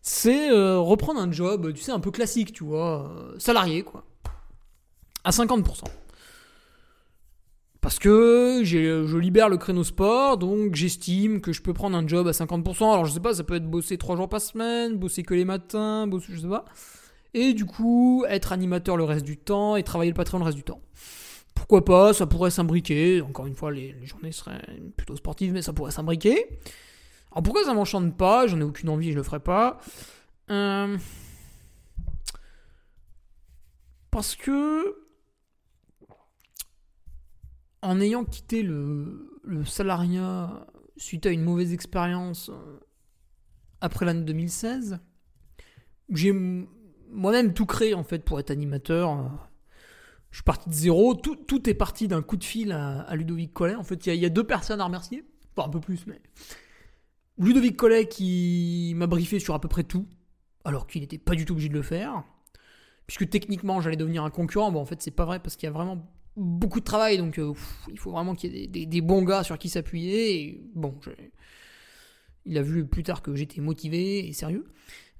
C'est 0.00 0.50
euh, 0.50 0.78
reprendre 0.78 1.20
un 1.20 1.30
job, 1.30 1.72
tu 1.74 1.82
sais, 1.82 1.92
un 1.92 2.00
peu 2.00 2.10
classique, 2.10 2.52
tu 2.52 2.64
vois. 2.64 3.10
Euh, 3.10 3.38
salarié, 3.38 3.82
quoi. 3.82 4.04
À 5.22 5.30
50%. 5.30 5.84
Parce 7.82 7.98
que 7.98 8.60
je 8.62 9.18
libère 9.18 9.48
le 9.48 9.56
créneau 9.56 9.82
sport, 9.82 10.38
donc 10.38 10.76
j'estime 10.76 11.40
que 11.40 11.52
je 11.52 11.60
peux 11.60 11.74
prendre 11.74 11.96
un 11.96 12.06
job 12.06 12.28
à 12.28 12.30
50%. 12.30 12.84
Alors 12.84 13.04
je 13.06 13.12
sais 13.12 13.20
pas, 13.20 13.34
ça 13.34 13.42
peut 13.42 13.56
être 13.56 13.68
bosser 13.68 13.98
3 13.98 14.14
jours 14.14 14.28
par 14.28 14.40
semaine, 14.40 14.96
bosser 14.96 15.24
que 15.24 15.34
les 15.34 15.44
matins, 15.44 16.06
bosser, 16.06 16.28
je 16.30 16.40
sais 16.42 16.48
pas. 16.48 16.64
Et 17.34 17.54
du 17.54 17.64
coup, 17.66 18.24
être 18.28 18.52
animateur 18.52 18.96
le 18.96 19.02
reste 19.02 19.24
du 19.24 19.36
temps 19.36 19.74
et 19.74 19.82
travailler 19.82 20.12
le 20.12 20.14
patron 20.14 20.38
le 20.38 20.44
reste 20.44 20.56
du 20.56 20.62
temps. 20.62 20.80
Pourquoi 21.56 21.84
pas, 21.84 22.12
ça 22.12 22.24
pourrait 22.24 22.52
s'imbriquer. 22.52 23.20
Encore 23.20 23.48
une 23.48 23.56
fois, 23.56 23.72
les, 23.72 23.96
les, 24.00 24.06
journées 24.06 24.30
seraient 24.30 24.62
plutôt 24.96 25.16
sportives, 25.16 25.52
mais 25.52 25.62
ça 25.62 25.72
pourrait 25.72 25.90
s'imbriquer. 25.90 26.46
Alors 27.32 27.42
pourquoi 27.42 27.64
ça 27.64 27.74
m'enchante 27.74 28.16
pas? 28.16 28.46
J'en 28.46 28.60
ai 28.60 28.64
aucune 28.64 28.90
envie, 28.90 29.10
je 29.10 29.16
le 29.16 29.24
ferai 29.24 29.40
pas. 29.40 29.80
Euh... 30.50 30.96
Parce 34.12 34.36
que 34.36 35.01
en 37.82 38.00
ayant 38.00 38.24
quitté 38.24 38.62
le, 38.62 39.28
salariat 39.64 40.66
suite 40.96 41.26
à 41.26 41.30
une 41.30 41.42
mauvaise 41.42 41.72
expérience 41.72 42.50
après 43.80 44.06
l'année 44.06 44.24
2016, 44.24 45.00
j'ai 46.10 46.32
moi-même 47.10 47.52
tout 47.52 47.66
créé 47.66 47.94
en 47.94 48.04
fait 48.04 48.24
pour 48.24 48.40
être 48.40 48.50
animateur. 48.50 49.30
Je 50.30 50.38
suis 50.38 50.44
parti 50.44 50.70
de 50.70 50.74
zéro. 50.74 51.14
Tout, 51.14 51.68
est 51.68 51.74
parti 51.74 52.08
d'un 52.08 52.22
coup 52.22 52.36
de 52.36 52.44
fil 52.44 52.72
à, 52.72 53.14
Ludovic 53.14 53.52
Collet. 53.52 53.74
En 53.74 53.84
fait, 53.84 54.06
il 54.06 54.14
y, 54.14 54.24
a 54.24 54.30
deux 54.30 54.46
personnes 54.46 54.80
à 54.80 54.84
remercier. 54.84 55.24
Pas 55.54 55.66
un 55.66 55.68
peu 55.68 55.80
plus, 55.80 56.06
mais. 56.06 56.20
Ludovic 57.38 57.76
Collet 57.76 58.08
qui 58.08 58.94
m'a 58.96 59.06
briefé 59.06 59.38
sur 59.38 59.54
à 59.54 59.60
peu 59.60 59.68
près 59.68 59.84
tout, 59.84 60.06
alors 60.64 60.86
qu'il 60.86 61.02
n'était 61.02 61.18
pas 61.18 61.34
du 61.34 61.44
tout 61.44 61.52
obligé 61.52 61.68
de 61.68 61.74
le 61.74 61.82
faire. 61.82 62.24
Puisque 63.06 63.28
techniquement, 63.28 63.80
j'allais 63.80 63.96
devenir 63.96 64.24
un 64.24 64.30
concurrent. 64.30 64.72
Bon, 64.72 64.80
en 64.80 64.86
fait, 64.86 65.02
c'est 65.02 65.10
pas 65.10 65.26
vrai 65.26 65.38
parce 65.38 65.56
qu'il 65.56 65.66
y 65.66 65.70
a 65.70 65.72
vraiment 65.72 66.08
beaucoup 66.36 66.80
de 66.80 66.84
travail, 66.84 67.18
donc 67.18 67.38
euh, 67.38 67.52
il 67.90 67.98
faut 67.98 68.10
vraiment 68.10 68.34
qu'il 68.34 68.56
y 68.56 68.64
ait 68.64 68.86
des, 68.86 69.00
bons 69.00 69.22
gars 69.22 69.42
sur 69.42 69.58
qui 69.58 69.68
s'appuyer. 69.68 70.62
Bon, 70.74 70.98
il 72.44 72.58
a 72.58 72.62
vu 72.62 72.86
plus 72.86 73.02
tard 73.02 73.22
que 73.22 73.34
j'étais 73.34 73.60
motivé 73.60 74.26
et 74.26 74.32
sérieux. 74.32 74.66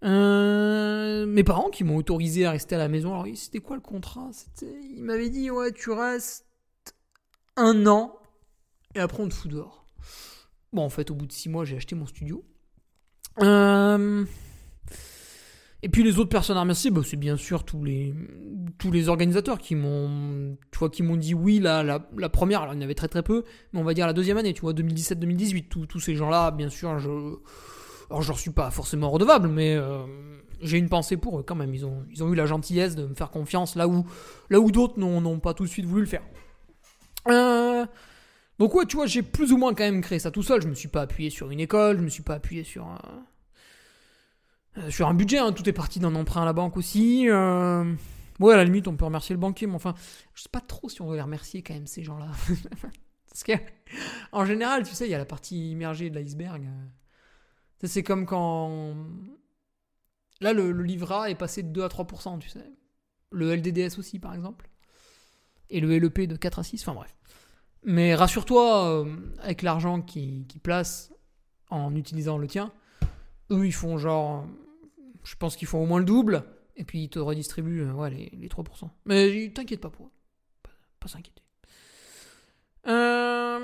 Euh, 0.04 1.26
mes 1.26 1.44
parents 1.44 1.70
qui 1.70 1.84
m'ont 1.84 1.96
autorisé 1.96 2.44
à 2.44 2.50
rester 2.50 2.74
à 2.74 2.78
la 2.78 2.88
maison. 2.88 3.12
Alors, 3.14 3.26
c'était 3.36 3.60
quoi 3.60 3.76
le 3.76 3.82
contrat? 3.82 4.30
Il 4.62 5.04
m'avait 5.04 5.30
dit 5.30 5.50
Ouais, 5.50 5.72
tu 5.72 5.90
restes 5.90 6.46
un 7.56 7.86
an 7.86 8.18
et 8.94 9.00
après 9.00 9.22
on 9.22 9.28
te 9.28 9.34
fout 9.34 9.50
dehors. 9.50 9.86
Bon, 10.72 10.82
en 10.82 10.88
fait, 10.88 11.10
au 11.10 11.14
bout 11.14 11.26
de 11.26 11.32
six 11.32 11.48
mois, 11.48 11.64
j'ai 11.64 11.76
acheté 11.76 11.94
mon 11.94 12.06
studio. 12.06 12.44
Euh. 13.40 14.24
Et 15.84 15.88
puis 15.88 16.04
les 16.04 16.18
autres 16.18 16.28
personnes 16.28 16.56
à 16.56 16.60
remercier, 16.60 16.90
bah, 16.90 17.00
c'est 17.04 17.16
bien 17.16 17.36
sûr 17.36 17.64
tous 17.64 17.82
les, 17.82 18.14
tous 18.78 18.92
les 18.92 19.08
organisateurs 19.08 19.58
qui 19.58 19.74
m'ont, 19.74 20.56
tu 20.70 20.78
vois, 20.78 20.90
qui 20.90 21.02
m'ont 21.02 21.16
dit 21.16 21.34
oui 21.34 21.58
la, 21.58 21.82
la, 21.82 22.28
première, 22.28 22.62
alors 22.62 22.74
il 22.74 22.76
y 22.76 22.80
en 22.80 22.84
avait 22.84 22.94
très 22.94 23.08
très 23.08 23.22
peu, 23.22 23.44
mais 23.72 23.80
on 23.80 23.84
va 23.84 23.92
dire 23.92 24.06
la 24.06 24.12
deuxième 24.12 24.36
année, 24.36 24.54
tu 24.54 24.60
vois, 24.60 24.72
2017-2018, 24.74 25.86
tous 25.86 26.00
ces 26.00 26.14
gens-là, 26.14 26.52
bien 26.52 26.68
sûr, 26.68 26.98
je, 27.00 27.10
alors 28.10 28.22
je 28.22 28.28
leur 28.28 28.38
suis 28.38 28.50
pas 28.50 28.70
forcément 28.70 29.10
redevable, 29.10 29.48
mais 29.48 29.74
euh, 29.74 30.04
j'ai 30.60 30.78
une 30.78 30.88
pensée 30.88 31.16
pour 31.16 31.40
eux 31.40 31.42
quand 31.42 31.54
même. 31.54 31.74
Ils 31.74 31.86
ont, 31.86 32.04
ils 32.10 32.22
ont 32.22 32.32
eu 32.32 32.36
la 32.36 32.46
gentillesse 32.46 32.94
de 32.94 33.06
me 33.06 33.14
faire 33.14 33.30
confiance 33.30 33.74
là 33.74 33.88
où, 33.88 34.06
là 34.50 34.60
où 34.60 34.70
d'autres 34.70 35.00
n'ont 35.00 35.40
pas 35.40 35.54
tout 35.54 35.64
de 35.64 35.68
suite 35.68 35.86
voulu 35.86 36.02
le 36.02 36.06
faire. 36.06 36.22
Euh, 37.28 37.86
donc 38.58 38.74
ouais, 38.74 38.84
tu 38.86 38.96
vois, 38.96 39.06
j'ai 39.06 39.22
plus 39.22 39.52
ou 39.52 39.56
moins 39.56 39.74
quand 39.74 39.84
même 39.84 40.02
créé 40.02 40.18
ça 40.18 40.30
tout 40.30 40.42
seul. 40.42 40.60
Je 40.62 40.68
me 40.68 40.74
suis 40.74 40.88
pas 40.88 41.02
appuyé 41.02 41.30
sur 41.30 41.50
une 41.50 41.60
école, 41.60 41.98
je 41.98 42.02
me 42.02 42.08
suis 42.08 42.22
pas 42.22 42.34
appuyé 42.34 42.64
sur 42.64 42.86
un 42.86 43.00
sur 44.88 45.08
un 45.08 45.14
budget, 45.14 45.38
hein, 45.38 45.52
tout 45.52 45.68
est 45.68 45.72
parti 45.72 45.98
d'un 45.98 46.14
emprunt 46.14 46.42
à 46.42 46.44
la 46.46 46.52
banque 46.52 46.76
aussi. 46.76 47.28
Euh... 47.28 47.94
Ouais, 48.40 48.54
à 48.54 48.56
la 48.56 48.64
limite, 48.64 48.88
on 48.88 48.96
peut 48.96 49.04
remercier 49.04 49.34
le 49.34 49.40
banquier, 49.40 49.66
mais 49.66 49.74
enfin, 49.74 49.94
je 50.34 50.42
sais 50.42 50.48
pas 50.48 50.60
trop 50.60 50.88
si 50.88 51.00
on 51.02 51.06
veut 51.06 51.16
les 51.16 51.22
remercier 51.22 51.62
quand 51.62 51.74
même, 51.74 51.86
ces 51.86 52.02
gens-là. 52.02 52.28
Parce 53.28 53.44
que, 53.44 53.52
en 54.32 54.44
général, 54.44 54.86
tu 54.86 54.94
sais, 54.94 55.06
il 55.06 55.10
y 55.10 55.14
a 55.14 55.18
la 55.18 55.24
partie 55.24 55.70
immergée 55.70 56.10
de 56.10 56.18
l'iceberg. 56.18 56.68
C'est 57.84 58.02
comme 58.02 58.26
quand. 58.26 58.94
Là, 60.40 60.52
le, 60.52 60.72
livret 60.82 61.30
est 61.30 61.36
passé 61.36 61.62
de 61.62 61.68
2 61.68 61.82
à 61.82 61.88
3%, 61.88 62.38
tu 62.38 62.48
sais. 62.48 62.70
Le 63.30 63.54
LDDS 63.54 63.98
aussi, 63.98 64.18
par 64.18 64.34
exemple. 64.34 64.68
Et 65.70 65.80
le 65.80 65.96
LEP 65.98 66.22
de 66.22 66.36
4 66.36 66.58
à 66.58 66.62
6, 66.62 66.82
enfin 66.82 66.94
bref. 66.94 67.16
Mais 67.84 68.14
rassure-toi, 68.14 68.88
euh, 68.88 69.16
avec 69.40 69.62
l'argent 69.62 70.02
qu'ils 70.02 70.46
qui 70.46 70.58
placent 70.58 71.12
en 71.70 71.94
utilisant 71.94 72.38
le 72.38 72.46
tien, 72.46 72.72
eux, 73.50 73.66
ils 73.66 73.72
font 73.72 73.98
genre 73.98 74.46
je 75.24 75.36
pense 75.36 75.56
qu'ils 75.56 75.68
font 75.68 75.82
au 75.82 75.86
moins 75.86 75.98
le 75.98 76.04
double. 76.04 76.44
Et 76.76 76.84
puis, 76.84 77.02
il 77.04 77.08
te 77.08 77.18
redistribue 77.18 77.84
ouais, 77.90 78.10
les, 78.10 78.30
les 78.32 78.48
3%. 78.48 78.88
Mais 79.04 79.50
t'inquiète 79.54 79.80
pas 79.80 79.90
pour. 79.90 80.10
Pas, 81.00 81.08
s'inquiéter. 81.08 81.42
Euh, 82.86 83.58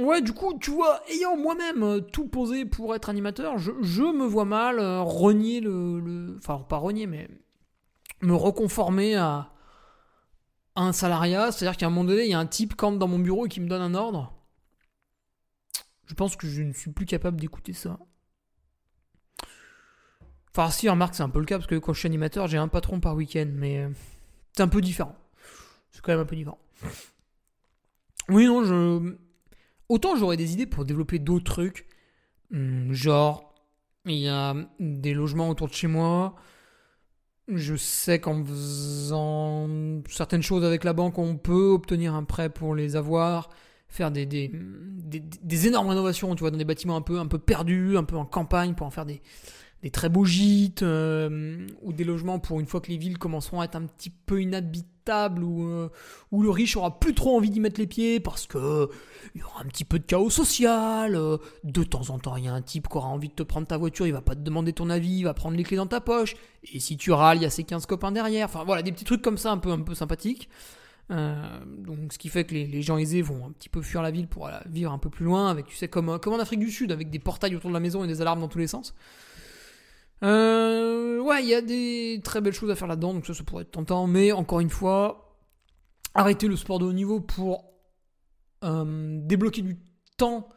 ouais, 0.00 0.20
du 0.22 0.32
coup, 0.32 0.58
tu 0.58 0.70
vois, 0.70 1.00
ayant 1.08 1.36
moi-même 1.36 2.04
tout 2.12 2.28
posé 2.28 2.64
pour 2.64 2.94
être 2.94 3.08
animateur, 3.08 3.58
je, 3.58 3.72
me 3.72 4.24
vois 4.24 4.44
mal 4.44 4.80
renier 4.80 5.60
le, 5.60 6.36
Enfin, 6.38 6.58
pas 6.68 6.76
renier, 6.76 7.06
mais 7.06 7.28
me 8.22 8.34
reconformer 8.34 9.16
à, 9.16 9.52
un 10.76 10.92
salariat. 10.92 11.52
C'est-à-dire 11.52 11.76
qu'à 11.76 11.86
un 11.86 11.90
moment 11.90 12.04
donné, 12.04 12.24
il 12.24 12.30
y 12.30 12.34
a 12.34 12.38
un 12.38 12.46
type 12.46 12.76
qui 12.76 12.84
entre 12.84 12.98
dans 12.98 13.08
mon 13.08 13.18
bureau 13.18 13.46
et 13.46 13.48
qui 13.48 13.60
me 13.60 13.68
donne 13.68 13.82
un 13.82 13.94
ordre. 13.94 14.34
Je 16.06 16.14
pense 16.14 16.36
que 16.36 16.48
je 16.48 16.62
ne 16.62 16.72
suis 16.72 16.90
plus 16.90 17.06
capable 17.06 17.40
d'écouter 17.40 17.72
ça. 17.72 17.98
Enfin, 20.54 20.70
si, 20.70 20.88
remarque, 20.88 21.14
c'est 21.14 21.22
un 21.22 21.28
peu 21.28 21.38
le 21.38 21.44
cas, 21.44 21.58
parce 21.58 21.68
que 21.68 21.76
quand 21.76 21.92
je 21.92 22.00
suis 22.00 22.06
animateur, 22.06 22.48
j'ai 22.48 22.58
un 22.58 22.68
patron 22.68 23.00
par 23.00 23.14
week-end, 23.14 23.48
mais 23.54 23.78
euh, 23.78 23.90
c'est 24.52 24.62
un 24.62 24.68
peu 24.68 24.80
différent. 24.80 25.16
C'est 25.92 26.00
quand 26.02 26.12
même 26.12 26.20
un 26.20 26.24
peu 26.24 26.36
différent. 26.36 26.58
Oui, 28.28 28.46
non, 28.46 28.64
je. 28.64 29.16
Autant 29.88 30.14
j'aurais 30.14 30.36
des 30.36 30.52
idées 30.52 30.66
pour 30.66 30.84
développer 30.84 31.18
d'autres 31.18 31.44
trucs. 31.44 31.86
Hmm, 32.50 32.92
genre, 32.92 33.54
il 34.06 34.18
y 34.18 34.28
a 34.28 34.54
des 34.78 35.14
logements 35.14 35.48
autour 35.48 35.68
de 35.68 35.72
chez 35.72 35.88
moi. 35.88 36.34
Je 37.48 37.74
sais 37.74 38.20
qu'en 38.20 38.44
faisant 38.44 39.68
certaines 40.08 40.42
choses 40.42 40.64
avec 40.64 40.84
la 40.84 40.92
banque, 40.92 41.18
on 41.18 41.36
peut 41.36 41.70
obtenir 41.70 42.14
un 42.14 42.22
prêt 42.22 42.48
pour 42.48 42.76
les 42.76 42.94
avoir, 42.94 43.50
faire 43.88 44.12
des, 44.12 44.24
des, 44.26 45.66
énormes 45.66 45.88
rénovations, 45.88 46.32
tu 46.36 46.40
vois, 46.40 46.52
dans 46.52 46.58
des 46.58 46.64
bâtiments 46.64 46.96
un 46.96 47.02
peu, 47.02 47.18
un 47.18 47.26
peu 47.26 47.40
perdus, 47.40 47.96
un 47.96 48.04
peu 48.04 48.16
en 48.16 48.24
campagne, 48.24 48.74
pour 48.74 48.86
en 48.86 48.90
faire 48.90 49.04
des, 49.04 49.20
des 49.82 49.90
très 49.90 50.08
beaux 50.08 50.24
gîtes, 50.24 50.82
euh, 50.82 51.66
ou 51.82 51.92
des 51.92 52.04
logements 52.04 52.38
pour 52.38 52.60
une 52.60 52.66
fois 52.66 52.80
que 52.80 52.90
les 52.90 52.98
villes 52.98 53.18
commenceront 53.18 53.60
à 53.60 53.64
être 53.64 53.76
un 53.76 53.86
petit 53.86 54.10
peu 54.10 54.42
inhabitables, 54.42 55.42
ou 55.42 55.66
euh, 55.66 55.88
où 56.30 56.42
le 56.42 56.50
riche 56.50 56.76
aura 56.76 57.00
plus 57.00 57.14
trop 57.14 57.36
envie 57.36 57.50
d'y 57.50 57.60
mettre 57.60 57.80
les 57.80 57.86
pieds, 57.86 58.20
parce 58.20 58.46
que 58.46 58.88
il 59.34 59.40
y 59.40 59.44
aura 59.44 59.62
un 59.62 59.66
petit 59.66 59.84
peu 59.84 59.98
de 59.98 60.04
chaos 60.04 60.30
social. 60.30 61.16
Euh, 61.16 61.38
de 61.64 61.82
temps 61.82 62.10
en 62.10 62.18
temps, 62.18 62.36
il 62.36 62.44
y 62.44 62.48
a 62.48 62.52
un 62.52 62.62
type 62.62 62.88
qui 62.88 62.96
aura 62.96 63.08
envie 63.08 63.28
de 63.28 63.34
te 63.34 63.42
prendre 63.42 63.66
ta 63.66 63.78
voiture, 63.78 64.06
il 64.06 64.12
va 64.12 64.20
pas 64.20 64.34
te 64.34 64.40
demander 64.40 64.72
ton 64.72 64.90
avis, 64.90 65.18
il 65.18 65.24
va 65.24 65.34
prendre 65.34 65.56
les 65.56 65.64
clés 65.64 65.78
dans 65.78 65.86
ta 65.86 66.00
poche. 66.00 66.36
Et 66.72 66.80
si 66.80 66.96
tu 66.96 67.12
râles, 67.12 67.38
il 67.38 67.42
y 67.42 67.46
a 67.46 67.50
ses 67.50 67.64
15 67.64 67.86
copains 67.86 68.12
derrière. 68.12 68.46
Enfin 68.46 68.64
voilà, 68.64 68.82
des 68.82 68.92
petits 68.92 69.04
trucs 69.04 69.22
comme 69.22 69.38
ça, 69.38 69.50
un 69.50 69.58
peu, 69.58 69.70
un 69.70 69.80
peu 69.80 69.94
sympathiques. 69.94 70.48
Euh, 71.10 71.34
donc 71.64 72.12
ce 72.12 72.18
qui 72.18 72.28
fait 72.28 72.44
que 72.44 72.54
les, 72.54 72.82
gens 72.82 72.96
aisés 72.96 73.20
vont 73.20 73.46
un 73.46 73.50
petit 73.50 73.68
peu 73.68 73.82
fuir 73.82 74.00
la 74.00 74.12
ville 74.12 74.28
pour 74.28 74.48
vivre 74.66 74.92
un 74.92 74.98
peu 74.98 75.10
plus 75.10 75.24
loin, 75.24 75.50
avec 75.50 75.66
tu 75.66 75.74
sais 75.74 75.88
comme, 75.88 76.18
comme 76.20 76.34
en 76.34 76.38
Afrique 76.38 76.60
du 76.60 76.70
Sud, 76.70 76.92
avec 76.92 77.10
des 77.10 77.18
portails 77.18 77.56
autour 77.56 77.70
de 77.70 77.74
la 77.74 77.80
maison 77.80 78.04
et 78.04 78.06
des 78.06 78.20
alarmes 78.20 78.40
dans 78.40 78.48
tous 78.48 78.58
les 78.58 78.68
sens. 78.68 78.94
Euh, 80.22 81.18
ouais, 81.20 81.42
il 81.42 81.48
y 81.48 81.54
a 81.54 81.62
des 81.62 82.20
très 82.22 82.40
belles 82.40 82.52
choses 82.52 82.70
à 82.70 82.74
faire 82.74 82.88
là-dedans, 82.88 83.14
donc 83.14 83.26
ça, 83.26 83.34
ça 83.34 83.44
pourrait 83.44 83.62
être 83.62 83.70
tentant, 83.70 84.06
mais 84.06 84.32
encore 84.32 84.60
une 84.60 84.70
fois, 84.70 85.36
arrêter 86.14 86.46
le 86.46 86.56
sport 86.56 86.78
de 86.78 86.84
haut 86.84 86.92
niveau 86.92 87.20
pour 87.20 87.64
euh, 88.64 89.18
débloquer 89.22 89.62
du 89.62 89.78
temps 90.16 90.48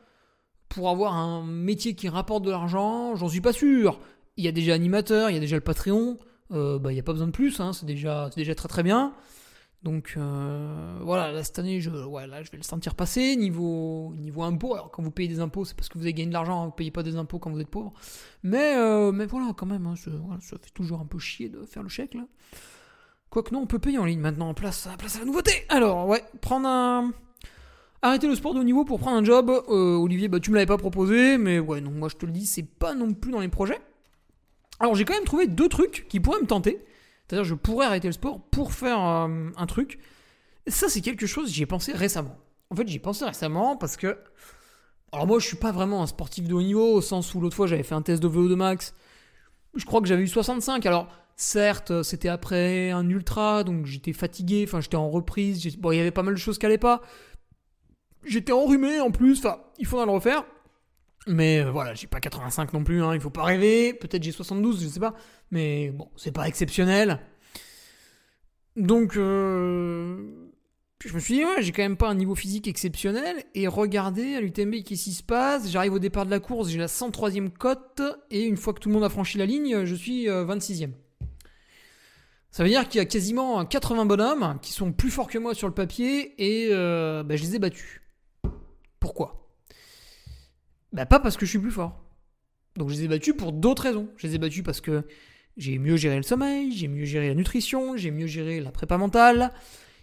pour 0.68 0.90
avoir 0.90 1.14
un 1.14 1.46
métier 1.46 1.96
qui 1.96 2.10
rapporte 2.10 2.44
de 2.44 2.52
l'argent, 2.52 3.16
j'en 3.16 3.30
suis 3.30 3.42
pas 3.42 3.54
sûr. 3.54 4.00
Il 4.38 4.44
y 4.44 4.48
a 4.48 4.52
déjà 4.52 4.74
animateur, 4.74 5.30
il 5.30 5.34
y 5.34 5.38
a 5.38 5.40
déjà 5.40 5.56
le 5.56 5.62
Patreon, 5.62 6.18
euh, 6.52 6.80
bah, 6.80 6.92
il 6.92 6.96
n'y 6.96 7.00
a 7.00 7.04
pas 7.04 7.14
besoin 7.14 7.28
de 7.28 7.32
plus, 7.32 7.60
hein, 7.60 7.74
c'est 7.74 7.86
déjà, 7.86 8.30
déjà 8.36 8.56
très 8.56 8.68
très 8.68 8.84
bien. 8.84 9.14
Donc 9.84 10.14
euh, 10.16 10.98
voilà, 11.02 11.44
cette 11.44 11.60
année, 11.60 11.82
je, 11.82 11.90
là, 11.90 12.44
je 12.44 12.52
vais 12.52 12.58
le 12.58 12.64
sentir 12.64 12.96
passer. 12.96 13.36
Niveau, 13.36 14.14
niveau 14.16 14.44
impôt, 14.44 14.74
alors 14.76 14.92
quand 14.92 15.04
vous 15.04 15.12
payez 15.12 15.28
des 15.28 15.40
impôts, 15.40 15.66
c'est 15.66 15.76
parce 15.76 15.90
que 15.90 15.98
vous 15.98 16.06
avez 16.06 16.14
gagné 16.14 16.30
de 16.30 16.34
l'argent, 16.34 16.62
hein, 16.62 16.66
vous 16.66 16.72
ne 16.72 16.76
payez 16.76 16.92
pas 16.92 17.04
des 17.04 17.18
impôts 17.18 17.40
quand 17.40 17.52
vous 17.52 17.60
êtes 17.60 17.70
pauvre. 17.70 17.94
Mais, 18.44 18.76
mais 19.12 19.26
voilà, 19.26 19.54
quand 19.56 19.66
même, 19.66 19.86
hein, 19.86 19.96
ça 19.96 20.58
fait 20.62 20.72
toujours 20.74 21.02
un 21.02 21.06
peu 21.06 21.20
chier 21.20 21.50
de 21.50 21.66
faire 21.66 21.84
le 21.84 21.90
chèque 21.90 22.14
là. 22.14 22.26
Quoique 23.30 23.54
non, 23.54 23.62
on 23.62 23.66
peut 23.66 23.80
payer 23.80 23.98
en 23.98 24.06
ligne 24.06 24.20
maintenant, 24.20 24.50
en 24.50 24.54
place, 24.54 24.88
place 24.98 25.16
à 25.16 25.20
la 25.20 25.26
nouveauté. 25.26 25.66
Alors, 25.70 26.08
ouais, 26.08 26.24
prendre 26.40 26.68
un, 26.68 27.12
Arrêter 28.06 28.28
le 28.28 28.36
sport 28.36 28.54
de 28.54 28.60
haut 28.60 28.66
niveau 28.66 28.84
pour 28.84 29.00
prendre 29.00 29.16
un 29.16 29.24
job, 29.24 29.50
euh, 29.50 29.96
Olivier, 29.96 30.28
bah, 30.28 30.42
tu 30.42 30.50
me 30.50 30.56
l'avais 30.56 30.66
pas 30.66 30.76
proposé, 30.76 31.38
mais 31.38 31.60
ouais, 31.60 31.80
non, 31.80 31.90
moi 31.90 32.10
je 32.10 32.18
te 32.18 32.26
le 32.26 32.34
dis, 32.34 32.46
c'est 32.46 32.68
pas 32.68 32.94
non 32.94 33.14
plus 33.14 33.32
dans 33.32 33.40
les 33.40 33.48
projets. 33.48 33.80
Alors 34.82 34.94
j'ai 34.94 35.06
quand 35.06 35.14
même 35.14 35.24
trouvé 35.24 35.48
deux 35.48 35.70
trucs 35.70 36.06
qui 36.10 36.20
pourraient 36.20 36.42
me 36.42 36.46
tenter. 36.46 36.84
C'est-à-dire, 37.28 37.46
je 37.46 37.56
pourrais 37.56 37.86
arrêter 37.86 38.08
le 38.08 38.14
sport 38.14 38.42
pour 38.52 38.74
faire 38.74 39.00
euh, 39.00 39.50
un 39.56 39.66
truc. 39.66 40.00
Ça, 40.68 40.90
c'est 40.90 41.02
quelque 41.02 41.26
chose, 41.26 41.52
j'y 41.52 41.64
ai 41.64 41.66
pensé 41.66 41.94
récemment. 41.94 42.38
En 42.70 42.76
fait, 42.76 42.88
j'y 42.88 42.96
ai 42.98 43.00
pensé 43.00 43.26
récemment 43.26 43.76
parce 43.76 43.98
que. 43.98 44.18
Alors, 45.12 45.28
moi, 45.28 45.38
je 45.40 45.46
suis 45.46 45.58
pas 45.58 45.72
vraiment 45.72 46.02
un 46.02 46.08
sportif 46.08 46.48
de 46.48 46.54
haut 46.56 46.62
niveau, 46.62 46.94
au 46.96 47.02
sens 47.02 47.36
où 47.36 47.40
l'autre 47.40 47.56
fois, 47.56 47.68
j'avais 47.68 47.84
fait 47.84 47.94
un 47.94 48.02
test 48.02 48.22
de 48.22 48.28
VO2 48.28 48.56
max. 48.56 48.96
Je 49.76 49.86
crois 49.86 50.02
que 50.02 50.08
j'avais 50.08 50.24
eu 50.24 50.28
65. 50.28 50.86
Alors, 50.88 51.08
certes, 51.36 52.02
c'était 52.02 52.30
après 52.30 52.90
un 52.90 53.08
ultra, 53.08 53.64
donc 53.64 53.86
j'étais 53.86 54.14
fatigué, 54.14 54.66
enfin, 54.68 54.82
j'étais 54.82 54.98
en 54.98 55.10
reprise. 55.10 55.78
Bon, 55.78 55.92
il 55.92 55.98
y 55.98 56.00
avait 56.00 56.12
pas 56.12 56.24
mal 56.24 56.34
de 56.34 56.40
choses 56.40 56.58
qui 56.58 56.66
allaient 56.66 56.78
pas. 56.80 57.02
J'étais 58.26 58.54
enrhumé 58.54 59.02
en 59.02 59.12
plus, 59.12 59.40
enfin, 59.40 59.60
il 59.78 59.86
faudra 59.86 60.06
le 60.06 60.12
refaire. 60.12 60.46
Mais 61.28 61.60
euh, 61.60 61.72
voilà, 61.72 61.94
j'ai 61.94 62.08
pas 62.08 62.20
85 62.20 62.74
non 62.74 62.84
plus, 62.84 63.02
hein, 63.02 63.14
il 63.14 63.22
faut 63.22 63.30
pas 63.30 63.44
rêver. 63.44 63.94
Peut-être 63.94 64.24
j'ai 64.24 64.32
72, 64.32 64.84
je 64.84 64.88
sais 64.88 65.00
pas. 65.00 65.14
Mais 65.52 65.90
bon, 65.92 66.10
c'est 66.16 66.32
pas 66.34 66.48
exceptionnel. 66.48 67.20
Donc, 68.76 69.16
euh, 69.16 70.50
je 71.06 71.14
me 71.14 71.20
suis 71.20 71.36
dit, 71.36 71.46
ouais, 71.46 71.62
j'ai 71.62 71.72
quand 71.72 71.84
même 71.84 71.98
pas 71.98 72.10
un 72.10 72.16
niveau 72.16 72.36
physique 72.36 72.68
exceptionnel. 72.68 73.44
Et 73.56 73.68
regardez 73.68 74.36
à 74.36 74.42
l'UTMB, 74.42 74.84
qu'est-ce 74.84 75.04
qui 75.06 75.14
se 75.14 75.24
passe? 75.24 75.70
J'arrive 75.70 75.94
au 75.94 76.00
départ 76.00 76.26
de 76.26 76.32
la 76.32 76.40
course, 76.40 76.70
j'ai 76.70 76.80
la 76.80 76.88
103e 76.88 77.50
cote. 77.52 78.02
Et 78.30 78.44
une 78.44 78.58
fois 78.58 78.74
que 78.74 78.80
tout 78.80 78.90
le 78.90 78.96
monde 78.96 79.04
a 79.04 79.10
franchi 79.10 79.38
la 79.38 79.46
ligne, 79.46 79.86
je 79.86 79.96
suis 79.96 80.26
26e. 80.26 80.84
Euh, 80.84 80.88
Ça 82.52 82.64
veut 82.64 82.70
dire 82.70 82.88
qu'il 82.90 83.00
y 83.00 83.02
a 83.02 83.06
quasiment 83.06 83.64
80 83.66 84.06
bonhommes 84.06 84.60
qui 84.62 84.74
sont 84.74 84.92
plus 84.92 85.12
forts 85.12 85.30
que 85.30 85.38
moi 85.38 85.54
sur 85.54 85.68
le 85.68 85.74
papier 85.74 86.34
et 86.38 86.70
bah, 86.70 87.36
je 87.36 87.44
les 87.44 87.56
ai 87.56 87.60
battus. 87.60 88.02
Pourquoi? 89.00 89.43
Bah 90.94 91.06
pas 91.08 91.20
parce 91.20 91.38
que 91.38 91.46
je 91.46 91.50
suis 91.50 91.60
plus 91.60 91.72
fort. 91.72 92.00
Donc 92.78 92.90
je 92.90 92.96
les 92.96 93.04
ai 93.04 93.08
battus 93.08 93.36
pour 93.36 93.52
d'autres 93.52 93.84
raisons. 93.84 94.08
Je 94.16 94.28
les 94.28 94.36
ai 94.36 94.38
battus 94.38 94.64
parce 94.64 94.80
que 94.80 95.04
j'ai 95.58 95.78
mieux 95.78 95.98
géré 95.98 96.18
le 96.18 96.24
sommeil, 96.24 96.72
j'ai 96.72 96.88
mieux 96.88 97.06
géré 97.06 97.28
la 97.28 97.36
nutrition, 97.36 97.98
j'ai 97.98 98.12
mieux 98.12 98.28
géré 98.28 98.60
la 98.60 98.72
prépa 98.72 98.98
mentale, 98.98 99.52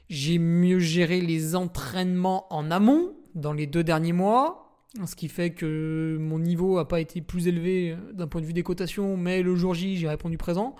j'ai 0.08 0.38
mieux 0.38 0.78
géré 0.78 1.20
les 1.20 1.56
entraînements 1.56 2.52
en 2.52 2.70
amont 2.70 3.14
dans 3.34 3.52
les 3.52 3.66
deux 3.66 3.84
derniers 3.84 4.12
mois. 4.12 4.66
Ce 5.06 5.14
qui 5.14 5.28
fait 5.28 5.50
que 5.50 6.16
mon 6.20 6.40
niveau 6.40 6.78
n'a 6.78 6.84
pas 6.84 7.00
été 7.00 7.20
plus 7.20 7.46
élevé 7.46 7.96
d'un 8.12 8.26
point 8.26 8.40
de 8.40 8.46
vue 8.46 8.52
des 8.52 8.64
cotations, 8.64 9.16
mais 9.16 9.42
le 9.42 9.54
jour 9.54 9.74
J, 9.74 9.96
j'ai 9.96 10.08
répondu 10.08 10.36
présent. 10.36 10.74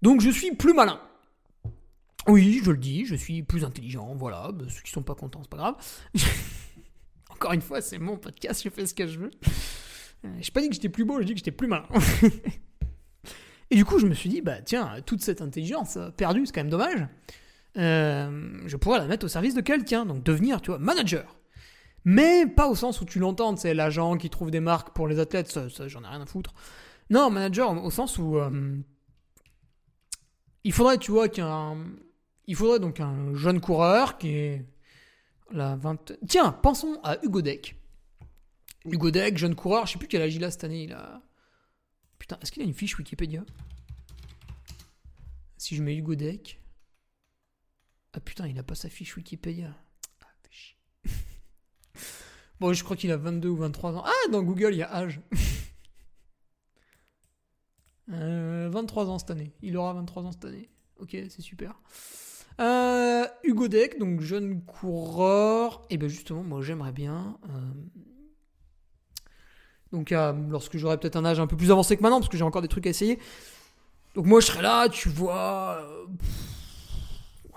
Donc 0.00 0.22
je 0.22 0.30
suis 0.30 0.54
plus 0.54 0.72
malin. 0.72 0.98
Oui, 2.28 2.60
je 2.64 2.70
le 2.70 2.78
dis, 2.78 3.04
je 3.04 3.14
suis 3.14 3.42
plus 3.42 3.64
intelligent, 3.64 4.14
voilà. 4.14 4.50
Bah, 4.52 4.64
ceux 4.68 4.80
qui 4.82 4.90
sont 4.90 5.02
pas 5.02 5.14
contents, 5.14 5.40
c'est 5.42 5.50
pas 5.50 5.56
grave. 5.58 5.74
Encore 7.42 7.54
une 7.54 7.60
fois, 7.60 7.80
c'est 7.80 7.98
mon 7.98 8.16
podcast, 8.18 8.62
je 8.62 8.68
fais 8.68 8.86
ce 8.86 8.94
que 8.94 9.04
je 9.04 9.18
veux. 9.18 9.30
Euh, 10.24 10.28
je 10.40 10.46
n'ai 10.46 10.50
pas 10.54 10.60
dit 10.60 10.68
que 10.68 10.76
j'étais 10.76 10.88
plus 10.88 11.04
beau, 11.04 11.20
je 11.20 11.26
dis 11.26 11.32
que 11.32 11.38
j'étais 11.38 11.50
plus 11.50 11.66
malin. 11.66 11.88
Et 13.70 13.74
du 13.74 13.84
coup, 13.84 13.98
je 13.98 14.06
me 14.06 14.14
suis 14.14 14.28
dit, 14.28 14.40
bah 14.42 14.62
tiens, 14.62 14.94
toute 15.04 15.22
cette 15.22 15.42
intelligence 15.42 15.98
perdue, 16.16 16.46
c'est 16.46 16.52
quand 16.52 16.60
même 16.60 16.70
dommage. 16.70 17.08
Euh, 17.78 18.62
je 18.66 18.76
pourrais 18.76 19.00
la 19.00 19.06
mettre 19.06 19.26
au 19.26 19.28
service 19.28 19.56
de 19.56 19.60
quelqu'un, 19.60 20.06
donc 20.06 20.22
devenir, 20.22 20.60
tu 20.60 20.70
vois, 20.70 20.78
manager. 20.78 21.36
Mais 22.04 22.46
pas 22.46 22.68
au 22.68 22.76
sens 22.76 23.00
où 23.00 23.04
tu 23.04 23.18
l'entends, 23.18 23.56
c'est 23.56 23.74
l'agent 23.74 24.16
qui 24.16 24.30
trouve 24.30 24.52
des 24.52 24.60
marques 24.60 24.94
pour 24.94 25.08
les 25.08 25.18
athlètes, 25.18 25.50
ça, 25.50 25.66
j'en 25.88 26.04
ai 26.04 26.06
rien 26.06 26.20
à 26.20 26.26
foutre. 26.26 26.54
Non, 27.10 27.28
manager 27.28 27.72
au 27.82 27.90
sens 27.90 28.18
où 28.18 28.36
euh, 28.36 28.76
il 30.62 30.72
faudrait, 30.72 30.98
tu 30.98 31.10
vois, 31.10 31.28
qu'un, 31.28 31.76
il 32.46 32.54
faudrait 32.54 32.78
donc 32.78 33.00
un 33.00 33.34
jeune 33.34 33.60
coureur 33.60 34.16
qui 34.16 34.28
est 34.28 34.71
la 35.52 35.76
20... 35.76 36.12
Tiens, 36.28 36.52
pensons 36.52 37.00
à 37.02 37.18
Hugo 37.24 37.42
Deck. 37.42 37.76
Hugo 38.84 39.10
Deck, 39.10 39.38
jeune 39.38 39.54
coureur, 39.54 39.86
je 39.86 39.92
sais 39.92 39.98
plus 39.98 40.08
quel 40.08 40.22
âge 40.22 40.34
il 40.34 40.44
a 40.44 40.50
cette 40.50 40.64
année. 40.64 40.88
Putain, 42.18 42.38
est-ce 42.40 42.52
qu'il 42.52 42.62
a 42.62 42.64
une 42.64 42.74
fiche 42.74 42.98
Wikipédia? 42.98 43.44
Si 45.56 45.76
je 45.76 45.82
mets 45.82 45.96
Hugo 45.96 46.14
Deck. 46.14 46.60
Ah 48.14 48.20
putain, 48.20 48.46
il 48.46 48.58
a 48.58 48.62
pas 48.62 48.74
sa 48.74 48.88
fiche 48.88 49.16
Wikipédia. 49.16 49.74
Ah, 50.20 50.26
bon, 52.60 52.72
je 52.72 52.84
crois 52.84 52.96
qu'il 52.96 53.10
a 53.10 53.16
22 53.16 53.48
ou 53.48 53.56
23 53.56 53.96
ans. 53.96 54.04
Ah, 54.04 54.28
dans 54.30 54.42
Google, 54.42 54.72
il 54.72 54.78
y 54.78 54.82
a 54.82 54.92
âge. 54.92 55.20
23 58.08 59.04
euh, 59.06 59.08
ans 59.08 59.18
cette 59.18 59.30
année. 59.30 59.52
Il 59.62 59.76
aura 59.76 59.94
23 59.94 60.24
ans 60.24 60.32
cette 60.32 60.44
année. 60.44 60.68
Ok, 60.98 61.10
c'est 61.12 61.42
super. 61.42 61.80
Euh, 62.60 63.26
Hugo 63.44 63.68
Deck, 63.68 63.98
donc 63.98 64.20
jeune 64.20 64.62
coureur. 64.62 65.82
Et 65.90 65.96
bien 65.96 66.08
justement, 66.08 66.42
moi 66.42 66.62
j'aimerais 66.62 66.92
bien. 66.92 67.38
Euh, 67.48 67.72
donc 69.92 70.10
lorsque 70.50 70.78
j'aurai 70.78 70.98
peut-être 70.98 71.16
un 71.16 71.24
âge 71.24 71.40
un 71.40 71.46
peu 71.46 71.56
plus 71.56 71.70
avancé 71.70 71.96
que 71.96 72.02
maintenant, 72.02 72.20
parce 72.20 72.30
que 72.30 72.36
j'ai 72.36 72.44
encore 72.44 72.62
des 72.62 72.68
trucs 72.68 72.86
à 72.86 72.90
essayer. 72.90 73.18
Donc 74.14 74.26
moi 74.26 74.40
je 74.40 74.46
serai 74.46 74.62
là, 74.62 74.88
tu 74.88 75.08
vois. 75.08 75.86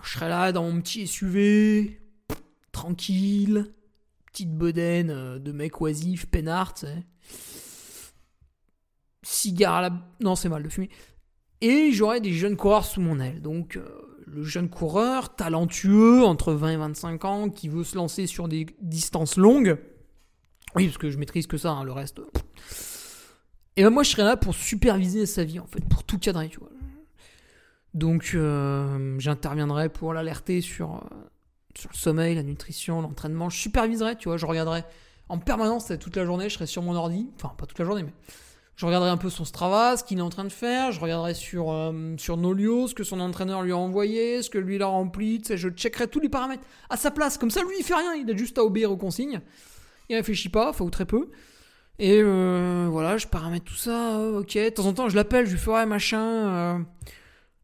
je 0.04 0.10
serai 0.10 0.30
là 0.30 0.52
dans 0.52 0.64
mon 0.64 0.82
petit 0.82 1.08
SUV, 1.08 2.00
tranquille, 2.72 3.74
petite 4.28 4.54
bedaine 4.54 5.40
de 5.40 5.52
mec 5.52 5.80
oisif, 5.82 6.26
peinard. 6.28 6.74
Cigare 9.26 9.76
à 9.76 9.82
la. 9.82 9.90
Non, 10.20 10.36
c'est 10.36 10.50
mal 10.50 10.62
de 10.62 10.70
fumer 10.70 10.90
Et 11.62 11.92
j'aurai 11.92 12.22
des 12.22 12.34
jeunes 12.34 12.56
coureurs 12.56 12.86
sous 12.86 13.02
mon 13.02 13.20
aile. 13.20 13.42
Donc, 13.42 13.76
euh, 13.76 14.15
le 14.26 14.44
jeune 14.44 14.70
coureur, 14.70 15.36
talentueux, 15.36 16.24
entre 16.24 16.54
20 16.54 16.70
et 16.70 16.78
25 16.78 17.26
ans, 17.26 17.50
qui 17.50 17.70
veut 17.70 17.84
se 17.84 17.96
lancer 17.96 18.28
sur 18.28 18.48
des 18.48 18.66
distances 18.82 19.38
longues. 19.38 19.78
Oui, 20.76 20.88
parce 20.88 20.98
que 20.98 21.10
je 21.10 21.18
maîtrise 21.18 21.48
que 21.48 21.58
ça, 21.58 21.72
hein, 21.72 21.84
le 21.84 21.92
reste. 21.92 22.20
Et 23.78 23.84
ben 23.84 23.90
moi, 23.90 24.04
je 24.04 24.12
serai 24.12 24.24
là 24.24 24.38
pour 24.38 24.56
superviser 24.56 25.26
sa 25.26 25.44
vie, 25.44 25.60
en 25.60 25.68
fait, 25.68 25.84
pour 25.88 26.04
tout 26.04 26.18
cadrer, 26.18 26.50
tu 26.50 26.60
vois. 26.60 26.70
Donc, 27.94 28.32
euh, 28.34 29.16
j'interviendrai 29.20 29.90
pour 29.90 30.14
l'alerter 30.14 30.62
sur, 30.62 30.96
euh, 30.96 31.00
sur 31.78 31.90
le 31.92 31.98
sommeil, 31.98 32.36
la 32.36 32.44
nutrition, 32.44 33.02
l'entraînement. 33.02 33.50
Je 33.50 33.58
superviserai, 33.58 34.18
tu 34.18 34.28
vois, 34.28 34.38
je 34.38 34.46
regarderai 34.46 34.84
en 35.30 35.40
permanence 35.40 35.92
toute 36.00 36.16
la 36.16 36.26
journée, 36.26 36.50
je 36.50 36.56
serai 36.56 36.68
sur 36.68 36.82
mon 36.82 36.96
ordi. 36.96 37.30
Enfin, 37.36 37.54
pas 37.58 37.66
toute 37.66 37.80
la 37.80 37.86
journée, 37.86 38.04
mais 38.04 38.14
je 38.76 38.86
regarderai 38.86 39.10
un 39.10 39.18
peu 39.18 39.30
son 39.30 39.46
Strava, 39.46 39.96
ce 39.96 40.04
qu'il 40.04 40.18
est 40.18 40.22
en 40.22 40.30
train 40.30 40.44
de 40.44 40.52
faire. 40.52 40.92
Je 40.92 41.00
regarderai 41.00 41.34
sur, 41.34 41.72
euh, 41.72 42.16
sur 42.18 42.36
Nolio, 42.36 42.88
ce 42.88 42.94
que 42.94 43.06
son 43.06 43.22
entraîneur 43.22 43.64
lui 43.64 43.72
a 43.72 43.78
envoyé, 43.78 44.42
ce 44.42 44.50
que 44.50 44.58
lui 44.58 44.76
il 44.76 44.82
a 44.82 44.88
rempli. 44.88 45.42
Je 45.50 45.70
checkerai 45.70 46.10
tous 46.10 46.20
les 46.20 46.28
paramètres 46.28 46.66
à 46.90 46.98
sa 46.98 47.10
place. 47.10 47.38
Comme 47.38 47.52
ça, 47.52 47.62
lui, 47.62 47.76
il 47.80 47.86
fait 47.86 47.96
rien. 47.96 48.16
Il 48.16 48.30
a 48.30 48.36
juste 48.36 48.58
à 48.58 48.64
obéir 48.64 48.92
aux 48.92 48.98
consignes. 48.98 49.40
Il 50.10 50.18
réfléchit 50.18 50.50
pas, 50.50 50.70
enfin, 50.70 50.84
ou 50.84 50.90
très 50.90 51.06
peu. 51.06 51.30
Et 52.00 52.20
euh, 52.22 52.90
voilà, 52.92 53.16
je 53.18 53.28
paramètre 53.28 53.64
tout 53.64 53.76
ça. 53.76 54.20
ok. 54.20 54.56
De 54.56 54.70
temps 54.70 54.86
en 54.86 54.94
temps, 54.94 55.08
je 55.08 55.16
l'appelle, 55.16 55.46
je 55.46 55.52
lui 55.52 55.60
fais 55.60 55.72
ouais, 55.72 55.86
machin. 55.86 56.20
Euh, 56.20 56.80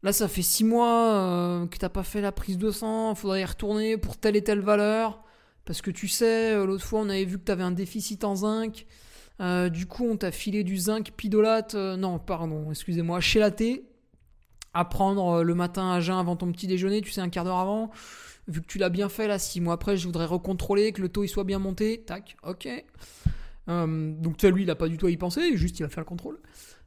là, 0.02 0.12
ça 0.14 0.28
fait 0.28 0.40
6 0.40 0.64
mois 0.64 1.68
que 1.70 1.76
t'as 1.76 1.90
pas 1.90 2.04
fait 2.04 2.22
la 2.22 2.32
prise 2.32 2.56
de 2.56 2.70
sang. 2.70 3.14
Faudrait 3.14 3.42
y 3.42 3.44
retourner 3.44 3.98
pour 3.98 4.16
telle 4.16 4.34
et 4.34 4.42
telle 4.42 4.60
valeur. 4.60 5.22
Parce 5.66 5.82
que 5.82 5.90
tu 5.90 6.08
sais, 6.08 6.54
l'autre 6.64 6.84
fois, 6.84 7.00
on 7.00 7.10
avait 7.10 7.26
vu 7.26 7.38
que 7.38 7.44
t'avais 7.44 7.64
un 7.64 7.70
déficit 7.70 8.24
en 8.24 8.34
zinc. 8.34 8.86
Euh, 9.40 9.68
du 9.68 9.86
coup, 9.86 10.06
on 10.08 10.16
t'a 10.16 10.30
filé 10.30 10.64
du 10.64 10.76
zinc 10.76 11.12
pidolate, 11.16 11.74
euh, 11.74 11.96
non, 11.96 12.18
pardon, 12.18 12.70
excusez-moi, 12.70 13.20
chélaté, 13.20 13.84
à 14.74 14.84
prendre 14.84 15.38
euh, 15.38 15.42
le 15.42 15.54
matin 15.54 15.90
à 15.90 16.00
jeun 16.00 16.16
avant 16.16 16.36
ton 16.36 16.50
petit 16.52 16.66
déjeuner, 16.66 17.00
tu 17.00 17.10
sais, 17.10 17.20
un 17.20 17.28
quart 17.28 17.44
d'heure 17.44 17.58
avant. 17.58 17.90
Vu 18.48 18.60
que 18.60 18.66
tu 18.66 18.78
l'as 18.78 18.88
bien 18.88 19.08
fait 19.08 19.28
là, 19.28 19.38
six 19.38 19.60
mois 19.60 19.74
après, 19.74 19.96
je 19.96 20.06
voudrais 20.06 20.26
recontrôler, 20.26 20.92
que 20.92 21.00
le 21.00 21.08
taux 21.08 21.24
il 21.24 21.28
soit 21.28 21.44
bien 21.44 21.58
monté. 21.58 22.02
Tac, 22.04 22.36
ok. 22.42 22.68
donc, 23.68 24.36
tu 24.36 24.50
lui, 24.50 24.64
il 24.64 24.70
a 24.70 24.74
pas 24.74 24.88
du 24.88 24.96
tout 24.96 25.06
à 25.06 25.10
y 25.10 25.16
penser, 25.16 25.56
juste 25.56 25.78
il 25.78 25.84
va 25.84 25.88
faire 25.88 26.00
le 26.00 26.06
contrôle. 26.08 26.38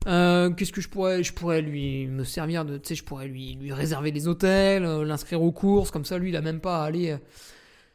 Qu'est-ce 0.03 0.71
que 0.71 0.81
je 0.81 0.89
pourrais 0.89 1.23
Je 1.23 1.33
pourrais 1.33 1.61
lui 1.61 2.07
me 2.07 2.25
servir 2.25 2.65
de. 2.65 2.77
Tu 2.77 2.89
sais, 2.89 2.95
je 2.95 3.03
pourrais 3.05 3.27
lui, 3.27 3.55
lui 3.55 3.71
réserver 3.71 4.11
les 4.11 4.27
hôtels, 4.27 4.83
l'inscrire 4.83 5.41
aux 5.41 5.53
courses, 5.53 5.91
comme 5.91 6.05
ça, 6.05 6.17
lui, 6.17 6.29
il 6.29 6.35
a 6.35 6.41
même 6.41 6.59
pas 6.59 6.83
à 6.83 6.85
aller 6.85 7.17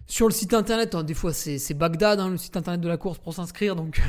sur 0.07 0.27
le 0.27 0.33
site 0.33 0.55
internet. 0.55 0.97
Des 0.97 1.15
fois, 1.15 1.35
c'est 1.35 1.75
Bagdad, 1.75 2.19
hein, 2.19 2.31
le 2.31 2.39
site 2.39 2.57
internet 2.57 2.81
de 2.81 2.89
la 2.89 2.97
course 2.97 3.19
pour 3.19 3.35
s'inscrire, 3.35 3.77
donc 3.77 4.01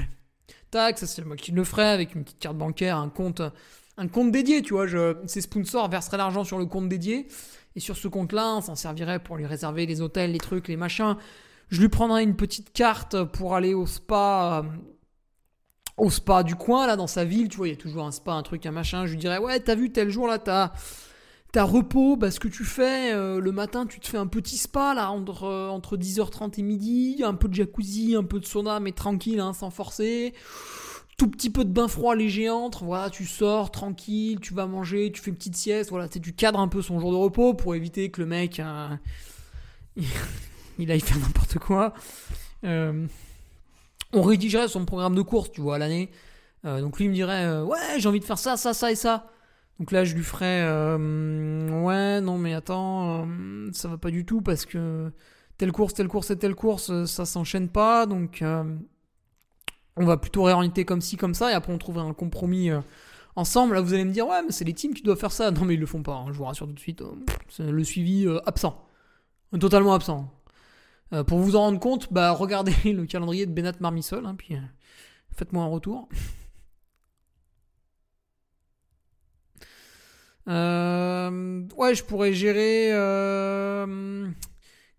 tac, 0.71 0.97
ça 0.97 1.05
c'est 1.07 1.23
moi 1.23 1.35
qui 1.35 1.51
le 1.51 1.63
ferai 1.63 1.87
avec 1.87 2.15
une 2.15 2.23
petite 2.23 2.39
carte 2.39 2.57
bancaire, 2.57 2.97
un 2.97 3.09
compte, 3.09 3.41
dédié, 4.31 4.61
tu 4.61 4.73
vois. 4.73 4.87
Je, 4.87 5.15
ces 5.27 5.41
sponsors 5.41 5.89
verseraient 5.89 6.17
l'argent 6.17 6.43
sur 6.43 6.57
le 6.57 6.65
compte 6.65 6.89
dédié. 6.89 7.27
Et 7.75 7.79
sur 7.79 7.95
ce 7.95 8.07
compte-là, 8.07 8.55
on 8.57 8.61
s'en 8.61 8.75
servirait 8.75 9.19
pour 9.19 9.37
lui 9.37 9.45
réserver 9.45 9.85
les 9.85 10.01
hôtels, 10.01 10.31
les 10.31 10.39
trucs, 10.39 10.67
les 10.67 10.75
machins. 10.75 11.15
Je 11.69 11.79
lui 11.79 11.87
prendrais 11.87 12.23
une 12.23 12.35
petite 12.35 12.73
carte 12.73 13.23
pour 13.23 13.55
aller 13.55 13.73
au 13.73 13.85
spa, 13.85 14.63
euh, 14.63 14.69
au 15.97 16.09
spa 16.09 16.43
du 16.43 16.55
coin, 16.55 16.85
là, 16.87 16.97
dans 16.97 17.07
sa 17.07 17.23
ville. 17.23 17.47
Tu 17.47 17.57
vois, 17.57 17.67
il 17.67 17.71
y 17.71 17.73
a 17.73 17.77
toujours 17.77 18.05
un 18.05 18.11
spa, 18.11 18.33
un 18.33 18.43
truc, 18.43 18.65
un 18.65 18.71
machin. 18.71 19.05
Je 19.05 19.11
lui 19.11 19.19
dirais, 19.19 19.37
ouais, 19.37 19.59
t'as 19.61 19.75
vu 19.75 19.91
tel 19.91 20.09
jour 20.09 20.27
là, 20.27 20.37
t'as 20.37 20.73
T'as 21.51 21.63
repos, 21.63 22.15
bah, 22.15 22.31
ce 22.31 22.39
que 22.39 22.47
tu 22.47 22.63
fais, 22.63 23.13
euh, 23.13 23.41
le 23.41 23.51
matin, 23.51 23.85
tu 23.85 23.99
te 23.99 24.07
fais 24.07 24.17
un 24.17 24.27
petit 24.27 24.55
spa, 24.55 24.93
là, 24.93 25.11
entre, 25.11 25.43
euh, 25.43 25.67
entre 25.67 25.97
10h30 25.97 26.57
et 26.59 26.61
midi, 26.61 27.21
un 27.25 27.33
peu 27.33 27.49
de 27.49 27.53
jacuzzi, 27.53 28.15
un 28.15 28.23
peu 28.23 28.39
de 28.39 28.45
sauna, 28.45 28.79
mais 28.79 28.93
tranquille, 28.93 29.41
hein, 29.41 29.51
sans 29.51 29.69
forcer. 29.69 30.33
Tout 31.17 31.27
petit 31.27 31.49
peu 31.49 31.65
de 31.65 31.69
bain 31.69 31.89
froid 31.89 32.15
léger 32.15 32.49
entre, 32.49 32.85
voilà, 32.85 33.09
tu 33.09 33.25
sors 33.25 33.69
tranquille, 33.69 34.39
tu 34.39 34.53
vas 34.53 34.65
manger, 34.65 35.11
tu 35.11 35.21
fais 35.21 35.29
une 35.29 35.35
petite 35.35 35.57
sieste, 35.57 35.89
voilà, 35.89 36.07
tu 36.07 36.33
cadres 36.33 36.59
un 36.59 36.69
peu 36.69 36.81
son 36.81 37.01
jour 37.01 37.11
de 37.11 37.17
repos 37.17 37.53
pour 37.53 37.75
éviter 37.75 38.09
que 38.11 38.21
le 38.21 38.27
mec, 38.27 38.61
euh, 38.61 38.87
il 40.79 40.89
aille 40.89 41.01
faire 41.01 41.19
n'importe 41.19 41.59
quoi. 41.59 41.93
on 42.63 44.21
rédigerait 44.21 44.69
son 44.69 44.85
programme 44.85 45.15
de 45.15 45.21
course, 45.21 45.51
tu 45.51 45.59
vois, 45.59 45.75
à 45.75 45.79
l'année. 45.79 46.11
donc 46.63 46.97
lui 46.97 47.05
il 47.05 47.09
me 47.09 47.13
dirait, 47.13 47.59
ouais, 47.61 47.99
j'ai 47.99 48.07
envie 48.07 48.21
de 48.21 48.25
faire 48.25 48.39
ça, 48.39 48.55
ça, 48.55 48.73
ça 48.73 48.89
et 48.89 48.95
ça. 48.95 49.27
Donc 49.81 49.89
là, 49.89 50.03
je 50.03 50.13
lui 50.13 50.21
ferai 50.21 50.61
euh, 50.61 51.81
ouais, 51.81 52.21
non, 52.21 52.37
mais 52.37 52.53
attends, 52.53 53.25
euh, 53.25 53.69
ça 53.73 53.87
va 53.87 53.97
pas 53.97 54.11
du 54.11 54.25
tout 54.25 54.39
parce 54.39 54.67
que 54.67 55.11
telle 55.57 55.71
course, 55.71 55.95
telle 55.95 56.07
course 56.07 56.29
et 56.29 56.37
telle 56.37 56.53
course, 56.53 56.91
euh, 56.91 57.07
ça 57.07 57.25
s'enchaîne 57.25 57.67
pas. 57.67 58.05
Donc 58.05 58.43
on 59.95 60.05
va 60.05 60.17
plutôt 60.17 60.43
réorienter 60.43 60.85
comme 60.85 61.01
ci, 61.01 61.17
comme 61.17 61.33
ça, 61.33 61.49
et 61.49 61.55
après 61.55 61.73
on 61.73 61.79
trouvera 61.79 62.03
un 62.03 62.13
compromis 62.13 62.69
ensemble. 63.35 63.73
Là, 63.73 63.81
vous 63.81 63.95
allez 63.95 64.05
me 64.05 64.11
dire 64.11 64.27
ouais, 64.27 64.43
mais 64.43 64.51
c'est 64.51 64.65
les 64.65 64.73
teams 64.75 64.93
qui 64.93 65.01
doivent 65.01 65.17
faire 65.17 65.31
ça. 65.31 65.49
Non, 65.51 65.65
mais 65.65 65.73
ils 65.73 65.79
le 65.79 65.87
font 65.87 66.03
pas. 66.03 66.13
Hein, 66.13 66.25
je 66.27 66.33
vous 66.33 66.43
rassure 66.43 66.67
tout 66.67 66.73
de 66.73 66.79
suite. 66.79 67.01
c'est 67.49 67.71
le 67.71 67.83
suivi 67.83 68.27
absent, 68.45 68.85
totalement 69.59 69.95
absent. 69.95 70.31
pour 71.25 71.39
vous 71.39 71.55
en 71.55 71.61
rendre 71.61 71.79
compte, 71.79 72.13
bah 72.13 72.29
regardez 72.33 72.75
le 72.93 73.07
calendrier 73.07 73.47
de 73.47 73.51
Benat 73.51 73.73
Marmisol, 73.79 74.27
hein, 74.27 74.35
puis 74.37 74.55
faites-moi 75.31 75.63
un 75.63 75.69
retour. 75.69 76.07
Euh, 80.47 81.63
ouais, 81.77 81.95
je 81.95 82.03
pourrais 82.03 82.33
gérer. 82.33 82.89
Euh, 82.91 84.27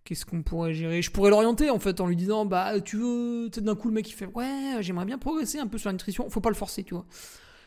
qu'est-ce 0.05 0.25
qu'on 0.25 0.43
pourrait 0.43 0.75
gérer? 0.75 1.03
Je 1.03 1.11
pourrais 1.11 1.31
l'orienter 1.31 1.71
en 1.71 1.79
fait 1.79 2.01
en 2.01 2.07
lui 2.07 2.17
disant 2.17 2.45
Bah, 2.47 2.81
tu 2.81 2.97
veux. 2.97 3.51
Tu 3.53 3.61
d'un 3.61 3.75
coup, 3.75 3.89
le 3.89 3.95
mec 3.95 4.09
il 4.09 4.13
fait 4.13 4.27
Ouais, 4.27 4.77
j'aimerais 4.81 5.05
bien 5.05 5.19
progresser 5.19 5.59
un 5.59 5.67
peu 5.67 5.79
sur 5.79 5.89
la 5.89 5.95
nutrition. 5.95 6.29
Faut 6.31 6.41
pas 6.41 6.51
le 6.51 6.55
forcer, 6.55 6.85
tu 6.85 6.95
vois. 6.95 7.07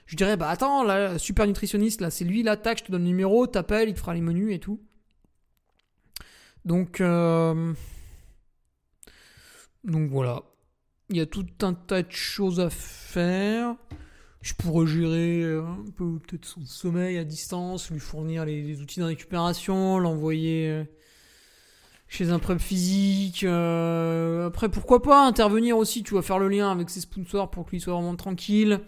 Je 0.05 0.15
dirais 0.15 0.37
Bah, 0.37 0.49
attends, 0.49 0.83
là, 0.83 1.17
super 1.17 1.47
nutritionniste, 1.47 2.01
là, 2.01 2.11
c'est 2.11 2.25
lui, 2.25 2.43
là, 2.43 2.57
tac, 2.57 2.79
je 2.79 2.83
te 2.85 2.91
donne 2.91 3.01
le 3.01 3.07
numéro, 3.07 3.47
t'appelles, 3.47 3.89
il 3.89 3.95
te 3.95 3.99
fera 3.99 4.13
les 4.13 4.21
menus 4.21 4.53
et 4.53 4.59
tout. 4.59 4.79
Donc. 6.63 7.01
Euh, 7.01 7.73
donc 9.83 10.09
voilà. 10.09 10.43
Il 11.09 11.17
y 11.17 11.21
a 11.21 11.27
tout 11.27 11.45
un 11.61 11.73
tas 11.73 12.01
de 12.01 12.11
choses 12.11 12.59
à 12.59 12.71
faire 12.71 13.75
je 14.45 14.53
pourrais 14.53 14.85
gérer 14.85 15.41
euh, 15.41 15.63
un 15.63 15.89
peu 15.95 16.19
peut-être 16.19 16.45
son 16.45 16.63
sommeil 16.65 17.17
à 17.17 17.23
distance, 17.23 17.89
lui 17.89 17.99
fournir 17.99 18.45
les, 18.45 18.79
outils 18.79 18.99
de 18.99 19.05
récupération, 19.05 19.97
l'envoyer 19.97 20.69
euh, 20.69 20.83
chez 22.07 22.29
un 22.29 22.37
prep 22.37 22.59
physique. 22.59 23.43
Euh, 23.43 24.45
après, 24.45 24.69
pourquoi 24.69 25.01
pas 25.01 25.25
intervenir 25.25 25.79
aussi, 25.79 26.03
tu 26.03 26.13
vas 26.13 26.21
faire 26.21 26.37
le 26.37 26.47
lien 26.47 26.71
avec 26.71 26.91
ses 26.91 27.01
sponsors 27.01 27.49
pour 27.49 27.67
qu'il 27.67 27.81
soit 27.81 27.93
vraiment 27.93 28.15
tranquille. 28.15 28.81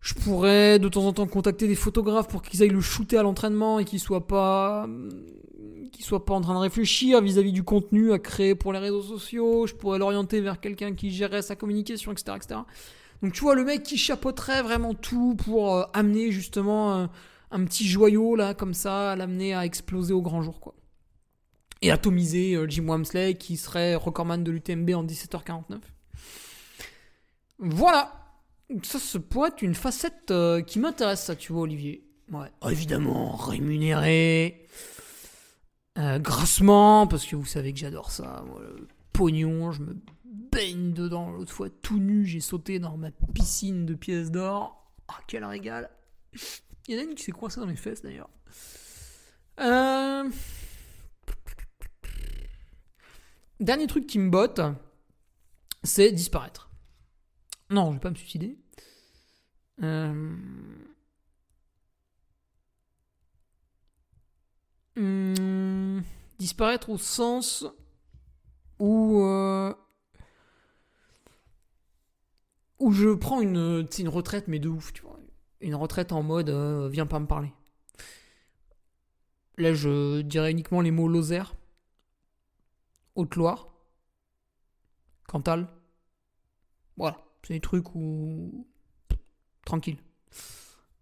Je 0.00 0.14
pourrais 0.14 0.80
de 0.80 0.88
temps 0.88 1.06
en 1.06 1.12
temps 1.12 1.28
contacter 1.28 1.68
des 1.68 1.76
photographes 1.76 2.26
pour 2.26 2.42
qu'ils 2.42 2.60
aillent 2.64 2.70
le 2.70 2.80
shooter 2.80 3.18
à 3.18 3.22
l'entraînement 3.22 3.78
et 3.78 3.84
qu'il 3.84 4.00
soit 4.00 4.26
pas 4.26 4.88
qu'il 5.92 6.04
soit 6.04 6.24
pas 6.24 6.34
en 6.34 6.40
train 6.40 6.54
de 6.54 6.58
réfléchir 6.58 7.22
vis-à-vis 7.22 7.52
du 7.52 7.62
contenu 7.62 8.12
à 8.12 8.18
créer 8.18 8.56
pour 8.56 8.72
les 8.72 8.80
réseaux 8.80 9.02
sociaux. 9.02 9.68
Je 9.68 9.74
pourrais 9.74 10.00
l'orienter 10.00 10.40
vers 10.40 10.60
quelqu'un 10.60 10.92
qui 10.92 11.12
gérerait 11.12 11.42
sa 11.42 11.54
communication, 11.54 12.10
etc., 12.10 12.36
etc. 12.36 12.60
Donc 13.26 13.32
tu 13.32 13.40
vois 13.40 13.56
le 13.56 13.64
mec 13.64 13.82
qui 13.82 13.98
chapeauterait 13.98 14.62
vraiment 14.62 14.94
tout 14.94 15.34
pour 15.34 15.74
euh, 15.74 15.82
amener 15.94 16.30
justement 16.30 16.94
euh, 16.94 17.06
un 17.50 17.64
petit 17.64 17.84
joyau 17.84 18.36
là 18.36 18.54
comme 18.54 18.72
ça, 18.72 19.16
l'amener 19.16 19.52
à 19.52 19.64
exploser 19.64 20.12
au 20.12 20.22
grand 20.22 20.42
jour 20.42 20.60
quoi. 20.60 20.76
Et 21.82 21.90
atomiser 21.90 22.54
euh, 22.54 22.68
Jim 22.68 22.86
Wamsley 22.86 23.34
qui 23.34 23.56
serait 23.56 23.96
recordman 23.96 24.44
de 24.44 24.52
l'UTMB 24.52 24.90
en 24.90 25.04
17h49. 25.04 25.80
Voilà. 27.58 28.12
Ça, 28.84 29.00
se 29.00 29.18
pourrait 29.18 29.48
être 29.48 29.62
une 29.62 29.74
facette 29.74 30.32
qui 30.66 30.78
m'intéresse, 30.78 31.24
ça, 31.24 31.34
tu 31.34 31.52
vois, 31.52 31.62
Olivier. 31.62 32.04
Ouais. 32.30 32.48
évidemment, 32.70 33.34
rémunéré. 33.34 34.66
grassement, 35.96 37.08
parce 37.08 37.24
que 37.26 37.34
vous 37.34 37.46
savez 37.46 37.72
que 37.72 37.78
j'adore 37.78 38.12
ça. 38.12 38.44
pognon, 39.12 39.72
je 39.72 39.82
me 39.82 39.96
baigne 40.50 40.92
dedans. 40.92 41.30
L'autre 41.30 41.52
fois, 41.52 41.70
tout 41.70 41.98
nu, 41.98 42.24
j'ai 42.24 42.40
sauté 42.40 42.78
dans 42.78 42.96
ma 42.96 43.10
piscine 43.34 43.86
de 43.86 43.94
pièces 43.94 44.30
d'or. 44.30 44.92
Ah, 45.08 45.20
quel 45.26 45.44
régal. 45.44 45.90
Il 46.88 46.94
y 46.94 46.98
en 46.98 47.00
a 47.00 47.04
une 47.04 47.14
qui 47.14 47.24
s'est 47.24 47.32
coincée 47.32 47.60
dans 47.60 47.66
mes 47.66 47.76
fesses 47.76 48.02
d'ailleurs. 48.02 48.30
Euh, 49.60 50.30
dernier 53.60 53.86
truc 53.86 54.06
qui 54.06 54.18
me 54.18 54.30
botte, 54.30 54.60
c'est 55.82 56.12
disparaître. 56.12 56.70
Non, 57.70 57.88
je 57.88 57.94
vais 57.94 58.00
pas 58.00 58.10
me 58.10 58.14
suicider. 58.14 58.58
Euh, 59.82 60.36
hmm, 64.96 66.00
disparaître 66.38 66.90
au 66.90 66.98
sens 66.98 67.66
où 68.78 69.22
euh, 69.22 69.74
où 72.78 72.92
je 72.92 73.14
prends 73.14 73.40
une, 73.40 73.86
une 73.98 74.08
retraite, 74.08 74.48
mais 74.48 74.58
de 74.58 74.68
ouf, 74.68 74.92
tu 74.92 75.02
vois. 75.02 75.18
Une 75.60 75.74
retraite 75.74 76.12
en 76.12 76.22
mode 76.22 76.50
euh, 76.50 76.88
viens 76.88 77.06
pas 77.06 77.18
me 77.18 77.26
parler. 77.26 77.52
Là, 79.58 79.72
je 79.72 80.20
dirais 80.20 80.50
uniquement 80.50 80.82
les 80.82 80.90
mots 80.90 81.08
Lozère, 81.08 81.54
Haute-Loire, 83.14 83.68
Cantal. 85.26 85.68
Voilà, 86.96 87.24
c'est 87.42 87.54
des 87.54 87.60
trucs 87.60 87.94
où. 87.94 88.66
Tranquille. 89.64 89.98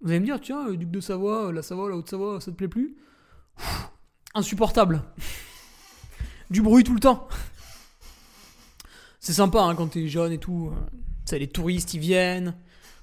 Vous 0.00 0.10
allez 0.10 0.20
me 0.20 0.24
dire, 0.24 0.40
tiens, 0.40 0.68
le 0.68 0.76
duc 0.76 0.90
de 0.90 1.00
Savoie, 1.00 1.52
la 1.52 1.62
Savoie, 1.62 1.88
la 1.90 1.96
Haute-Savoie, 1.96 2.40
ça 2.40 2.50
te 2.52 2.56
plaît 2.56 2.68
plus? 2.68 2.96
Insupportable. 4.34 5.02
du 6.50 6.62
bruit 6.62 6.84
tout 6.84 6.94
le 6.94 7.00
temps. 7.00 7.28
C'est 9.18 9.32
sympa 9.32 9.62
hein, 9.62 9.74
quand 9.74 9.88
t'es 9.88 10.06
jeune 10.08 10.32
et 10.32 10.38
tout. 10.38 10.72
Les 11.32 11.48
touristes, 11.48 11.94
ils 11.94 12.00
viennent. 12.00 12.54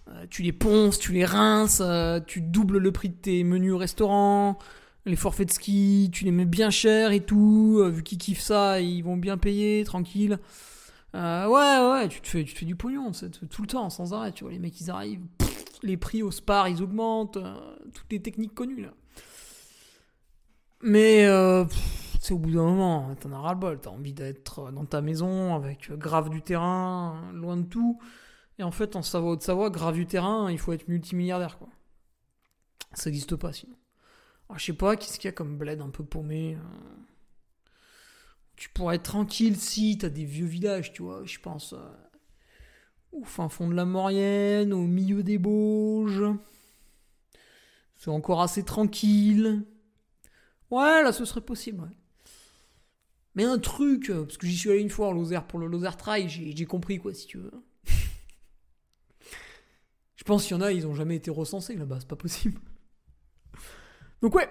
Euh, 0.08 0.26
tu 0.30 0.42
les 0.42 0.52
ponces, 0.52 1.00
tu 1.00 1.14
les 1.14 1.26
rinces, 1.26 1.82
euh, 1.82 2.20
tu 2.26 2.42
doubles 2.42 2.78
le 2.78 2.92
prix 2.92 3.10
de 3.10 3.16
tes 3.16 3.44
menus 3.44 3.74
au 3.74 3.78
restaurant, 3.78 4.58
les 5.06 5.16
forfaits 5.16 5.48
de 5.48 5.54
ski, 5.54 6.10
tu 6.12 6.26
les 6.26 6.32
mets 6.32 6.46
bien 6.46 6.70
cher 6.70 7.12
et 7.12 7.22
tout. 7.22 7.78
Euh, 7.80 7.90
vu 7.90 8.04
qu'ils 8.04 8.18
kiffent 8.18 8.42
ça, 8.42 8.82
ils 8.82 9.04
vont 9.04 9.18
bien 9.18 9.38
payer, 9.38 9.84
tranquille. 9.84 10.40
ouais, 11.14 11.20
ouais, 11.50 12.08
tu 12.10 12.22
te 12.22 12.28
fais, 12.28 12.44
tu 12.44 12.54
te 12.54 12.60
fais 12.60 12.66
du 12.66 12.76
pognon 12.76 13.12
tout 13.50 13.62
le 13.62 13.68
temps, 13.68 13.90
sans 13.90 14.14
arrêt. 14.14 14.32
Tu 14.32 14.44
vois, 14.44 14.52
les 14.52 14.60
mecs, 14.60 14.80
ils 14.82 14.90
arrivent, 14.90 15.22
les 15.84 15.98
prix 15.98 16.24
au 16.24 16.32
spar, 16.32 16.68
ils 16.68 16.82
augmentent, 16.82 17.38
toutes 17.94 18.12
les 18.12 18.22
techniques 18.22 18.56
connues 18.56 18.82
là. 18.82 18.94
Mais 20.84 21.28
c'est 22.22 22.36
au 22.36 22.38
bout 22.38 22.52
d'un 22.52 22.64
moment, 22.64 23.16
t'en 23.16 23.32
as 23.32 23.40
ras 23.40 23.54
le 23.54 23.60
bol, 23.60 23.82
t'as 23.82 23.90
envie 23.90 24.14
d'être 24.14 24.72
dans 24.72 24.86
ta 24.86 25.02
maison 25.02 25.56
avec 25.56 25.92
grave 25.92 26.30
du 26.30 26.44
terrain, 26.44 27.32
loin 27.34 27.58
de 27.58 27.64
tout. 27.64 28.00
Et 28.60 28.64
en 28.64 28.70
fait, 28.70 28.96
en 28.96 29.02
Savoie 29.02 29.36
de 29.38 29.42
Savoie, 29.42 29.72
grave 29.72 29.96
du 29.96 30.06
terrain, 30.06 30.52
il 30.52 30.60
faut 30.60 30.72
être 30.72 30.88
multimilliardaire, 30.88 31.58
quoi. 31.58 31.70
Ça 32.94 33.10
n'existe 33.10 33.36
pas 33.36 33.52
sinon. 33.54 33.76
Alors, 34.48 34.60
je 34.60 34.66
sais 34.66 34.74
pas, 34.74 34.96
qu'est-ce 34.96 35.18
qu'il 35.18 35.30
y 35.30 35.30
a 35.30 35.32
comme 35.32 35.58
bled 35.58 35.82
un 35.82 35.90
peu 35.90 36.06
paumé 36.06 36.56
euh. 36.56 36.96
Tu 38.56 38.70
pourrais 38.70 38.98
être 38.98 39.04
tranquille 39.04 39.58
si 39.58 39.98
t'as 39.98 40.10
des 40.10 40.26
vieux 40.26 40.46
villages, 40.46 40.94
tu 40.94 41.02
vois, 41.02 41.24
je 41.26 41.40
pense. 41.40 41.74
Euh, 41.74 41.80
au 43.14 43.24
fin 43.24 43.50
fond 43.50 43.68
de 43.68 43.74
la 43.74 43.86
Maurienne, 43.86 44.74
au 44.74 44.86
milieu 44.86 45.24
des 45.24 45.40
Bauges. 45.40 46.24
C'est 47.96 48.12
encore 48.12 48.44
assez 48.44 48.64
tranquille. 48.64 49.66
Ouais, 50.70 51.02
là, 51.02 51.12
ce 51.12 51.26
serait 51.26 51.42
possible, 51.42 51.82
ouais. 51.82 51.98
Mais 53.36 53.44
un 53.44 53.60
truc, 53.60 54.10
euh, 54.10 54.24
parce 54.26 54.38
que 54.38 54.48
j'y 54.48 54.58
suis 54.58 54.70
allé 54.70 54.82
une 54.82 54.90
fois 54.90 55.08
en 55.08 55.14
Lozère 55.14 55.48
pour 55.48 55.60
le 55.60 55.68
Lozère 55.68 55.98
Trail, 55.98 56.28
j'ai 56.30 56.66
compris, 56.66 57.00
quoi, 57.00 57.14
si 57.14 57.28
tu 57.28 57.38
veux. 57.38 57.52
Je 60.16 60.24
pense 60.24 60.46
qu'il 60.46 60.56
y 60.56 60.60
en 60.60 60.62
a, 60.62 60.72
ils 60.72 60.86
ont 60.88 60.96
jamais 60.96 61.16
été 61.16 61.32
recensés 61.32 61.76
là-bas, 61.76 61.98
c'est 62.00 62.08
pas 62.08 62.16
possible. 62.16 62.60
Donc 64.22 64.36
ouais, 64.36 64.50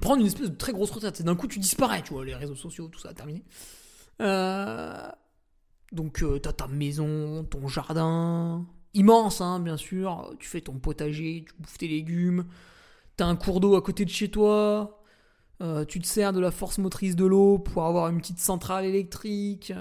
prendre 0.00 0.20
une 0.20 0.26
espèce 0.26 0.50
de 0.50 0.56
très 0.56 0.72
grosse 0.72 0.90
retraite, 0.90 1.16
c'est 1.16 1.22
d'un 1.24 1.36
coup 1.36 1.46
tu 1.46 1.58
disparais, 1.58 2.02
tu 2.02 2.12
vois, 2.12 2.24
les 2.24 2.34
réseaux 2.34 2.56
sociaux, 2.56 2.88
tout 2.88 2.98
ça, 2.98 3.14
terminé. 3.14 3.44
Euh, 4.20 5.08
donc 5.92 6.22
euh, 6.22 6.38
t'as 6.38 6.52
ta 6.52 6.66
maison, 6.66 7.44
ton 7.44 7.68
jardin, 7.68 8.66
immense, 8.94 9.40
hein, 9.40 9.60
bien 9.60 9.76
sûr, 9.76 10.34
tu 10.40 10.48
fais 10.48 10.60
ton 10.60 10.78
potager, 10.78 11.44
tu 11.46 11.54
bouffes 11.58 11.78
tes 11.78 11.88
légumes, 11.88 12.46
t'as 13.16 13.26
un 13.26 13.36
cours 13.36 13.60
d'eau 13.60 13.76
à 13.76 13.82
côté 13.82 14.04
de 14.04 14.10
chez 14.10 14.28
toi, 14.30 15.03
euh, 15.64 15.84
tu 15.84 15.98
te 15.98 16.06
sers 16.06 16.32
de 16.32 16.40
la 16.40 16.52
force 16.52 16.78
motrice 16.78 17.16
de 17.16 17.24
l'eau 17.24 17.58
pour 17.58 17.84
avoir 17.84 18.08
une 18.08 18.18
petite 18.18 18.38
centrale 18.38 18.84
électrique, 18.84 19.72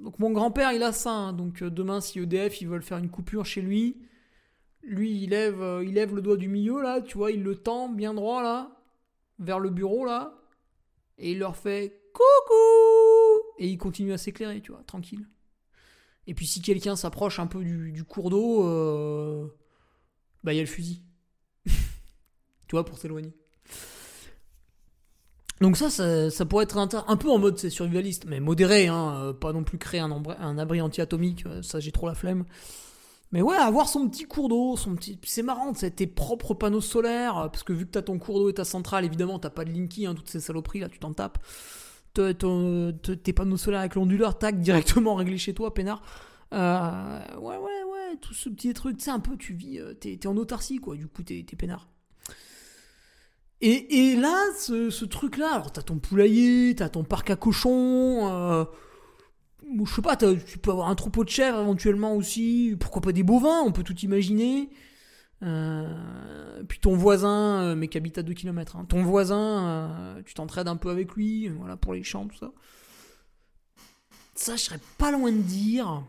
donc 0.00 0.18
mon 0.18 0.30
grand-père, 0.30 0.72
il 0.72 0.82
a 0.82 0.92
ça. 0.92 1.12
Hein. 1.12 1.32
donc 1.32 1.62
euh, 1.62 1.70
demain, 1.70 2.00
si 2.00 2.18
EDF, 2.18 2.60
ils 2.60 2.68
veulent 2.68 2.82
faire 2.82 2.98
une 2.98 3.10
coupure 3.10 3.44
chez 3.44 3.60
lui, 3.60 3.96
lui, 4.82 5.22
il 5.22 5.30
lève, 5.30 5.60
euh, 5.60 5.84
il 5.84 5.94
lève 5.94 6.14
le 6.14 6.22
doigt 6.22 6.36
du 6.36 6.48
milieu, 6.48 6.80
là, 6.82 7.00
tu 7.00 7.18
vois, 7.18 7.30
il 7.30 7.42
le 7.42 7.56
tend 7.56 7.88
bien 7.88 8.14
droit, 8.14 8.42
là, 8.42 8.76
vers 9.38 9.60
le 9.60 9.70
bureau, 9.70 10.04
là, 10.04 10.38
et 11.18 11.32
il 11.32 11.38
leur 11.38 11.56
fait 11.56 12.00
coucou 12.12 13.54
Et 13.58 13.68
il 13.68 13.78
continue 13.78 14.12
à 14.12 14.18
s'éclairer, 14.18 14.60
tu 14.62 14.72
vois, 14.72 14.82
tranquille. 14.84 15.28
Et 16.26 16.34
puis 16.34 16.46
si 16.46 16.62
quelqu'un 16.62 16.96
s'approche 16.96 17.38
un 17.40 17.46
peu 17.46 17.62
du, 17.62 18.04
cours 18.04 18.30
d'eau, 18.30 18.66
euh, 18.66 19.46
bah 20.44 20.52
il 20.52 20.56
y 20.56 20.60
a 20.60 20.62
le 20.62 20.68
fusil. 20.68 21.02
tu 21.66 22.72
vois, 22.72 22.84
pour 22.84 22.98
s'éloigner. 22.98 23.34
Donc 25.60 25.76
ça, 25.76 25.90
ça, 25.90 26.46
pourrait 26.46 26.64
être 26.64 26.78
un, 26.78 27.16
peu 27.16 27.30
en 27.30 27.38
mode 27.38 27.58
c'est 27.58 27.68
survivaliste, 27.68 28.24
mais 28.26 28.40
modéré, 28.40 28.86
hein, 28.86 29.14
euh, 29.16 29.32
pas 29.34 29.52
non 29.52 29.62
plus 29.62 29.76
créer 29.76 30.00
un, 30.00 30.58
abri 30.58 30.80
anti-atomique, 30.80 31.44
euh, 31.44 31.60
ça 31.62 31.80
j'ai 31.80 31.92
trop 31.92 32.08
la 32.08 32.14
flemme. 32.14 32.44
Mais 33.32 33.42
ouais, 33.42 33.56
avoir 33.56 33.88
son 33.88 34.08
petit 34.08 34.24
cours 34.24 34.48
d'eau, 34.48 34.76
son 34.78 34.96
petit, 34.96 35.18
c'est 35.22 35.42
marrant, 35.42 35.74
c'est 35.74 35.90
tes 35.96 36.06
propres 36.06 36.54
panneaux 36.54 36.80
solaires, 36.80 37.36
euh, 37.36 37.48
parce 37.48 37.62
que 37.62 37.74
vu 37.74 37.84
que 37.84 37.90
t'as 37.90 38.00
ton 38.00 38.18
cours 38.18 38.38
d'eau 38.38 38.48
et 38.48 38.54
ta 38.54 38.64
centrale, 38.64 39.04
évidemment 39.04 39.38
t'as 39.38 39.50
pas 39.50 39.66
de 39.66 39.70
linky, 39.70 40.06
hein, 40.06 40.14
toutes 40.14 40.30
ces 40.30 40.40
saloperies 40.40 40.80
là, 40.80 40.88
tu 40.88 40.98
t'en 40.98 41.12
tapes. 41.12 41.38
tes 42.14 43.32
panneaux 43.34 43.58
solaires 43.58 43.80
avec 43.80 43.96
l'onduleur, 43.96 44.38
tac, 44.38 44.60
directement 44.60 45.14
réglé 45.16 45.36
chez 45.36 45.52
toi, 45.52 45.74
peinard. 45.74 46.00
ouais, 46.52 46.58
ouais, 47.38 47.58
ouais, 47.58 48.16
tout 48.22 48.32
ce 48.32 48.48
petit 48.48 48.72
truc, 48.72 48.96
tu 48.96 49.04
sais, 49.04 49.10
un 49.10 49.20
peu, 49.20 49.36
tu 49.36 49.52
vis, 49.52 49.78
t'es, 50.00 50.26
en 50.26 50.38
autarcie, 50.38 50.78
quoi, 50.78 50.96
du 50.96 51.06
coup, 51.06 51.22
t'es 51.22 51.44
peinard. 51.58 51.86
Et, 53.62 54.16
là, 54.16 54.34
ce, 54.58 55.04
truc-là, 55.04 55.52
alors 55.52 55.70
t'as 55.70 55.82
ton 55.82 55.98
poulailler, 55.98 56.74
t'as 56.74 56.88
ton 56.88 57.04
parc 57.04 57.28
à 57.28 57.36
cochons, 57.36 58.26
euh, 58.30 58.64
je 59.84 59.94
sais 59.94 60.00
pas, 60.00 60.16
tu 60.16 60.58
peux 60.58 60.70
avoir 60.70 60.88
un 60.88 60.94
troupeau 60.94 61.24
de 61.24 61.28
chèvres 61.28 61.60
éventuellement 61.60 62.16
aussi, 62.16 62.74
pourquoi 62.80 63.02
pas 63.02 63.12
des 63.12 63.22
bovins, 63.22 63.60
on 63.60 63.72
peut 63.72 63.82
tout 63.82 63.98
imaginer. 63.98 64.70
Euh, 65.42 66.62
puis 66.68 66.80
ton 66.80 66.96
voisin, 66.96 67.62
euh, 67.62 67.74
mais 67.74 67.88
qui 67.88 67.98
habite 67.98 68.16
à 68.16 68.22
2 68.22 68.32
km, 68.32 68.76
hein, 68.76 68.86
ton 68.86 69.02
voisin, 69.02 70.22
tu 70.24 70.32
t'entraides 70.32 70.68
un 70.68 70.76
peu 70.76 70.88
avec 70.88 71.12
lui, 71.12 71.48
voilà, 71.48 71.76
pour 71.76 71.92
les 71.92 72.02
champs, 72.02 72.26
tout 72.26 72.38
ça. 72.38 72.52
Ça, 74.34 74.56
je 74.56 74.62
serais 74.62 74.80
pas 74.96 75.10
loin 75.10 75.32
de 75.32 75.42
dire 75.42 76.02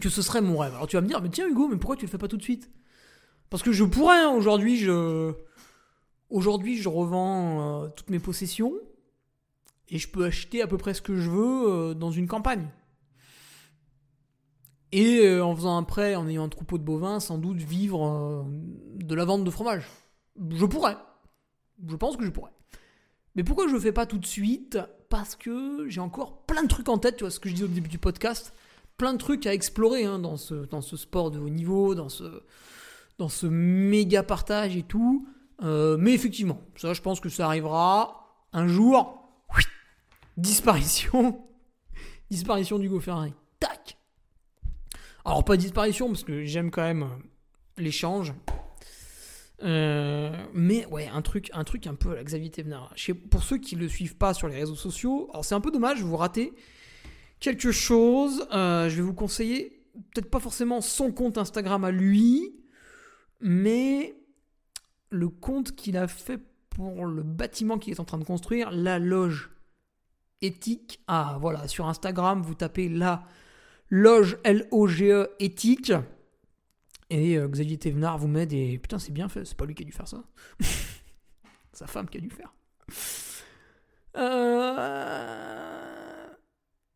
que 0.00 0.08
ce 0.08 0.22
serait 0.22 0.40
mon 0.40 0.58
rêve. 0.58 0.74
Alors 0.74 0.86
tu 0.86 0.94
vas 0.94 1.02
me 1.02 1.08
dire, 1.08 1.20
mais 1.20 1.30
tiens 1.30 1.48
Hugo, 1.48 1.66
mais 1.66 1.78
pourquoi 1.78 1.96
tu 1.96 2.04
le 2.04 2.10
fais 2.10 2.18
pas 2.18 2.28
tout 2.28 2.36
de 2.36 2.42
suite? 2.42 2.70
Parce 3.50 3.64
que 3.64 3.72
je 3.72 3.82
pourrais, 3.82 4.18
hein, 4.18 4.30
aujourd'hui, 4.30 4.76
je 4.76 5.34
Aujourd'hui, 6.30 6.76
je 6.76 6.88
revends 6.88 7.84
euh, 7.84 7.88
toutes 7.88 8.10
mes 8.10 8.18
possessions 8.18 8.74
et 9.88 9.98
je 9.98 10.08
peux 10.08 10.24
acheter 10.24 10.60
à 10.60 10.66
peu 10.66 10.76
près 10.76 10.92
ce 10.92 11.00
que 11.00 11.16
je 11.16 11.30
veux 11.30 11.68
euh, 11.68 11.94
dans 11.94 12.10
une 12.10 12.26
campagne. 12.26 12.68
Et 14.92 15.20
euh, 15.20 15.44
en 15.44 15.54
faisant 15.56 15.76
un 15.76 15.84
prêt, 15.84 16.16
en 16.16 16.28
ayant 16.28 16.44
un 16.44 16.48
troupeau 16.48 16.76
de 16.76 16.82
bovins, 16.82 17.20
sans 17.20 17.38
doute 17.38 17.58
vivre 17.58 18.46
de 18.96 19.14
la 19.14 19.24
vente 19.24 19.44
de 19.44 19.50
fromage. 19.50 19.86
Je 20.50 20.66
pourrais. 20.66 20.96
Je 21.86 21.96
pense 21.96 22.16
que 22.16 22.24
je 22.24 22.30
pourrais. 22.30 22.52
Mais 23.34 23.44
pourquoi 23.44 23.68
je 23.68 23.72
le 23.72 23.80
fais 23.80 23.92
pas 23.92 24.06
tout 24.06 24.18
de 24.18 24.26
suite? 24.26 24.78
Parce 25.08 25.34
que 25.34 25.88
j'ai 25.88 26.00
encore 26.00 26.42
plein 26.44 26.62
de 26.62 26.68
trucs 26.68 26.88
en 26.90 26.98
tête, 26.98 27.16
tu 27.16 27.24
vois 27.24 27.30
ce 27.30 27.40
que 27.40 27.48
je 27.48 27.54
dis 27.54 27.64
au 27.64 27.68
début 27.68 27.88
du 27.88 27.98
podcast, 27.98 28.52
plein 28.98 29.14
de 29.14 29.18
trucs 29.18 29.46
à 29.46 29.54
explorer 29.54 30.04
hein, 30.04 30.18
dans, 30.18 30.36
ce, 30.36 30.54
dans 30.54 30.82
ce 30.82 30.96
sport 30.98 31.30
de 31.30 31.38
haut 31.38 31.48
niveau, 31.48 31.94
dans 31.94 32.10
ce, 32.10 32.42
dans 33.16 33.30
ce 33.30 33.46
méga 33.46 34.22
partage 34.22 34.76
et 34.76 34.82
tout. 34.82 35.26
Euh, 35.62 35.96
mais 35.98 36.12
effectivement, 36.12 36.60
ça, 36.76 36.92
je 36.94 37.00
pense 37.00 37.20
que 37.20 37.28
ça 37.28 37.46
arrivera 37.46 38.46
un 38.52 38.66
jour. 38.66 39.28
disparition. 40.36 41.44
disparition 42.30 42.78
du 42.78 42.88
Ferrari. 43.00 43.34
Tac. 43.58 43.98
Alors, 45.24 45.44
pas 45.44 45.56
disparition, 45.56 46.08
parce 46.08 46.24
que 46.24 46.44
j'aime 46.44 46.70
quand 46.70 46.82
même 46.82 47.02
euh, 47.02 47.06
l'échange. 47.76 48.34
Euh, 49.64 50.32
mais 50.54 50.86
ouais, 50.86 51.08
un 51.08 51.22
truc, 51.22 51.50
un 51.52 51.64
truc 51.64 51.88
un 51.88 51.96
peu 51.96 52.12
à 52.12 52.14
la 52.14 52.22
Xavier 52.22 52.50
Thévenard. 52.50 52.94
Pour 53.30 53.42
ceux 53.42 53.58
qui 53.58 53.74
ne 53.74 53.80
le 53.80 53.88
suivent 53.88 54.16
pas 54.16 54.32
sur 54.32 54.46
les 54.46 54.54
réseaux 54.54 54.76
sociaux, 54.76 55.28
alors 55.32 55.44
c'est 55.44 55.56
un 55.56 55.60
peu 55.60 55.72
dommage, 55.72 56.00
vous 56.00 56.16
ratez 56.16 56.52
quelque 57.40 57.72
chose. 57.72 58.46
je 58.52 58.94
vais 58.94 59.02
vous 59.02 59.14
conseiller, 59.14 59.84
peut-être 60.12 60.30
pas 60.30 60.38
forcément 60.38 60.80
son 60.80 61.10
compte 61.10 61.38
Instagram 61.38 61.82
à 61.82 61.90
lui, 61.90 62.54
mais 63.40 64.17
le 65.10 65.28
compte 65.28 65.74
qu'il 65.74 65.96
a 65.96 66.08
fait 66.08 66.40
pour 66.70 67.06
le 67.06 67.22
bâtiment 67.22 67.78
qu'il 67.78 67.92
est 67.92 68.00
en 68.00 68.04
train 68.04 68.18
de 68.18 68.24
construire, 68.24 68.70
la 68.70 68.98
loge 68.98 69.50
éthique. 70.42 71.02
Ah, 71.08 71.38
voilà, 71.40 71.66
sur 71.68 71.88
Instagram, 71.88 72.42
vous 72.42 72.54
tapez 72.54 72.88
la 72.88 73.24
loge 73.90 74.38
L-O-G-E 74.44 75.30
éthique. 75.40 75.92
Et 77.10 77.38
euh, 77.38 77.48
Xavier 77.48 77.78
Thévenard 77.78 78.18
vous 78.18 78.28
met 78.28 78.46
des. 78.46 78.78
Putain, 78.78 78.98
c'est 78.98 79.12
bien 79.12 79.28
fait, 79.28 79.44
c'est 79.44 79.56
pas 79.56 79.64
lui 79.64 79.74
qui 79.74 79.82
a 79.82 79.86
dû 79.86 79.92
faire 79.92 80.08
ça. 80.08 80.22
Sa 81.72 81.86
femme 81.86 82.08
qui 82.08 82.18
a 82.18 82.20
dû 82.20 82.30
faire. 82.30 82.54
Euh... 84.16 85.48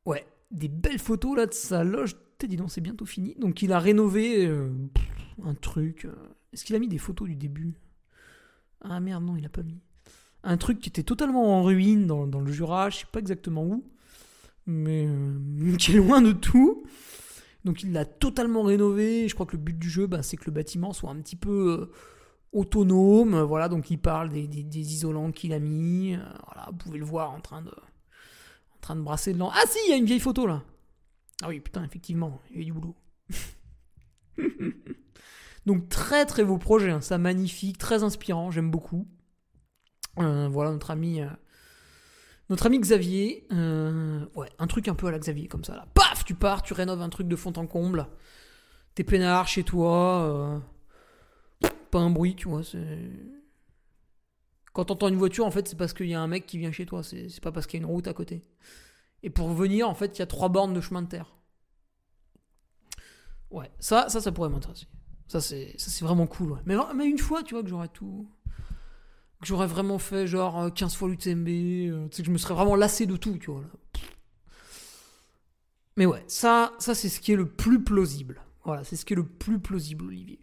Ouais, 0.05 0.27
des 0.51 0.69
belles 0.69 0.99
photos 0.99 1.37
là 1.37 1.47
de 1.47 1.55
sa 1.55 1.85
loge. 1.85 2.17
Dis 2.41 2.57
donc, 2.57 2.73
c'est 2.73 2.81
bientôt 2.81 3.07
fini. 3.07 3.37
Donc, 3.39 3.63
il 3.63 3.73
a 3.73 3.79
rénové 3.79 4.47
euh, 4.47 4.69
un 5.45 5.55
truc. 5.55 6.09
Est-ce 6.53 6.65
qu'il 6.65 6.75
a 6.75 6.81
mis 6.81 6.89
des 6.89 6.99
photos 6.99 7.29
du 7.29 7.37
début? 7.37 7.75
Ah 8.85 9.01
merde, 9.01 9.25
non, 9.25 9.37
il 9.37 9.45
a 9.47 9.49
pas 9.49 9.63
mis. 9.63 9.81
Un 10.45 10.57
truc 10.57 10.81
qui 10.81 10.89
était 10.89 11.05
totalement 11.05 11.59
en 11.59 11.63
ruine 11.63 12.07
dans, 12.07 12.41
le 12.41 12.53
Jura, 12.53 12.91
je 12.91 12.99
sais 12.99 13.07
pas 13.11 13.21
exactement 13.21 13.65
où, 13.65 13.85
mais 14.67 15.07
euh, 15.07 15.77
qui 15.79 15.93
est 15.93 15.97
loin 15.97 16.21
de 16.21 16.33
tout. 16.33 16.85
Donc 17.65 17.85
il 17.85 17.93
l'a 17.93 18.05
totalement 18.05 18.63
rénové. 18.63 19.29
Je 19.29 19.35
crois 19.35 19.47
que 19.47 19.57
le 19.57 19.63
but 19.63 19.79
du 19.79 19.89
jeu, 19.89 20.07
bah, 20.07 20.23
c'est 20.23 20.37
que 20.37 20.47
le 20.47 20.53
bâtiment 20.53 20.93
soit 20.93 21.11
un 21.11 21.21
petit 21.21 21.37
peu 21.37 21.81
euh, 21.81 21.93
autonome. 22.51 23.41
Voilà, 23.43 23.69
donc 23.69 23.91
il 23.91 23.99
parle 23.99 24.31
des, 24.31 24.79
isolants 24.79 25.31
qu'il 25.31 25.53
a 25.53 25.61
mis. 25.61 26.17
Euh, 26.17 26.19
voilà, 26.47 26.69
vous 26.71 26.77
pouvez 26.77 26.99
le 26.99 27.05
voir 27.05 27.31
en 27.31 27.41
train 27.41 27.63
de, 27.63 27.71
en 27.71 28.79
train 28.81 28.97
de 28.97 29.03
brasser 29.03 29.33
de 29.33 29.39
l'an. 29.39 29.53
Ah 29.55 29.63
si, 29.69 29.79
il 29.87 29.91
y 29.91 29.95
a 29.95 29.97
une 29.97 30.07
vieille 30.07 30.19
photo 30.19 30.47
là. 30.47 30.65
Ah 31.43 31.49
oui, 31.49 31.61
putain, 31.61 31.85
effectivement, 31.85 32.41
il 32.51 32.59
y 32.59 32.63
a 32.63 32.65
du 32.65 32.73
boulot. 32.73 32.97
Donc 35.67 35.89
très 35.89 36.27
très 36.27 36.45
beau 36.45 36.59
projet, 36.59 36.91
hein. 36.91 37.01
ça 37.01 37.19
magnifique, 37.19 37.79
très 37.79 38.03
inspirant, 38.03 38.51
j'aime 38.51 38.71
beaucoup. 38.71 39.07
Euh, 40.19 40.49
voilà 40.49 40.73
notre 40.73 40.91
ami, 40.91 41.21
euh, 41.21 41.29
notre 42.51 42.67
ami 42.67 42.81
Xavier. 42.81 43.47
Euh, 43.53 44.27
ouais, 44.35 44.49
un 44.59 44.67
truc 44.67 44.89
un 44.89 44.95
peu 44.95 45.07
à 45.07 45.11
la 45.11 45.19
Xavier 45.19 45.49
comme 45.49 45.65
ça 45.65 45.77
là. 45.77 45.87
Paf, 45.95 46.25
tu 46.25 46.35
pars, 46.35 46.63
tu 46.63 46.73
rénoves 46.73 47.01
un 47.01 47.09
truc 47.09 47.29
de 47.29 47.37
fond 47.37 47.53
en 47.57 47.67
comble. 47.67 48.07
T'es 48.95 49.05
peinard 49.05 49.49
chez 49.49 49.63
toi, 49.63 50.61
pas 51.91 52.01
un 52.01 52.11
bruit, 52.11 52.35
tu 52.35 52.49
vois. 52.49 52.63
Quand 54.73 54.87
t'entends 54.87 55.09
une 55.09 55.17
voiture, 55.17 55.47
en 55.47 55.51
fait, 55.51 55.69
c'est 55.69 55.77
parce 55.77 55.93
qu'il 55.93 56.09
y 56.09 56.15
a 56.15 56.21
un 56.21 56.27
mec 56.27 56.47
qui 56.47 56.59
vient 56.59 56.73
chez 56.73 56.87
toi. 56.87 57.03
C'est 57.03 57.41
pas 57.41 57.53
parce 57.53 57.67
qu'il 57.67 57.81
y 57.81 57.83
a 57.83 57.87
une 57.87 57.91
route 57.91 58.07
à 58.07 58.13
côté. 58.13 58.45
Et 59.23 59.31
pour 59.31 59.51
venir, 59.51 59.89
en 59.89 59.95
fait, 59.95 60.19
il 60.19 60.21
y 60.21 60.23
a 60.23 60.27
trois 60.27 60.49
bornes 60.49 60.75
de 60.75 60.81
chemin 60.81 61.03
de 61.03 61.09
terre. 61.09 61.37
Ouais, 63.51 63.71
ça, 63.79 64.09
ça, 64.09 64.21
ça 64.21 64.33
pourrait 64.33 64.49
m'intéresser. 64.49 64.87
Ça, 65.33 65.41
c'est, 65.41 65.73
ça, 65.79 65.91
c'est 65.91 66.05
vraiment 66.05 66.27
cool. 66.27 66.59
Mais, 66.67 66.75
mais 66.95 67.07
une 67.07 67.17
fois, 67.17 67.43
tu 67.43 67.55
vois, 67.55 67.63
que 67.63 67.69
j'aurais 67.71 67.89
tout. 67.89 68.29
Que 69.41 69.47
j'aurais 69.47 69.67
vraiment 69.67 69.99
fait 69.99 70.27
genre 70.27 70.71
15 70.75 70.95
fois 70.95 71.09
l'UTMB. 71.09 71.49
Euh, 71.49 72.09
tu 72.09 72.17
sais, 72.17 72.23
que 72.23 72.27
je 72.27 72.31
me 72.31 72.37
serais 72.37 72.53
vraiment 72.53 72.77
lassé 72.77 73.07
de 73.07 73.17
tout, 73.17 73.39
tu 73.39 73.51
vois. 73.51 73.63
Mais 75.97 76.05
ouais, 76.05 76.23
ça, 76.27 76.73
ça 76.79 76.95
c'est 76.95 77.09
ce 77.09 77.19
qui 77.19 77.33
est 77.33 77.37
le 77.37 77.49
plus 77.49 77.83
plausible. 77.83 78.43
Voilà, 78.65 78.85
c'est 78.85 78.95
ce 78.95 79.07
qui 79.07 79.15
est 79.15 79.17
le 79.17 79.25
plus 79.25 79.59
plausible, 79.59 80.05
Olivier. 80.05 80.39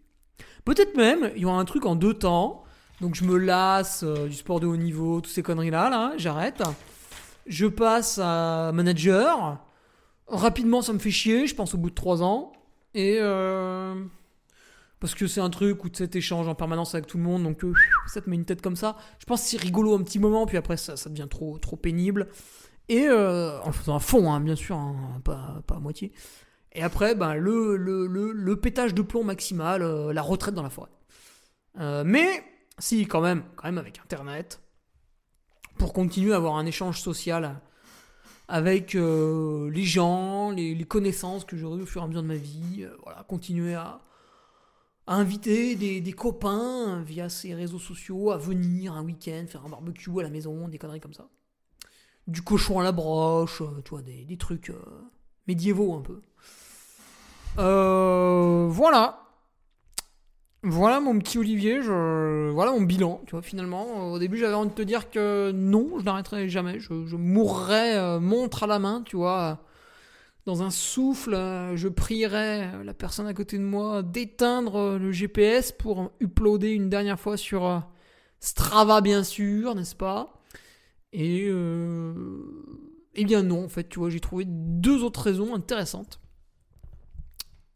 Peut-être 0.64 0.96
même, 0.96 1.30
il 1.36 1.42
y 1.42 1.44
aura 1.44 1.60
un 1.60 1.64
truc 1.64 1.86
en 1.86 1.94
deux 1.94 2.14
temps. 2.14 2.64
Donc 3.00 3.14
je 3.14 3.22
me 3.22 3.36
lasse 3.36 4.02
euh, 4.02 4.26
du 4.26 4.34
sport 4.34 4.58
de 4.58 4.66
haut 4.66 4.76
niveau, 4.76 5.20
toutes 5.20 5.32
ces 5.32 5.44
conneries-là, 5.44 5.88
là, 5.88 6.14
j'arrête. 6.16 6.64
Je 7.46 7.68
passe 7.68 8.18
à 8.20 8.72
manager. 8.74 9.64
Rapidement, 10.26 10.82
ça 10.82 10.92
me 10.92 10.98
fait 10.98 11.12
chier, 11.12 11.46
je 11.46 11.54
pense 11.54 11.76
au 11.76 11.78
bout 11.78 11.90
de 11.90 11.94
trois 11.94 12.24
ans. 12.24 12.50
Et 12.92 13.18
euh, 13.20 13.94
parce 15.00 15.14
que 15.14 15.26
c'est 15.26 15.40
un 15.40 15.50
truc 15.50 15.84
où 15.84 15.88
tu 15.88 16.04
sais, 16.04 16.32
en 16.32 16.54
permanence 16.54 16.94
avec 16.94 17.06
tout 17.06 17.16
le 17.16 17.24
monde, 17.24 17.42
donc 17.42 17.64
euh, 17.64 17.72
ça 18.06 18.20
te 18.20 18.28
met 18.28 18.36
une 18.36 18.44
tête 18.44 18.62
comme 18.62 18.76
ça. 18.76 18.96
Je 19.18 19.24
pense 19.24 19.42
que 19.42 19.48
c'est 19.48 19.60
rigolo 19.60 19.94
un 19.94 20.02
petit 20.02 20.18
moment, 20.18 20.46
puis 20.46 20.56
après 20.56 20.76
ça, 20.76 20.96
ça 20.96 21.10
devient 21.10 21.28
trop, 21.28 21.58
trop 21.58 21.76
pénible. 21.76 22.28
Et 22.88 23.06
euh, 23.08 23.60
en 23.62 23.72
faisant 23.72 23.96
un 23.96 24.00
fond, 24.00 24.32
hein, 24.32 24.40
bien 24.40 24.56
sûr, 24.56 24.76
hein, 24.76 25.20
pas, 25.24 25.62
pas 25.66 25.76
à 25.76 25.78
moitié. 25.78 26.12
Et 26.72 26.82
après, 26.82 27.14
ben, 27.14 27.34
le, 27.34 27.76
le, 27.76 28.06
le, 28.06 28.32
le 28.32 28.56
pétage 28.56 28.94
de 28.94 29.02
plomb 29.02 29.24
maximal, 29.24 29.82
la 30.10 30.22
retraite 30.22 30.54
dans 30.54 30.62
la 30.62 30.70
forêt. 30.70 30.90
mais 32.04 32.44
si, 32.78 33.06
quand 33.06 33.20
même, 33.20 33.42
quand 33.56 33.68
même 33.68 33.78
avec 33.78 33.98
Internet, 33.98 34.60
pour 35.78 35.92
continuer 35.92 36.32
à 36.32 36.36
avoir 36.36 36.56
un 36.56 36.66
échange 36.66 37.00
social 37.00 37.60
avec 38.50 38.96
euh, 38.96 39.70
les 39.70 39.84
gens, 39.84 40.50
les, 40.50 40.84
connaissances 40.84 41.44
que 41.44 41.56
j'aurai 41.56 41.80
au 41.80 41.86
fur 41.86 42.02
et 42.02 42.04
à 42.04 42.08
mesure 42.08 42.22
de 42.22 42.28
ma 42.28 42.34
vie. 42.34 42.80
Euh, 42.82 42.94
voilà, 43.04 43.22
continuer 43.22 43.74
à, 43.74 44.00
inviter 45.16 45.74
des, 45.76 46.12
copains 46.12 47.02
via 47.02 47.28
ces 47.28 47.54
réseaux 47.54 47.78
sociaux 47.78 48.30
à 48.30 48.38
venir 48.38 48.94
un 48.94 49.04
week-end, 49.04 49.44
faire 49.46 49.64
un 49.64 49.68
barbecue 49.68 50.10
à 50.18 50.22
la 50.22 50.30
maison, 50.30 50.68
des 50.68 50.78
conneries 50.78 51.00
comme 51.00 51.14
ça. 51.14 51.28
Du 52.26 52.42
cochon 52.42 52.78
à 52.78 52.84
la 52.84 52.92
broche, 52.92 53.60
euh, 53.60 53.82
tu 53.84 53.90
vois, 53.90 54.02
des, 54.02 54.36
trucs 54.36 54.72
médiévaux 55.46 55.94
un 55.94 56.02
peu. 56.02 56.20
voilà. 57.56 59.30
Voilà 60.62 61.00
mon 61.00 61.18
petit 61.18 61.38
Olivier, 61.38 61.80
voilà 61.80 62.72
mon 62.72 62.82
bilan, 62.82 63.22
tu 63.26 63.30
vois, 63.30 63.40
finalement. 63.40 64.12
Au 64.12 64.18
début, 64.18 64.36
j'avais 64.36 64.52
envie 64.52 64.68
de 64.68 64.74
te 64.74 64.82
dire 64.82 65.10
que 65.10 65.52
non, 65.52 65.98
je 65.98 66.04
n'arrêterai 66.04 66.50
jamais. 66.50 66.78
Je, 66.78 67.16
mourrai 67.16 67.96
euh, 67.96 68.20
montre 68.20 68.64
à 68.64 68.66
la 68.66 68.78
main, 68.78 69.02
tu 69.06 69.16
vois. 69.16 69.58
Dans 70.46 70.62
un 70.62 70.70
souffle, 70.70 71.34
euh, 71.34 71.76
je 71.76 71.88
prierai 71.88 72.82
la 72.82 72.94
personne 72.94 73.26
à 73.26 73.34
côté 73.34 73.58
de 73.58 73.62
moi 73.62 74.02
d'éteindre 74.02 74.76
euh, 74.76 74.98
le 74.98 75.12
GPS 75.12 75.72
pour 75.72 76.12
uploader 76.20 76.70
une 76.70 76.88
dernière 76.88 77.20
fois 77.20 77.36
sur 77.36 77.82
Strava, 78.40 79.00
bien 79.00 79.22
sûr, 79.22 79.74
n'est-ce 79.74 79.96
pas? 79.96 80.42
Et. 81.12 81.50
Eh 83.16 83.24
bien, 83.24 83.42
non, 83.42 83.64
en 83.64 83.68
fait, 83.68 83.88
tu 83.88 83.98
vois, 83.98 84.08
j'ai 84.08 84.20
trouvé 84.20 84.44
deux 84.46 85.02
autres 85.02 85.20
raisons 85.20 85.54
intéressantes. 85.54 86.20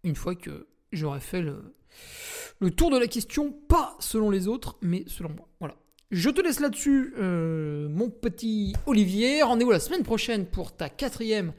Une 0.05 0.15
fois 0.15 0.37
que 0.37 0.69
j'aurais 0.93 1.21
fait 1.21 1.43
le 1.43 2.71
tour 2.71 2.91
de 2.91 2.99
la 2.99 3.09
question, 3.09 3.51
pas 3.51 3.97
selon 3.99 4.31
les 4.31 4.47
autres, 4.47 4.77
mais 4.81 5.05
selon 5.09 5.31
moi. 5.31 5.49
Voilà. 5.59 5.75
Je 6.15 6.31
te 6.31 6.41
laisse 6.41 6.61
là-dessus, 6.61 7.13
euh, 7.19 7.89
mon 7.89 8.09
petit 8.09 8.75
Olivier. 8.87 9.43
Rendez-vous 9.43 9.73
la 9.73 9.81
semaine 9.81 10.05
prochaine 10.05 10.47
pour 10.47 10.77
ta 10.77 10.89
quatrième 10.89 11.53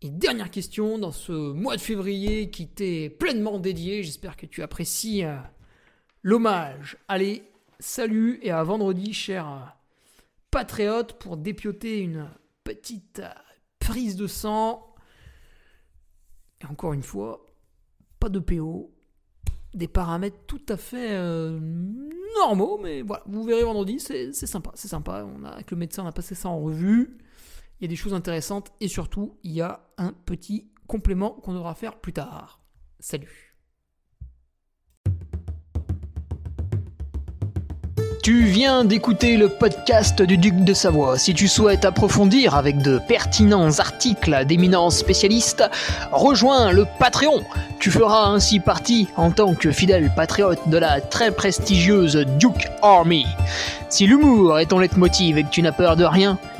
et 0.00 0.10
dernière 0.10 0.50
question 0.50 0.98
dans 0.98 1.10
ce 1.10 1.32
mois 1.32 1.76
de 1.76 1.80
février 1.80 2.50
qui 2.50 2.68
t'est 2.68 3.10
pleinement 3.10 3.58
dédié. 3.58 4.04
J'espère 4.04 4.36
que 4.36 4.46
tu 4.46 4.62
apprécies 4.62 5.24
euh, 5.24 5.36
l'hommage. 6.22 6.96
Allez, 7.08 7.42
salut 7.80 8.38
et 8.42 8.52
à 8.52 8.62
vendredi, 8.62 9.12
cher 9.12 9.48
euh, 9.48 9.58
patriote, 10.52 11.14
pour 11.14 11.36
dépioter 11.36 11.98
une 11.98 12.28
petite 12.62 13.22
prise 13.80 14.14
de 14.14 14.28
sang. 14.28 14.94
Et 16.62 16.66
encore 16.66 16.92
une 16.92 17.02
fois, 17.02 17.44
pas 18.20 18.28
de 18.28 18.38
PO, 18.38 18.92
des 19.74 19.88
paramètres 19.88 20.38
tout 20.46 20.62
à 20.68 20.76
fait 20.76 21.10
euh, 21.12 21.58
normaux, 22.36 22.78
mais 22.80 23.02
voilà, 23.02 23.24
vous 23.26 23.42
verrez 23.42 23.64
vendredi, 23.64 23.98
c'est 23.98 24.32
sympa, 24.32 24.70
c'est 24.74 24.88
sympa. 24.88 25.24
On 25.24 25.44
a, 25.44 25.50
avec 25.50 25.72
le 25.72 25.76
médecin, 25.76 26.04
on 26.04 26.06
a 26.06 26.12
passé 26.12 26.36
ça 26.36 26.48
en 26.48 26.60
revue. 26.60 27.18
Il 27.80 27.84
y 27.84 27.86
a 27.86 27.88
des 27.88 27.96
choses 27.96 28.14
intéressantes 28.14 28.72
et 28.80 28.88
surtout, 28.88 29.36
il 29.44 29.52
y 29.52 29.60
a 29.60 29.80
un 29.98 30.12
petit 30.12 30.66
complément 30.88 31.30
qu'on 31.30 31.54
devra 31.54 31.76
faire 31.76 32.00
plus 32.00 32.12
tard. 32.12 32.60
Salut 32.98 33.54
Tu 38.24 38.42
viens 38.42 38.84
d'écouter 38.84 39.36
le 39.36 39.48
podcast 39.48 40.20
du 40.20 40.36
Duc 40.38 40.56
de 40.56 40.74
Savoie. 40.74 41.18
Si 41.18 41.34
tu 41.34 41.46
souhaites 41.46 41.84
approfondir 41.84 42.56
avec 42.56 42.82
de 42.82 42.98
pertinents 42.98 43.78
articles 43.78 44.44
d'éminents 44.44 44.90
spécialistes, 44.90 45.62
rejoins 46.10 46.72
le 46.72 46.84
Patreon. 46.98 47.44
Tu 47.78 47.92
feras 47.92 48.26
ainsi 48.26 48.58
partie, 48.58 49.06
en 49.16 49.30
tant 49.30 49.54
que 49.54 49.70
fidèle 49.70 50.12
patriote, 50.14 50.68
de 50.68 50.78
la 50.78 51.00
très 51.00 51.30
prestigieuse 51.30 52.16
Duke 52.40 52.68
Army. 52.82 53.24
Si 53.88 54.06
l'humour 54.08 54.58
est 54.58 54.66
ton 54.66 54.80
leitmotiv 54.80 55.38
et 55.38 55.44
que 55.44 55.50
tu 55.50 55.62
n'as 55.62 55.72
peur 55.72 55.94
de 55.94 56.04
rien, 56.04 56.38